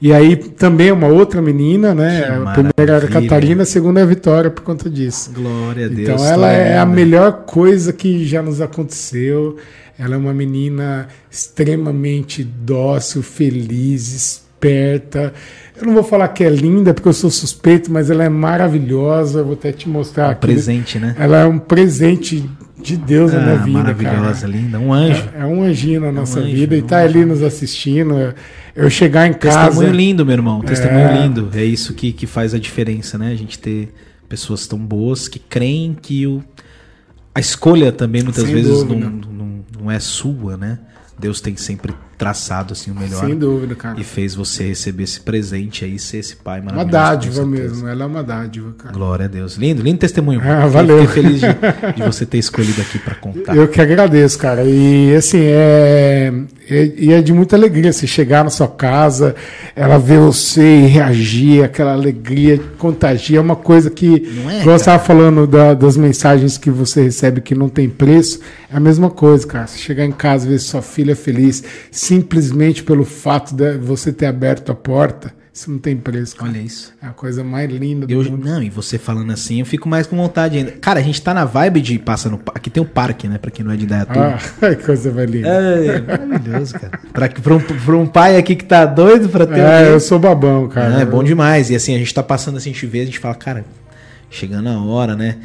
[0.00, 2.24] E aí também uma outra menina, né?
[2.26, 3.08] A primeira era a.
[3.08, 5.32] Catarina, a segunda é a Vitória por conta disso.
[5.32, 6.20] Glória a Deus.
[6.20, 9.56] Então ela é a melhor coisa que já nos aconteceu.
[9.98, 15.32] Ela é uma menina extremamente dócil, feliz, esperta.
[15.78, 19.40] Eu não vou falar que é linda porque eu sou suspeito, mas ela é maravilhosa.
[19.40, 20.40] Eu vou até te mostrar aqui.
[20.40, 21.14] Presente, né?
[21.18, 22.48] Ela é um presente
[22.82, 24.52] de Deus na minha Ah, vida, maravilhosa, cara.
[24.52, 24.78] linda.
[24.78, 25.28] Um anjo.
[25.34, 28.34] É, é um anjinho na nossa anjo, vida e um tá ali nos assistindo.
[28.74, 29.66] Eu chegar em casa.
[29.66, 30.60] Testemunho lindo, meu irmão.
[30.60, 31.22] Testemunho É.
[31.22, 31.50] lindo.
[31.54, 33.30] É isso que, que faz a diferença, né?
[33.32, 33.92] A gente ter
[34.28, 36.42] pessoas tão boas que creem que o,
[37.34, 40.78] a escolha também muitas Sem vezes não, não, não é sua, né?
[41.18, 43.24] Deus tem sempre traçado assim o melhor.
[43.26, 44.00] Sem dúvida, cara.
[44.00, 46.90] E fez você receber esse presente aí, ser esse pai Uma maravilhoso.
[46.92, 47.74] dádiva com certeza.
[47.74, 48.94] mesmo, ela é uma dádiva, cara.
[48.94, 49.54] Glória a Deus.
[49.56, 50.40] Lindo, lindo testemunho.
[50.42, 51.06] Ah, valeu.
[51.06, 51.46] Fiquei feliz de,
[51.96, 53.54] de você ter escolhido aqui pra contar.
[53.56, 54.62] Eu que agradeço, cara.
[54.64, 56.32] E assim, é,
[56.70, 59.34] é, e é de muita alegria você chegar na sua casa,
[59.74, 64.74] ela ver você e reagir, aquela alegria contagia, é uma coisa que, Não é, você
[64.76, 68.40] estava falando da- das mensagens que você recebe que não tem preço,
[68.72, 69.66] é a mesma coisa, cara.
[69.66, 71.62] Você chegar em casa e ver sua filha feliz,
[72.06, 76.50] simplesmente pelo fato de você ter aberto a porta, isso não tem preço, cara.
[76.50, 76.92] Olha isso.
[77.02, 78.44] É a coisa mais linda do Eu, mundo.
[78.46, 80.72] não, e você falando assim, eu fico mais com vontade ainda.
[80.72, 83.38] Cara, a gente tá na vibe de passa no Aqui tem o parque, né?
[83.38, 84.38] Pra quem não é de Indaiatuba.
[84.60, 85.48] Ah, que coisa mais linda.
[85.48, 87.00] É, maravilhoso, cara.
[87.12, 90.00] Pra, pra, um, pra um pai aqui que tá doido pra ter É, um eu
[90.00, 90.98] sou babão, cara.
[90.98, 91.70] É, é bom demais.
[91.70, 93.64] E assim, a gente tá passando assim, a gente vê, a gente fala, cara,
[94.30, 95.36] chegando a hora, né?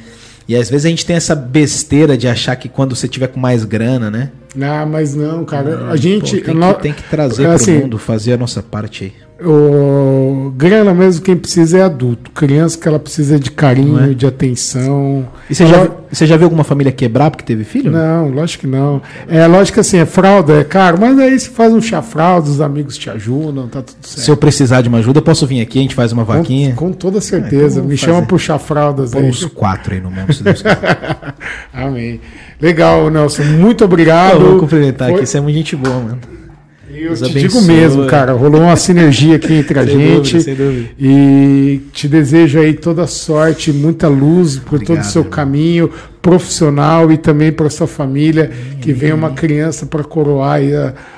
[0.47, 3.39] E às vezes a gente tem essa besteira de achar que quando você tiver com
[3.39, 4.31] mais grana, né?
[4.61, 5.89] Ah, mas não, cara.
[5.89, 6.38] A gente.
[6.41, 9.13] Pô, tem, que, tem que trazer assim, pro mundo, fazer a nossa parte aí.
[9.43, 12.30] O grana mesmo, quem precisa é adulto.
[12.31, 14.13] Criança que ela precisa de carinho, é?
[14.13, 15.27] de atenção.
[15.49, 17.91] E você já, você já viu alguma família quebrar porque teve filho?
[17.91, 19.01] Não, lógico que não.
[19.27, 22.49] É lógico que assim, é fralda, é caro, mas aí você faz um chá fralda,
[22.49, 24.19] os amigos te ajudam, tá tudo certo.
[24.26, 26.76] Se eu precisar de uma ajuda, eu posso vir aqui, a gente faz uma vaquinha.
[26.76, 27.80] Com, com toda certeza.
[27.80, 29.23] então Me vamos chama pro chá fraldas aí.
[29.27, 30.77] uns quatro aí no mundo, se Deus quiser.
[31.73, 32.19] Amém.
[32.61, 33.43] Legal, Nelson.
[33.43, 34.39] Muito Eu obrigado.
[34.39, 36.19] vou cumprimentar Foi- aqui, você é muito gente boa, mano.
[36.93, 40.34] Eu te digo mesmo, cara, rolou uma sinergia aqui entre a Sem gente.
[40.34, 40.89] dúvida, sem dúvida.
[40.99, 45.89] E te desejo aí toda sorte, muita luz por todo o Obrigado, seu caminho
[46.22, 48.51] profissional e também para sua família.
[48.81, 50.59] Que venha uma criança para coroar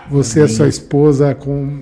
[0.09, 1.79] você e a sua esposa com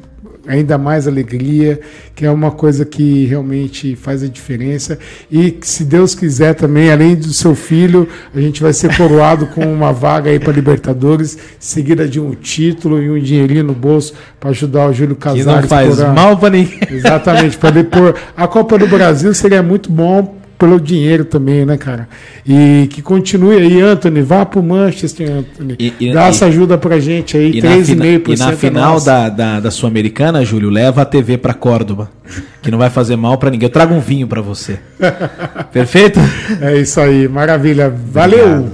[0.47, 1.79] ainda mais alegria,
[2.15, 4.97] que é uma coisa que realmente faz a diferença.
[5.29, 9.45] E que, se Deus quiser também, além do seu filho, a gente vai ser coroado
[9.47, 14.13] com uma vaga aí para Libertadores, seguida de um título e um dinheirinho no bolso
[14.39, 15.45] para ajudar o Júlio Que Casares.
[15.45, 16.79] não faz a- mal pra ninguém.
[16.89, 18.15] Exatamente, para depor.
[18.35, 22.07] A Copa do Brasil seria muito bom pelo dinheiro também, né, cara?
[22.47, 25.75] E que continue aí, Anthony, vá pro Manchester, Anthony.
[25.79, 28.33] E- e- Dá e- essa ajuda pra gente aí, E na, fina- 3,5%.
[28.35, 32.11] e na é final da, da, da Sul-Americana, Júlio, leva a TV pra Córdoba.
[32.61, 33.65] Que não vai fazer mal pra ninguém.
[33.67, 34.79] Eu trago um vinho pra você.
[35.73, 36.19] Perfeito?
[36.61, 37.89] É isso aí, maravilha.
[37.89, 38.69] Valeu!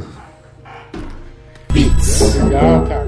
[1.70, 2.44] Obrigado.
[2.44, 3.07] Legal, cara.